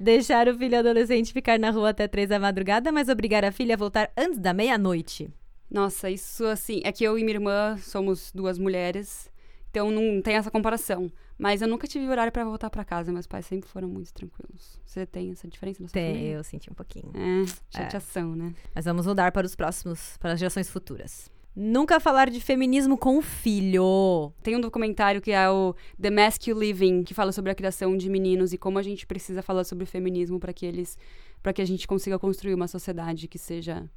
Deixar 0.00 0.48
o 0.48 0.56
filho 0.56 0.78
adolescente 0.78 1.32
ficar 1.32 1.58
na 1.58 1.70
rua 1.70 1.90
até 1.90 2.06
três 2.06 2.28
da 2.28 2.38
madrugada, 2.38 2.92
mas 2.92 3.08
obrigar 3.08 3.44
a 3.44 3.52
filha 3.52 3.74
a 3.74 3.78
voltar 3.78 4.10
antes 4.16 4.38
da 4.38 4.52
meia-noite. 4.54 5.28
Nossa, 5.70 6.08
isso 6.10 6.44
assim, 6.46 6.80
é 6.84 6.92
que 6.92 7.04
eu 7.04 7.18
e 7.18 7.24
minha 7.24 7.36
irmã 7.36 7.76
somos 7.78 8.32
duas 8.32 8.58
mulheres, 8.58 9.30
então 9.70 9.90
não 9.90 10.22
tem 10.22 10.34
essa 10.36 10.50
comparação. 10.50 11.10
Mas 11.36 11.62
eu 11.62 11.68
nunca 11.68 11.86
tive 11.86 12.08
horário 12.08 12.32
pra 12.32 12.44
voltar 12.44 12.68
pra 12.68 12.84
casa, 12.84 13.12
meus 13.12 13.26
pais 13.26 13.46
sempre 13.46 13.68
foram 13.68 13.86
muito 13.88 14.12
tranquilos. 14.12 14.80
Você 14.84 15.06
tem 15.06 15.30
essa 15.30 15.46
diferença 15.46 15.80
na 15.82 15.88
sua 15.88 15.92
Tem, 15.94 16.14
família? 16.14 16.34
eu 16.36 16.42
senti 16.44 16.70
um 16.70 16.74
pouquinho. 16.74 17.12
É, 17.14 17.44
chateação, 17.76 18.34
né? 18.34 18.52
Mas 18.74 18.86
vamos 18.86 19.06
mudar 19.06 19.30
para 19.30 19.46
os 19.46 19.54
próximos, 19.54 20.16
para 20.18 20.32
as 20.32 20.40
gerações 20.40 20.68
futuras. 20.68 21.30
Nunca 21.60 21.98
falar 21.98 22.30
de 22.30 22.40
feminismo 22.40 22.96
com 22.96 23.18
o 23.18 23.20
filho. 23.20 24.32
Tem 24.44 24.54
um 24.54 24.60
documentário 24.60 25.20
que 25.20 25.32
é 25.32 25.50
o 25.50 25.74
The 26.00 26.08
You 26.46 26.56
Living, 26.56 27.02
que 27.02 27.12
fala 27.12 27.32
sobre 27.32 27.50
a 27.50 27.54
criação 27.54 27.96
de 27.96 28.08
meninos 28.08 28.52
e 28.52 28.58
como 28.58 28.78
a 28.78 28.82
gente 28.82 29.04
precisa 29.04 29.42
falar 29.42 29.64
sobre 29.64 29.84
feminismo 29.84 30.38
pra 30.38 30.52
que 30.52 30.64
eles, 30.64 30.96
para 31.42 31.52
que 31.52 31.60
a 31.60 31.66
gente 31.66 31.88
consiga 31.88 32.16
construir 32.16 32.54
uma 32.54 32.68
sociedade 32.68 33.26
que 33.26 33.38
seja 33.38 33.90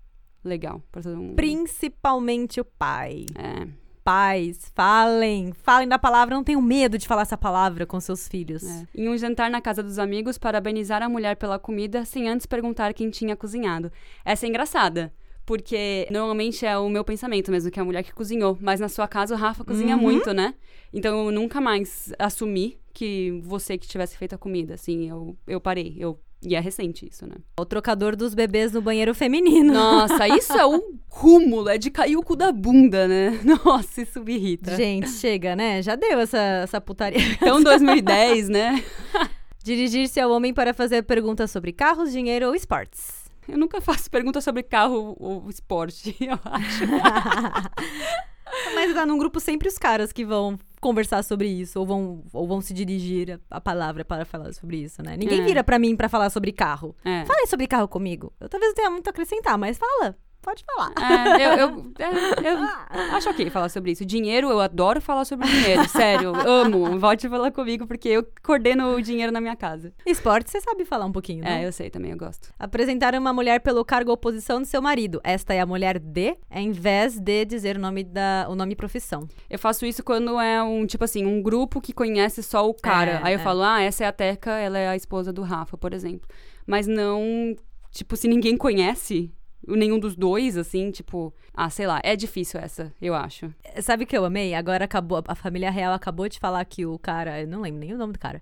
legal 0.44 0.82
para 0.92 1.04
todo 1.04 1.18
mundo. 1.18 1.36
Principalmente 1.36 2.60
o 2.60 2.66
pai. 2.66 3.28
É. 3.36 3.68
Pais, 4.04 4.72
falem. 4.74 5.54
Falem 5.54 5.88
da 5.88 6.00
palavra. 6.00 6.34
Não 6.34 6.44
tenham 6.44 6.64
medo 6.64 6.98
de 6.98 7.08
falar 7.08 7.22
essa 7.22 7.38
palavra 7.38 7.86
com 7.86 8.00
seus 8.00 8.28
filhos. 8.28 8.64
É. 8.64 8.88
Em 8.96 9.08
um 9.08 9.16
jantar 9.16 9.52
na 9.52 9.62
casa 9.62 9.84
dos 9.84 10.00
amigos, 10.00 10.40
parabenizar 10.40 11.04
a 11.04 11.10
mulher 11.10 11.36
pela 11.36 11.60
comida 11.60 12.04
sem 12.06 12.28
antes 12.28 12.48
perguntar 12.48 12.92
quem 12.96 13.12
tinha 13.12 13.36
cozinhado. 13.36 13.92
Essa 14.26 14.48
é 14.48 14.50
engraçada. 14.50 15.14
Porque 15.46 16.08
normalmente 16.12 16.66
é 16.66 16.78
o 16.78 16.88
meu 16.90 17.04
pensamento 17.04 17.52
mesmo, 17.52 17.72
que 17.72 17.80
é 17.80 17.82
a 17.82 17.86
mulher 17.86 18.04
que 18.04 18.14
cozinhou. 18.14 18.58
Mas 18.62 18.80
na 18.80 18.88
sua 18.90 19.08
casa 19.08 19.34
o 19.36 19.38
Rafa 19.38 19.64
cozinha 19.64 19.96
Uhum. 19.96 20.02
muito, 20.02 20.34
né? 20.34 20.54
Então 20.94 21.26
eu 21.26 21.32
nunca 21.32 21.60
mais 21.60 22.14
assumi 22.20 22.78
que 22.94 23.40
você 23.44 23.78
que 23.78 23.88
tivesse 23.88 24.18
feito 24.18 24.36
a 24.36 24.38
comida. 24.38 24.76
Assim, 24.76 25.10
eu, 25.10 25.36
eu 25.48 25.60
parei. 25.60 25.96
Eu, 25.98 26.20
e 26.44 26.56
é 26.56 26.60
recente 26.60 27.08
isso, 27.08 27.26
né? 27.28 27.36
O 27.60 27.66
trocador 27.66 28.16
dos 28.16 28.34
bebês 28.34 28.72
no 28.72 28.82
banheiro 28.82 29.14
feminino. 29.16 29.74
Nossa, 29.74 30.28
isso 30.28 30.54
é 30.54 30.66
o 30.66 30.82
cúmulo, 31.08 31.70
é 31.70 31.78
de 31.78 31.90
cair 31.92 32.18
o 32.18 32.24
cu 32.24 32.36
da 32.36 32.52
bunda, 32.52 33.08
né? 33.08 33.40
Nossa, 33.66 34.02
isso 34.02 34.22
me 34.24 34.36
irrita. 34.36 34.76
Gente, 34.76 35.10
chega, 35.10 35.56
né? 35.56 35.82
Já 35.82 35.96
deu 35.96 36.20
essa, 36.20 36.38
essa 36.64 36.82
putaria. 36.82 37.20
Então 37.34 37.62
2010, 37.62 38.50
né? 38.50 38.84
Dirigir-se 39.64 40.20
ao 40.20 40.32
homem 40.32 40.54
para 40.54 40.74
fazer 40.74 41.04
perguntas 41.04 41.52
sobre 41.52 41.72
carros, 41.72 42.12
dinheiro 42.12 42.48
ou 42.48 42.56
esportes. 42.56 43.21
Eu 43.48 43.58
nunca 43.58 43.82
faço 43.82 44.10
pergunta 44.10 44.40
sobre 44.42 44.64
carro 44.64 45.16
ou 45.20 45.50
esporte, 45.50 46.16
eu 46.22 46.40
acho. 46.46 46.84
Mas 48.76 48.94
tá 48.94 49.06
num 49.06 49.18
grupo 49.18 49.40
sempre 49.40 49.68
os 49.68 49.78
caras 49.78 50.12
que 50.12 50.26
vão 50.26 50.60
conversar 50.82 51.24
sobre 51.24 51.48
isso, 51.48 51.80
ou 51.80 51.86
vão, 51.86 52.24
ou 52.34 52.48
vão 52.48 52.60
se 52.60 52.74
dirigir 52.74 53.40
a, 53.50 53.58
a 53.58 53.62
palavra 53.62 54.04
para 54.04 54.26
falar 54.26 54.52
sobre 54.54 54.78
isso, 54.78 55.02
né? 55.02 55.16
Ninguém 55.16 55.42
É. 55.42 55.46
vira 55.46 55.64
pra 55.64 55.80
mim 55.80 55.96
pra 55.96 56.10
falar 56.10 56.30
sobre 56.30 56.52
carro. 56.52 56.96
É. 57.06 57.24
Fala 57.26 57.40
aí 57.40 57.48
sobre 57.48 57.68
carro 57.68 57.88
comigo. 57.88 58.34
Eu 58.40 58.50
talvez 58.50 58.74
tenha 58.74 58.90
muito 58.90 59.08
a 59.08 59.12
acrescentar, 59.12 59.58
mas 59.58 59.78
fala. 59.78 60.16
Pode 60.42 60.64
falar. 60.66 60.92
É, 61.00 61.46
eu, 61.46 61.52
eu, 61.70 61.94
é, 62.00 62.52
eu 63.12 63.16
acho 63.16 63.30
ok 63.30 63.50
falar 63.52 63.70
sobre 63.70 63.92
isso. 63.92 64.04
Dinheiro, 64.04 64.50
eu 64.50 64.60
adoro 64.60 65.00
falar 65.00 65.24
sobre 65.24 65.48
dinheiro. 65.48 65.88
Sério, 65.90 66.34
amo. 66.36 66.98
Volte 67.00 67.30
falar 67.30 67.52
comigo, 67.52 67.86
porque 67.86 68.10
eu 68.10 68.28
coordeno 68.42 68.96
o 68.96 69.02
dinheiro 69.02 69.32
na 69.32 69.40
minha 69.40 69.56
casa. 69.56 69.94
Esporte, 70.06 70.50
você 70.50 70.60
sabe 70.60 70.84
falar 70.84 71.06
um 71.06 71.12
pouquinho, 71.12 71.44
É, 71.44 71.60
né? 71.60 71.66
eu 71.68 71.72
sei 71.72 71.90
também, 71.92 72.12
eu 72.12 72.18
gosto. 72.18 72.50
Apresentar 72.58 73.14
uma 73.14 73.32
mulher 73.32 73.60
pelo 73.60 73.86
cargo 73.86 74.10
ou 74.10 74.18
posição 74.18 74.62
de 74.62 74.68
seu 74.68 74.82
marido. 74.82 75.22
Esta 75.24 75.54
é 75.54 75.60
a 75.60 75.66
mulher 75.66 76.00
de, 76.00 76.36
em 76.50 76.72
vez 76.72 77.20
de 77.20 77.46
dizer 77.46 77.78
o 77.78 77.80
nome 77.80 78.04
da 78.04 78.48
o 78.50 78.56
nome 78.56 78.74
e 78.74 78.76
profissão. 78.76 79.28
Eu 79.50 79.60
faço 79.60 79.86
isso 79.86 80.04
quando 80.04 80.40
é 80.40 80.62
um, 80.64 80.86
tipo 80.88 81.04
assim, 81.04 81.26
um 81.26 81.42
grupo 81.42 81.80
que 81.80 81.94
conhece 81.94 82.42
só 82.42 82.68
o 82.68 82.74
cara. 82.74 83.12
É, 83.12 83.20
Aí 83.24 83.34
eu 83.34 83.40
é. 83.40 83.44
falo, 83.44 83.62
ah, 83.62 83.82
essa 83.82 84.04
é 84.04 84.08
a 84.08 84.12
Teca, 84.12 84.52
ela 84.52 84.78
é 84.80 84.88
a 84.88 84.96
esposa 84.96 85.32
do 85.32 85.44
Rafa, 85.44 85.78
por 85.78 85.94
exemplo. 85.94 86.28
Mas 86.66 86.88
não, 86.88 87.56
tipo, 87.92 88.16
se 88.16 88.28
ninguém 88.28 88.58
conhece 88.58 89.32
nenhum 89.68 90.00
dos 90.00 90.16
dois, 90.16 90.58
assim, 90.58 90.92
tipo, 90.92 91.34
ah, 91.54 91.70
sei 91.70 91.88
lá, 91.88 92.00
é 92.04 92.16
difícil 92.16 92.60
essa, 92.60 92.94
eu 93.02 93.14
acho. 93.14 93.54
Sabe 93.82 94.04
o 94.04 94.08
que 94.08 94.18
eu 94.18 94.26
amei? 94.26 94.54
Agora 94.54 94.86
acabou, 94.86 95.24
a 95.28 95.36
família 95.36 95.72
real 95.72 95.94
acabou 95.94 96.28
de 96.28 96.40
falar 96.40 96.64
que 96.66 96.86
o 96.86 96.98
cara, 96.98 97.42
eu 97.42 97.48
não 97.48 97.62
lembro 97.62 97.80
nem 97.80 97.94
o 97.94 97.98
nome 97.98 98.14
do 98.14 98.20
cara. 98.20 98.42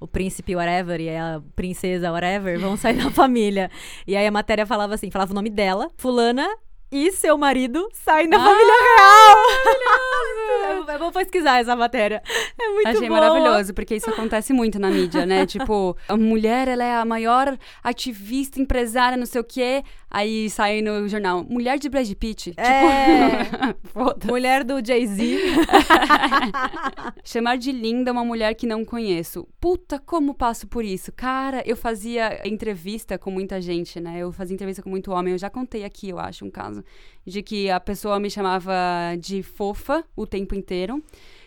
O 0.00 0.06
príncipe 0.06 0.54
whatever 0.54 1.00
e 1.00 1.08
a 1.10 1.42
princesa 1.56 2.12
whatever 2.12 2.58
vão 2.60 2.76
sair 2.76 3.02
da 3.02 3.10
família. 3.12 3.70
E 4.06 4.16
aí 4.16 4.26
a 4.26 4.30
matéria 4.30 4.64
falava 4.64 4.94
assim, 4.94 5.10
falava 5.10 5.32
o 5.32 5.34
nome 5.34 5.50
dela, 5.50 5.90
fulana 5.96 6.48
e 6.90 7.12
seu 7.12 7.36
marido 7.36 7.88
saem 7.92 8.28
da 8.28 8.38
Ah, 8.38 8.44
família 8.44 8.72
real. 8.96 9.36
Eu, 10.88 10.98
vou 10.98 11.12
pesquisar 11.12 11.60
essa 11.60 11.76
matéria. 11.76 12.22
É 12.60 12.68
muito 12.70 12.88
Achei 12.88 13.08
boa. 13.08 13.20
maravilhoso, 13.20 13.74
porque 13.74 13.94
isso 13.96 14.08
acontece 14.08 14.52
muito 14.52 14.78
na 14.78 14.90
mídia, 14.90 15.26
né? 15.26 15.44
tipo, 15.46 15.96
a 16.08 16.16
mulher, 16.16 16.68
ela 16.68 16.84
é 16.84 16.94
a 16.96 17.04
maior 17.04 17.58
ativista, 17.82 18.60
empresária, 18.60 19.16
não 19.16 19.26
sei 19.26 19.40
o 19.40 19.44
quê. 19.44 19.82
Aí 20.10 20.48
sai 20.48 20.80
no 20.80 21.06
jornal, 21.06 21.44
mulher 21.44 21.78
de 21.78 21.88
Brad 21.90 22.10
Pitt. 22.14 22.54
É. 22.56 23.44
Tipo. 23.44 24.08
Mulher 24.26 24.64
do 24.64 24.84
Jay-Z. 24.84 25.38
Chamar 27.24 27.58
de 27.58 27.72
linda 27.72 28.10
uma 28.12 28.24
mulher 28.24 28.54
que 28.54 28.66
não 28.66 28.84
conheço. 28.84 29.46
Puta, 29.60 29.98
como 29.98 30.34
passo 30.34 30.66
por 30.66 30.84
isso? 30.84 31.12
Cara, 31.12 31.62
eu 31.66 31.76
fazia 31.76 32.40
entrevista 32.48 33.18
com 33.18 33.30
muita 33.30 33.60
gente, 33.60 34.00
né? 34.00 34.18
Eu 34.20 34.32
fazia 34.32 34.54
entrevista 34.54 34.82
com 34.82 34.88
muito 34.88 35.10
homem. 35.10 35.32
Eu 35.34 35.38
já 35.38 35.50
contei 35.50 35.84
aqui, 35.84 36.08
eu 36.08 36.18
acho, 36.18 36.44
um 36.44 36.50
caso 36.50 36.77
de 37.26 37.42
que 37.42 37.70
a 37.70 37.78
pessoa 37.78 38.18
me 38.18 38.30
chamava 38.30 38.74
de 39.18 39.42
fofa 39.42 40.04
o 40.16 40.26
tempo 40.26 40.54
inteiro. 40.54 41.02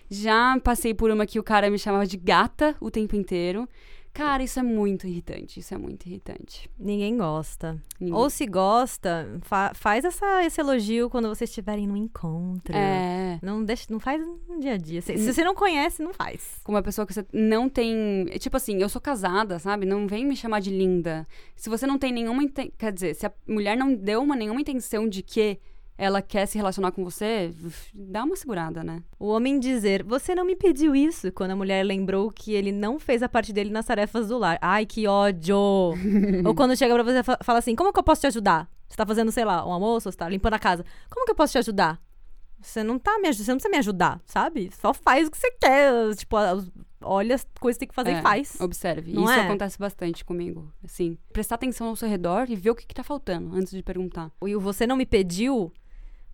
Já 0.09 0.59
passei 0.63 0.93
por 0.93 1.09
uma 1.09 1.25
que 1.25 1.39
o 1.39 1.43
cara 1.43 1.69
me 1.69 1.79
chamava 1.79 2.05
de 2.05 2.17
gata 2.17 2.75
o 2.79 2.91
tempo 2.91 3.15
inteiro. 3.15 3.67
Cara, 4.13 4.43
isso 4.43 4.59
é 4.59 4.63
muito 4.63 5.07
irritante. 5.07 5.59
Isso 5.59 5.73
é 5.73 5.77
muito 5.77 6.05
irritante. 6.05 6.69
Ninguém 6.77 7.15
gosta. 7.17 7.81
Ninguém- 7.99 8.13
Ou 8.15 8.29
se 8.29 8.45
gosta, 8.45 9.39
fa- 9.41 9.71
faz 9.73 10.03
essa, 10.03 10.43
esse 10.43 10.59
elogio 10.59 11.09
quando 11.09 11.29
vocês 11.29 11.49
estiverem 11.49 11.87
no 11.87 11.95
encontro. 11.95 12.75
É. 12.75 13.39
Não, 13.41 13.63
deixa, 13.63 13.85
não 13.89 13.99
faz 13.99 14.21
no 14.49 14.59
dia 14.59 14.73
a 14.73 14.77
dia. 14.77 15.01
Se, 15.01 15.17
se 15.17 15.33
você 15.33 15.43
não 15.43 15.55
conhece, 15.55 16.03
não 16.03 16.13
faz. 16.13 16.59
com 16.63 16.73
uma 16.73 16.83
pessoa 16.83 17.07
que 17.07 17.13
você 17.13 17.25
não 17.31 17.69
tem. 17.69 18.25
Tipo 18.39 18.57
assim, 18.57 18.81
eu 18.81 18.89
sou 18.89 19.01
casada, 19.01 19.59
sabe? 19.59 19.85
Não 19.85 20.05
vem 20.07 20.25
me 20.25 20.35
chamar 20.35 20.59
de 20.59 20.71
linda. 20.71 21.25
Se 21.55 21.69
você 21.69 21.87
não 21.87 21.97
tem 21.97 22.11
nenhuma. 22.11 22.41
Quer 22.77 22.91
dizer, 22.91 23.15
se 23.15 23.25
a 23.25 23.31
mulher 23.47 23.77
não 23.77 23.93
deu 23.95 24.21
uma, 24.21 24.35
nenhuma 24.35 24.59
intenção 24.61 25.07
de 25.07 25.23
que 25.23 25.57
ela 25.97 26.21
quer 26.21 26.45
se 26.47 26.57
relacionar 26.57 26.91
com 26.91 27.03
você, 27.03 27.53
dá 27.93 28.23
uma 28.23 28.35
segurada, 28.35 28.83
né? 28.83 29.03
O 29.19 29.27
homem 29.27 29.59
dizer, 29.59 30.03
você 30.03 30.33
não 30.33 30.43
me 30.43 30.55
pediu 30.55 30.95
isso, 30.95 31.31
quando 31.31 31.51
a 31.51 31.55
mulher 31.55 31.83
lembrou 31.83 32.31
que 32.31 32.53
ele 32.53 32.71
não 32.71 32.99
fez 32.99 33.21
a 33.21 33.29
parte 33.29 33.53
dele 33.53 33.69
nas 33.69 33.85
tarefas 33.85 34.29
do 34.29 34.37
lar. 34.37 34.57
Ai, 34.61 34.85
que 34.85 35.05
ódio! 35.07 35.55
Ou 36.45 36.55
quando 36.55 36.75
chega 36.75 36.93
pra 36.93 37.03
você 37.03 37.19
e 37.19 37.23
fa- 37.23 37.37
fala 37.43 37.59
assim, 37.59 37.75
como 37.75 37.93
que 37.93 37.99
eu 37.99 38.03
posso 38.03 38.21
te 38.21 38.27
ajudar? 38.27 38.67
Você 38.89 38.97
tá 38.97 39.05
fazendo, 39.05 39.31
sei 39.31 39.45
lá, 39.45 39.65
um 39.65 39.71
almoço, 39.71 40.11
você 40.11 40.17
tá 40.17 40.27
limpando 40.27 40.55
a 40.55 40.59
casa. 40.59 40.83
Como 41.09 41.25
que 41.25 41.31
eu 41.31 41.35
posso 41.35 41.51
te 41.53 41.57
ajudar? 41.59 42.01
Você 42.59 42.83
não 42.83 42.99
tá 42.99 43.17
me 43.19 43.27
ajudando, 43.27 43.45
você 43.45 43.51
não 43.51 43.57
precisa 43.57 43.71
me 43.71 43.77
ajudar, 43.77 44.21
sabe? 44.25 44.69
Só 44.79 44.93
faz 44.93 45.27
o 45.27 45.31
que 45.31 45.37
você 45.37 45.49
quer. 45.51 46.15
Tipo, 46.15 46.35
olha 47.01 47.35
as 47.35 47.47
coisas 47.59 47.77
que 47.77 47.79
tem 47.79 47.87
que 47.87 47.95
fazer 47.95 48.11
É, 48.11 48.19
e 48.19 48.21
faz. 48.21 48.59
Observe. 48.59 49.13
Não 49.13 49.23
Isso 49.23 49.33
é? 49.33 49.41
acontece 49.41 49.79
bastante 49.79 50.23
comigo. 50.25 50.71
Assim, 50.83 51.17
prestar 51.33 51.55
atenção 51.55 51.87
ao 51.87 51.95
seu 51.95 52.07
redor 52.07 52.45
e 52.49 52.55
ver 52.55 52.69
o 52.69 52.75
que, 52.75 52.85
que 52.85 52.93
tá 52.93 53.03
faltando 53.03 53.55
antes 53.55 53.71
de 53.71 53.81
perguntar. 53.81 54.31
E 54.45 54.55
o 54.55 54.59
você 54.59 54.85
não 54.85 54.95
me 54.95 55.05
pediu 55.07 55.71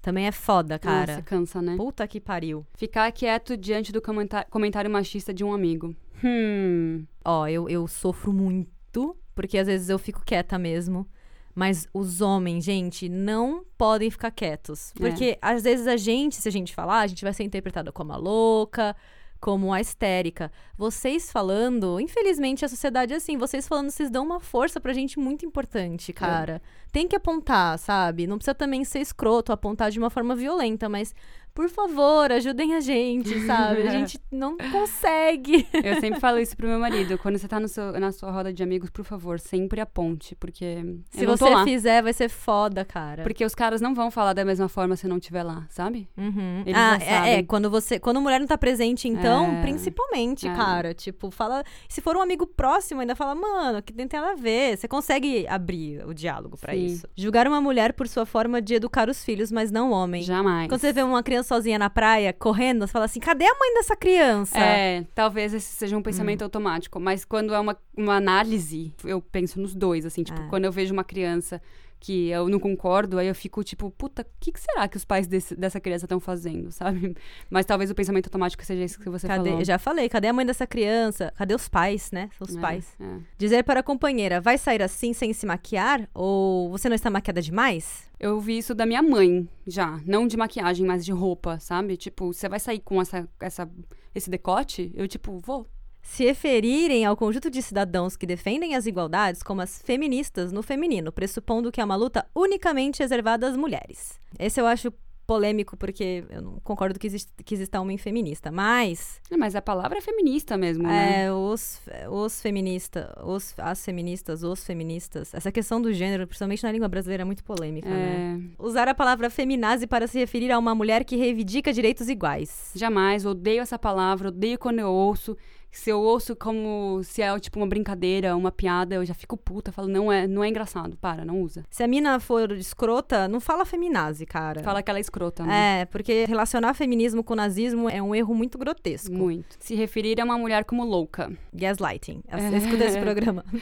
também 0.02 0.28
é 0.28 0.32
foda, 0.32 0.80
cara. 0.80 1.14
Nossa, 1.14 1.22
cansa, 1.24 1.62
né? 1.62 1.76
Puta 1.76 2.08
que 2.08 2.20
pariu. 2.20 2.66
Ficar 2.76 3.12
quieto 3.12 3.58
diante 3.58 3.92
do 3.92 4.02
comentário 4.50 4.90
machista 4.90 5.34
de 5.34 5.44
um 5.44 5.54
amigo. 5.54 5.96
Hum. 6.24 7.06
Ó, 7.24 7.48
eu, 7.48 7.70
eu 7.70 7.88
sofro 7.88 8.32
muito, 8.34 9.16
porque 9.36 9.58
às 9.58 9.68
vezes 9.68 9.90
eu 9.90 10.00
fico 10.00 10.24
quieta 10.26 10.58
mesmo. 10.58 11.08
Mas 11.54 11.88
os 11.92 12.22
homens, 12.22 12.64
gente, 12.64 13.10
não 13.10 13.66
podem 13.76 14.12
ficar 14.12 14.30
quietos. 14.30 14.92
É. 14.92 15.00
Porque 15.00 15.40
às 15.42 15.64
vezes 15.64 15.88
a 15.88 15.98
gente, 15.98 16.36
se 16.36 16.48
a 16.48 16.52
gente 16.52 16.74
falar, 16.74 17.00
a 17.00 17.08
gente 17.08 17.24
vai 17.24 17.34
ser 17.34 17.44
interpretada 17.44 17.92
como 17.92 18.14
a 18.14 18.16
louca, 18.16 18.96
como 19.40 19.74
a 19.74 19.80
histérica. 19.80 20.52
Vocês 20.78 21.32
falando, 21.32 22.00
infelizmente 22.00 22.66
a 22.66 22.70
sociedade 22.70 23.14
é 23.14 23.18
assim, 23.18 23.38
vocês 23.38 23.68
falando, 23.68 23.90
vocês 23.90 24.10
dão 24.10 24.26
uma 24.26 24.40
força 24.40 24.80
pra 24.80 24.94
gente 24.94 25.20
muito 25.20 25.46
importante, 25.46 26.12
cara. 26.14 26.62
Tem 26.92 27.08
que 27.08 27.16
apontar, 27.16 27.78
sabe? 27.78 28.28
Não 28.28 28.38
precisa 28.38 28.56
também 28.56 28.84
ser 28.84 29.00
escroto, 29.00 29.52
apontar 29.52 29.92
de 29.92 30.00
uma 30.00 30.10
forma 30.10 30.36
violenta, 30.36 30.90
mas 30.90 31.14
por 31.58 31.70
favor, 31.70 32.32
ajudem 32.32 32.76
a 32.76 32.80
gente, 32.80 33.40
sabe? 33.48 33.82
A 33.82 33.90
gente 33.90 34.20
não 34.32 34.56
consegue. 34.72 35.68
Eu 35.74 36.00
sempre 36.00 36.20
falo 36.20 36.38
isso 36.38 36.56
pro 36.56 36.68
meu 36.68 36.78
marido. 36.78 37.18
Quando 37.18 37.36
você 37.40 37.48
tá 37.48 37.60
no 37.60 37.68
seu- 37.68 38.00
na 38.00 38.12
sua 38.12 38.30
roda 38.30 38.54
de 38.54 38.62
amigos, 38.62 38.92
por 38.92 39.04
favor, 39.04 39.40
sempre 39.40 39.82
aponte. 39.82 40.36
Porque 40.36 40.84
Se 41.10 41.24
eu 41.24 41.30
não 41.30 41.36
tô 41.36 41.48
você 41.48 41.54
lá. 41.56 41.64
fizer, 41.64 42.04
vai 42.04 42.14
ser 42.14 42.30
foda, 42.30 42.86
cara. 42.86 43.24
Porque 43.24 43.44
os 43.44 43.56
caras 43.56 43.82
não 43.82 43.96
vão 43.96 44.12
falar 44.12 44.34
da 44.34 44.46
mesma 44.46 44.70
forma 44.70 44.96
se 44.96 45.08
eu 45.08 45.10
não 45.10 45.18
estiver 45.18 45.42
lá, 45.42 45.66
sabe? 45.70 46.08
Uhum. 46.16 46.62
Eles 46.64 46.78
ah, 46.78 46.98
é, 47.02 47.06
sabem. 47.16 47.34
é, 47.34 47.44
quando 47.44 47.72
você, 47.72 48.00
quando 48.00 48.18
a 48.18 48.22
mulher 48.22 48.40
não 48.40 48.46
tá 48.46 48.56
presente, 48.58 49.08
então, 49.08 49.48
É. 49.58 49.62
principalmente, 49.64 50.48
É. 50.48 50.54
cara, 50.54 50.94
tipo, 50.94 51.32
fala, 51.32 51.64
se 51.90 52.02
for 52.02 52.16
um 52.16 52.22
amigo 52.22 52.46
próximo, 52.46 53.02
ainda 53.02 53.16
fala, 53.16 53.34
mano, 53.34 53.82
que 53.82 53.92
tem 53.92 54.08
nada 54.14 54.34
a 54.34 54.36
ver, 54.36 54.78
você 54.78 54.88
consegue 54.88 55.48
abrir 55.48 56.06
o 56.06 56.14
diálogo 56.14 56.56
pra 56.56 56.74
Sim. 56.74 56.86
isso. 56.86 57.08
Julgar 57.16 57.48
uma 57.48 57.60
mulher 57.60 57.94
por 57.94 58.08
sua 58.08 58.28
forma 58.28 58.62
de 58.62 58.76
educar 58.76 59.10
os 59.10 59.24
filhos, 59.26 59.52
mas 59.52 59.72
não 59.72 59.90
homem. 59.90 60.22
Jamais. 60.22 60.68
Quando 60.70 60.82
você 60.82 60.94
vê 60.94 61.02
uma 61.02 61.24
criança 61.24 61.47
sozinha 61.48 61.80
na 61.80 61.90
praia, 61.90 62.32
correndo, 62.34 62.86
você 62.86 62.92
fala 62.94 63.06
assim, 63.06 63.20
cadê 63.20 63.46
a 63.46 63.54
mãe 63.60 63.74
dessa 63.76 63.96
criança? 63.96 64.58
É, 64.60 65.06
talvez 65.16 65.54
esse 65.54 65.76
seja 65.76 65.96
um 65.96 66.00
Hum. 66.00 66.04
pensamento 66.04 66.44
automático, 66.44 67.00
mas 67.00 67.26
quando 67.26 67.54
é 67.54 67.60
uma, 67.60 67.78
uma 67.98 68.16
análise, 68.18 68.94
eu 69.04 69.22
penso 69.22 69.60
nos 69.60 69.74
dois, 69.74 70.06
assim, 70.06 70.24
tipo, 70.24 70.42
É. 70.42 70.48
quando 70.50 70.66
eu 70.66 70.72
vejo 70.72 70.94
uma 70.94 71.04
criança 71.04 71.62
que 72.00 72.30
eu 72.30 72.48
não 72.48 72.60
concordo, 72.60 73.18
aí 73.18 73.28
eu 73.28 73.36
fico 73.36 73.64
tipo, 73.64 73.90
puta, 73.92 74.22
o 74.22 74.26
que, 74.40 74.52
que 74.52 74.60
será 74.60 74.88
que 74.88 74.98
os 74.98 75.04
pais 75.06 75.26
desse- 75.28 75.56
dessa 75.56 75.80
criança 75.80 76.06
estão 76.06 76.20
fazendo, 76.20 76.70
sabe? 76.72 77.16
Mas 77.50 77.66
talvez 77.66 77.90
o 77.90 77.96
pensamento 77.96 78.28
automático 78.28 78.64
seja 78.64 78.84
isso 78.84 79.00
que 79.00 79.10
você 79.10 79.28
Cadê? 79.28 79.50
falou. 79.50 79.66
Já 79.66 79.80
falei, 79.80 80.08
cadê 80.10 80.28
a 80.28 80.34
mãe 80.34 80.46
dessa 80.46 80.68
criança? 80.68 81.34
Cadê 81.36 81.56
os 81.56 81.68
pais, 81.68 82.12
né? 82.12 82.30
Os 82.40 82.56
É, 82.56 82.60
pais. 82.60 82.96
é. 83.00 83.18
Dizer 83.38 83.64
para 83.64 83.80
a 83.80 83.84
companheira, 83.84 84.40
vai 84.40 84.58
sair 84.58 84.82
assim 84.82 85.12
sem 85.14 85.34
se 85.34 85.46
maquiar? 85.46 86.08
Ou 86.14 86.70
você 86.70 86.88
não 86.88 86.96
está 86.96 87.10
maquiada 87.10 87.42
demais? 87.42 88.08
Eu 88.20 88.36
ouvi 88.36 88.58
isso 88.58 88.74
da 88.74 88.86
minha 88.86 89.02
mãe, 89.02 89.48
já. 89.66 90.00
Não 90.06 90.26
de 90.28 90.36
maquiagem, 90.38 90.86
mas 90.86 91.06
de 91.06 91.12
roupa, 91.12 91.60
sabe? 91.60 91.96
Tipo, 91.98 92.34
você 92.34 92.50
vai 92.50 92.60
sair 92.60 92.80
com 92.80 93.00
essa, 93.02 93.28
essa, 93.40 93.70
esse 94.16 94.30
decote? 94.30 94.92
Eu, 94.96 95.08
tipo, 95.08 95.38
vou. 95.40 95.68
Se 96.08 96.24
referirem 96.24 97.06
ao 97.06 97.18
conjunto 97.18 97.50
de 97.50 97.62
cidadãos 97.62 98.16
que 98.16 98.26
defendem 98.26 98.76
as 98.76 98.86
igualdades 98.86 99.44
como 99.44 99.62
as 99.62 99.82
feministas 99.82 100.54
no 100.54 100.64
feminino, 100.64 101.12
pressupondo 101.12 101.72
que 101.72 101.82
é 101.82 101.86
uma 101.86 101.98
luta 101.98 102.26
unicamente 102.34 103.00
reservada 103.00 103.46
às 103.46 103.58
mulheres. 103.58 104.18
Esse 104.40 104.60
eu 104.60 104.66
acho 104.66 104.92
polêmico 105.28 105.76
porque 105.76 106.24
eu 106.30 106.42
não 106.42 106.60
concordo 106.64 106.98
que, 106.98 107.06
existe, 107.06 107.30
que 107.44 107.54
exista 107.54 107.82
homem 107.82 107.98
feminista, 107.98 108.50
mas 108.50 109.20
Mas 109.38 109.54
a 109.54 109.62
palavra 109.62 109.98
é 109.98 110.02
feminista 110.02 110.58
mesmo, 110.58 110.84
né? 110.84 111.26
é, 111.26 111.34
os, 111.34 111.82
os 112.10 112.42
feministas, 112.42 113.06
os, 113.22 113.54
as 113.58 113.84
feministas, 113.84 114.44
os 114.44 114.66
feministas, 114.66 115.34
essa 115.34 115.52
questão 115.52 115.82
do 115.82 115.92
gênero, 115.92 116.26
principalmente 116.26 116.64
na 116.64 116.72
língua 116.72 116.88
brasileira, 116.88 117.24
é 117.24 117.26
muito 117.26 117.44
polêmica, 117.44 117.90
né? 117.90 118.42
É, 118.42 118.64
Usar 118.64 118.88
a 118.88 118.96
palavra 118.96 119.30
feminazi 119.30 119.86
para 119.86 120.08
se 120.08 120.18
referir 120.18 120.50
a 120.54 120.58
uma 120.58 120.74
mulher 120.74 121.04
que 121.04 121.18
reivindica 121.18 121.74
direitos 121.74 122.08
iguais. 122.08 122.72
Jamais, 122.74 123.26
odeio 123.26 123.62
essa 123.62 123.78
palavra, 123.78 124.30
odeio 124.30 124.58
quando 124.58 124.80
eu 124.80 124.90
ouço. 124.90 125.38
Se 125.72 125.90
eu 125.90 126.00
ouço 126.02 126.36
como 126.36 127.02
se 127.04 127.22
é 127.22 127.40
tipo 127.40 127.60
uma 127.60 127.68
brincadeira, 127.68 128.36
uma 128.36 128.52
piada, 128.52 128.96
eu 128.96 129.06
já 129.06 129.14
fico 129.14 129.38
puta, 129.38 129.72
falo, 129.72 129.88
não 129.88 130.12
é, 130.12 130.28
não 130.28 130.44
é 130.44 130.50
engraçado, 130.50 130.98
para, 130.98 131.24
não 131.24 131.42
usa. 131.42 131.64
Se 131.70 131.84
a 131.84 131.88
mina 131.88 132.20
for 132.20 132.52
escrota, 132.54 133.28
não 133.28 133.40
fala 133.40 133.66
feminazi, 133.66 134.26
cara. 134.26 134.64
Fala 134.64 134.80
aquela 134.80 135.00
escrota, 135.00 135.44
né? 135.46 135.82
É, 135.82 135.86
porque 135.86 136.26
relacionar 136.26 136.74
feminismo 136.74 137.24
com 137.24 137.36
nazismo 137.36 137.90
é 137.90 138.02
um 138.02 138.16
erro 138.16 138.34
muito 138.34 138.58
grotesco. 138.58 139.14
Muito. 139.14 139.56
Se 139.60 139.76
referir 139.76 140.20
a 140.20 140.24
uma 140.24 140.38
mulher 140.38 140.66
como 140.66 140.84
louca. 140.84 141.32
Gaslighting. 141.54 142.24
É. 142.28 142.58
Escuta 142.58 142.86
esse 142.86 143.00
programa. 143.00 143.46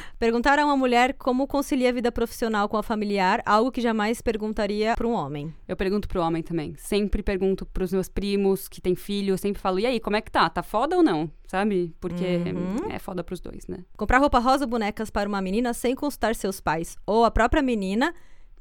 Perguntar 0.21 0.59
a 0.59 0.65
uma 0.67 0.77
mulher 0.77 1.15
como 1.15 1.47
concilia 1.47 1.89
a 1.89 1.91
vida 1.91 2.11
profissional 2.11 2.69
com 2.69 2.77
a 2.77 2.83
familiar, 2.83 3.41
algo 3.43 3.71
que 3.71 3.81
jamais 3.81 4.21
perguntaria 4.21 4.93
para 4.95 5.07
um 5.07 5.13
homem. 5.13 5.51
Eu 5.67 5.75
pergunto 5.75 6.07
pro 6.07 6.21
homem 6.21 6.43
também. 6.43 6.75
Sempre 6.77 7.23
pergunto 7.23 7.65
pros 7.65 7.91
meus 7.91 8.07
primos 8.07 8.67
que 8.67 8.79
têm 8.79 8.93
filho, 8.95 9.33
eu 9.33 9.37
sempre 9.39 9.59
falo, 9.59 9.79
e 9.79 9.85
aí, 9.87 9.99
como 9.99 10.15
é 10.15 10.21
que 10.21 10.29
tá? 10.29 10.47
Tá 10.47 10.61
foda 10.61 10.95
ou 10.95 11.01
não? 11.01 11.27
Sabe? 11.47 11.95
Porque 11.99 12.23
Uhum. 12.23 12.91
é 12.91 12.99
foda 12.99 13.23
pros 13.23 13.39
dois, 13.39 13.65
né? 13.67 13.79
Comprar 13.97 14.19
roupa 14.19 14.37
rosa 14.37 14.65
ou 14.65 14.69
bonecas 14.69 15.09
para 15.09 15.27
uma 15.27 15.41
menina 15.41 15.73
sem 15.73 15.95
consultar 15.95 16.35
seus 16.35 16.61
pais 16.61 16.95
ou 17.03 17.25
a 17.25 17.31
própria 17.31 17.63
menina 17.63 18.13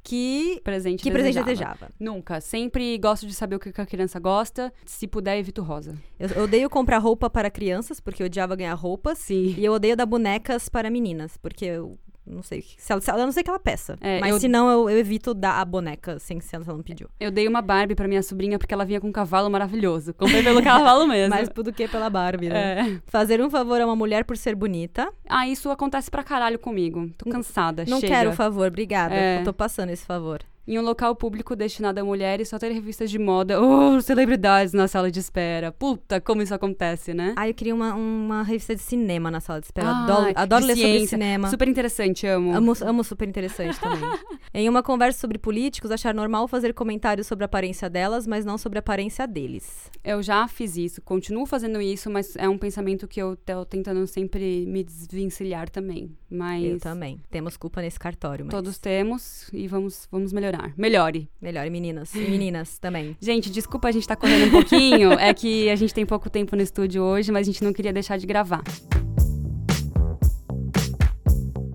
que 0.03 0.61
Presente 0.65 1.03
que 1.03 1.11
presente 1.11 1.43
desejava. 1.45 1.75
desejava. 1.75 1.91
Nunca. 1.99 2.41
Sempre 2.41 2.97
gosto 2.99 3.27
de 3.27 3.35
saber 3.35 3.57
o 3.57 3.59
que 3.59 3.69
a 3.81 3.87
criança 3.87 4.19
gosta. 4.19 4.73
Se 4.85 5.07
puder, 5.07 5.39
evito 5.39 5.63
rosa. 5.63 5.95
Eu 6.19 6.29
eu 6.31 6.45
odeio 6.45 6.71
comprar 6.71 6.99
roupa 6.99 7.29
para 7.29 7.51
crianças 7.51 8.01
porque 8.01 8.23
eu 8.23 8.27
odiava 8.27 8.57
ganhar 8.57 8.75
roupas. 8.75 9.19
Sim. 9.19 9.55
E 9.59 9.65
eu 9.65 9.73
odeio 9.73 9.97
dar 9.97 10.07
bonecas 10.07 10.69
para 10.69 10.91
meninas, 10.91 11.37
porque 11.37 11.65
eu 11.65 11.99
não 12.31 12.43
sei. 12.43 12.65
Se 12.79 12.93
ela, 12.93 13.01
se 13.01 13.11
ela- 13.11 13.21
eu 13.21 13.27
não 13.27 13.33
sei 13.33 13.43
que 13.43 13.51
ela 13.51 13.59
peça. 13.59 13.97
É, 14.01 14.21
mas 14.21 14.31
eu- 14.33 14.41
se 14.41 14.49
não, 14.49 14.71
eu, 14.71 14.91
eu 14.91 14.99
evito 14.99 15.35
dar 15.35 15.61
a 15.61 15.65
boneca 15.65 16.19
sem 16.19 16.41
se 16.41 16.55
ela 16.55 16.65
não 16.67 16.83
pediu. 16.83 17.09
Eu 17.19 17.31
dei 17.31 17.47
uma 17.49 17.61
Barbie 17.63 17.95
pra 17.95 18.07
minha 18.09 18.23
sobrinha 18.23 18.59
porque 18.59 18.73
ela 18.75 18.85
vinha 18.85 19.01
com 19.01 19.09
um 19.09 19.13
cavalo 19.13 19.51
maravilhoso. 19.51 20.15
Comprei 20.15 20.43
pelo 20.43 20.63
cavalo 20.63 21.07
mesmo. 21.09 21.31
Mais 21.35 21.49
do 21.49 21.73
que 21.73 21.87
pela 21.89 22.09
Barbie, 22.11 22.49
né? 22.49 22.91
É. 22.97 23.01
Fazer 23.07 23.41
um 23.43 23.51
favor 23.51 23.81
a 23.81 23.85
uma 23.87 23.97
mulher 23.97 24.25
por 24.25 24.37
ser 24.37 24.55
bonita. 24.55 25.13
Ah, 25.29 25.47
isso 25.49 25.71
acontece 25.71 26.11
pra 26.11 26.23
caralho 26.23 26.59
comigo. 26.59 27.11
Tô 27.19 27.29
cansada, 27.31 27.85
Não 27.89 28.01
chega. 28.01 28.15
quero 28.15 28.31
o 28.31 28.33
favor, 28.33 28.69
obrigada. 28.69 29.15
É. 29.15 29.41
Eu 29.41 29.45
tô 29.45 29.53
passando 29.53 29.91
esse 29.91 30.05
favor. 30.07 30.41
Em 30.71 30.79
um 30.79 30.83
local 30.83 31.17
público 31.17 31.57
destinado 31.57 31.99
a 32.01 32.05
mulheres, 32.05 32.49
só 32.49 32.57
ter 32.57 32.71
revistas 32.71 33.11
de 33.11 33.19
moda 33.19 33.61
ou 33.61 33.99
celebridades 34.01 34.73
na 34.73 34.87
sala 34.87 35.11
de 35.11 35.19
espera. 35.19 35.73
Puta, 35.73 36.21
como 36.21 36.43
isso 36.43 36.55
acontece, 36.55 37.13
né? 37.13 37.35
Ah, 37.37 37.49
eu 37.49 37.55
queria 37.55 37.75
uma, 37.75 37.93
uma 37.93 38.45
revista 38.45 38.77
de 38.77 38.81
cinema 38.81 39.33
na 39.33 39.41
sala 39.41 39.59
de 39.59 39.67
espera. 39.67 39.89
Ah, 39.89 40.05
adoro 40.05 40.33
adoro 40.33 40.65
ler 40.67 40.77
sobre 40.77 40.91
ciência. 40.93 41.19
cinema. 41.19 41.51
Super 41.51 41.67
interessante, 41.67 42.25
amo. 42.25 42.55
Amo, 42.55 42.73
amo 42.83 43.03
super 43.03 43.29
interessante 43.29 43.81
também. 43.81 43.99
em 44.55 44.69
uma 44.69 44.81
conversa 44.81 45.19
sobre 45.19 45.39
políticos, 45.39 45.91
achar 45.91 46.15
normal 46.15 46.47
fazer 46.47 46.73
comentários 46.73 47.27
sobre 47.27 47.43
a 47.43 47.47
aparência 47.47 47.91
delas, 47.91 48.25
mas 48.25 48.45
não 48.45 48.57
sobre 48.57 48.79
a 48.79 48.81
aparência 48.81 49.27
deles. 49.27 49.91
Eu 50.05 50.23
já 50.23 50.47
fiz 50.47 50.77
isso, 50.77 51.03
continuo 51.03 51.47
fazendo 51.47 51.81
isso, 51.81 52.09
mas 52.09 52.37
é 52.37 52.49
um 52.49 52.57
pensamento 52.57 53.09
que 53.09 53.21
eu 53.21 53.35
tô 53.35 53.65
tentando 53.65 54.07
sempre 54.07 54.65
me 54.67 54.85
desvencilhar 54.85 55.69
também. 55.69 56.17
Mas 56.31 56.65
Eu 56.65 56.79
também. 56.79 57.21
Temos 57.29 57.57
culpa 57.57 57.83
nesse 57.83 57.99
cartório, 57.99 58.45
mas 58.45 58.53
todos 58.55 58.79
temos 58.79 59.51
e 59.53 59.67
vamos, 59.67 60.07
vamos 60.13 60.33
melhorar. 60.33 60.60
Melhore. 60.77 61.29
melhor. 61.41 61.67
E 61.67 61.71
meninas. 61.71 62.15
E 62.15 62.19
meninas 62.19 62.79
também. 62.81 63.17
Gente, 63.21 63.51
desculpa 63.51 63.89
a 63.89 63.93
gente 63.93 64.07
tá 64.07 64.17
correndo 64.17 64.49
um 64.49 64.51
pouquinho, 64.51 65.13
é 65.19 65.33
que 65.33 65.69
a 65.71 65.77
gente 65.77 65.95
tem 65.95 66.05
pouco 66.07 66.29
tempo 66.29 66.57
no 66.57 66.63
estúdio 66.63 67.03
hoje, 67.03 67.33
mas 67.33 67.47
a 67.47 67.51
gente 67.51 67.63
não 67.65 67.73
queria 67.73 67.93
deixar 67.93 68.17
de 68.17 68.27
gravar. 68.27 68.63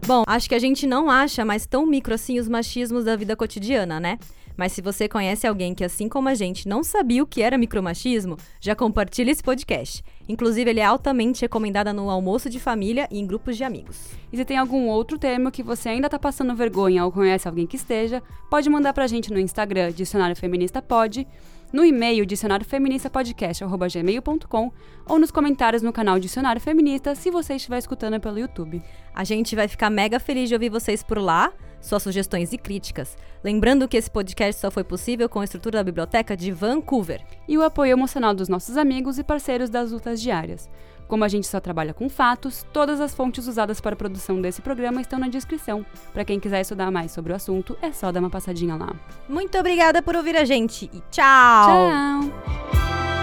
Bom, 0.08 0.24
acho 0.28 0.48
que 0.48 0.54
a 0.54 0.60
gente 0.60 0.86
não 0.86 1.10
acha 1.10 1.44
mais 1.44 1.66
tão 1.66 1.86
micro 1.86 2.14
assim 2.14 2.40
os 2.40 2.48
machismos 2.48 3.06
da 3.06 3.16
vida 3.16 3.36
cotidiana, 3.36 4.00
né? 4.00 4.20
Mas 4.58 4.72
se 4.72 4.82
você 4.82 5.08
conhece 5.08 5.46
alguém 5.46 5.74
que, 5.74 5.84
assim 5.84 6.08
como 6.08 6.30
a 6.30 6.34
gente, 6.34 6.68
não 6.68 6.84
sabia 6.84 7.24
o 7.24 7.28
que 7.28 7.42
era 7.42 7.58
micromachismo, 7.58 8.38
já 8.60 8.76
compartilha 8.76 9.32
esse 9.32 9.44
podcast. 9.44 10.04
Inclusive, 10.28 10.70
ele 10.70 10.80
é 10.80 10.86
altamente 10.86 11.42
recomendado 11.42 11.94
no 11.94 12.10
almoço 12.10 12.50
de 12.50 12.60
família 12.60 13.08
e 13.12 13.20
em 13.20 13.28
grupos 13.28 13.58
de 13.58 13.64
amigos. 13.64 14.12
E 14.32 14.38
se 14.38 14.46
tem 14.46 14.58
algum 14.58 14.88
outro 14.88 15.18
termo 15.18 15.52
que 15.52 15.64
você 15.64 15.90
ainda 15.90 16.10
tá 16.10 16.18
passando 16.18 16.56
vergonha 16.56 17.06
ou 17.06 17.12
conhece 17.12 17.48
alguém 17.48 17.68
que 17.68 17.76
esteja, 17.76 18.24
pode 18.50 18.70
mandar 18.70 18.94
pra 18.94 19.08
gente 19.08 19.32
no 19.32 19.40
Instagram, 19.40 19.92
Dicionário 19.92 20.36
Feminista 20.36 20.82
Pod, 20.82 21.28
no 21.72 21.84
e-mail 21.84 22.26
dicionariofeministapodcast.gmail.com 22.26 24.72
ou 25.06 25.20
nos 25.20 25.32
comentários 25.32 25.84
no 25.84 25.92
canal 25.92 26.18
Dicionário 26.20 26.62
Feminista 26.62 27.16
se 27.16 27.30
você 27.30 27.56
estiver 27.56 27.78
escutando 27.78 28.18
pelo 28.20 28.40
YouTube. 28.40 28.82
A 29.14 29.26
gente 29.26 29.56
vai 29.56 29.68
ficar 29.68 29.90
mega 29.90 30.20
feliz 30.20 30.48
de 30.48 30.56
ouvir 30.56 30.70
vocês 30.70 31.04
por 31.04 31.18
lá, 31.18 31.52
suas 31.86 32.04
sugestões 32.04 32.52
e 32.52 32.58
críticas. 32.58 33.18
Lembrando 33.44 33.88
que 33.88 33.98
esse 33.98 34.10
podcast 34.10 34.60
só 34.60 34.72
foi 34.72 34.84
possível 34.84 35.30
com 35.30 35.40
a 35.40 35.44
estrutura 35.44 35.80
da 35.80 35.84
biblioteca 35.84 36.36
de 36.36 36.52
Vancouver. 36.52 37.22
E 37.48 37.58
o 37.58 37.64
apoio 37.64 37.92
emocional 37.92 38.34
dos 38.34 38.50
nossos 38.50 38.78
amigos 38.78 39.18
e 39.18 39.24
parceiros 39.24 39.70
das 39.70 39.92
lutas 39.92 40.22
diárias. 40.22 40.70
Como 41.08 41.24
a 41.24 41.28
gente 41.28 41.46
só 41.46 41.60
trabalha 41.60 41.94
com 41.94 42.10
fatos, 42.10 42.66
todas 42.74 43.00
as 43.00 43.14
fontes 43.14 43.48
usadas 43.48 43.80
para 43.80 43.94
a 43.94 43.98
produção 43.98 44.42
desse 44.42 44.62
programa 44.62 45.02
estão 45.02 45.20
na 45.20 45.28
descrição. 45.28 45.86
Para 46.12 46.26
quem 46.26 46.40
quiser 46.40 46.62
estudar 46.62 46.90
mais 46.90 47.12
sobre 47.12 47.32
o 47.32 47.36
assunto, 47.36 47.78
é 47.82 47.92
só 47.92 48.12
dar 48.12 48.20
uma 48.20 48.30
passadinha 48.30 48.76
lá. 48.76 48.96
Muito 49.30 49.58
obrigada 49.58 50.02
por 50.02 50.16
ouvir 50.16 50.36
a 50.36 50.46
gente 50.46 50.90
e 50.92 51.02
tchau! 51.12 51.92
Tchau! 51.92 53.15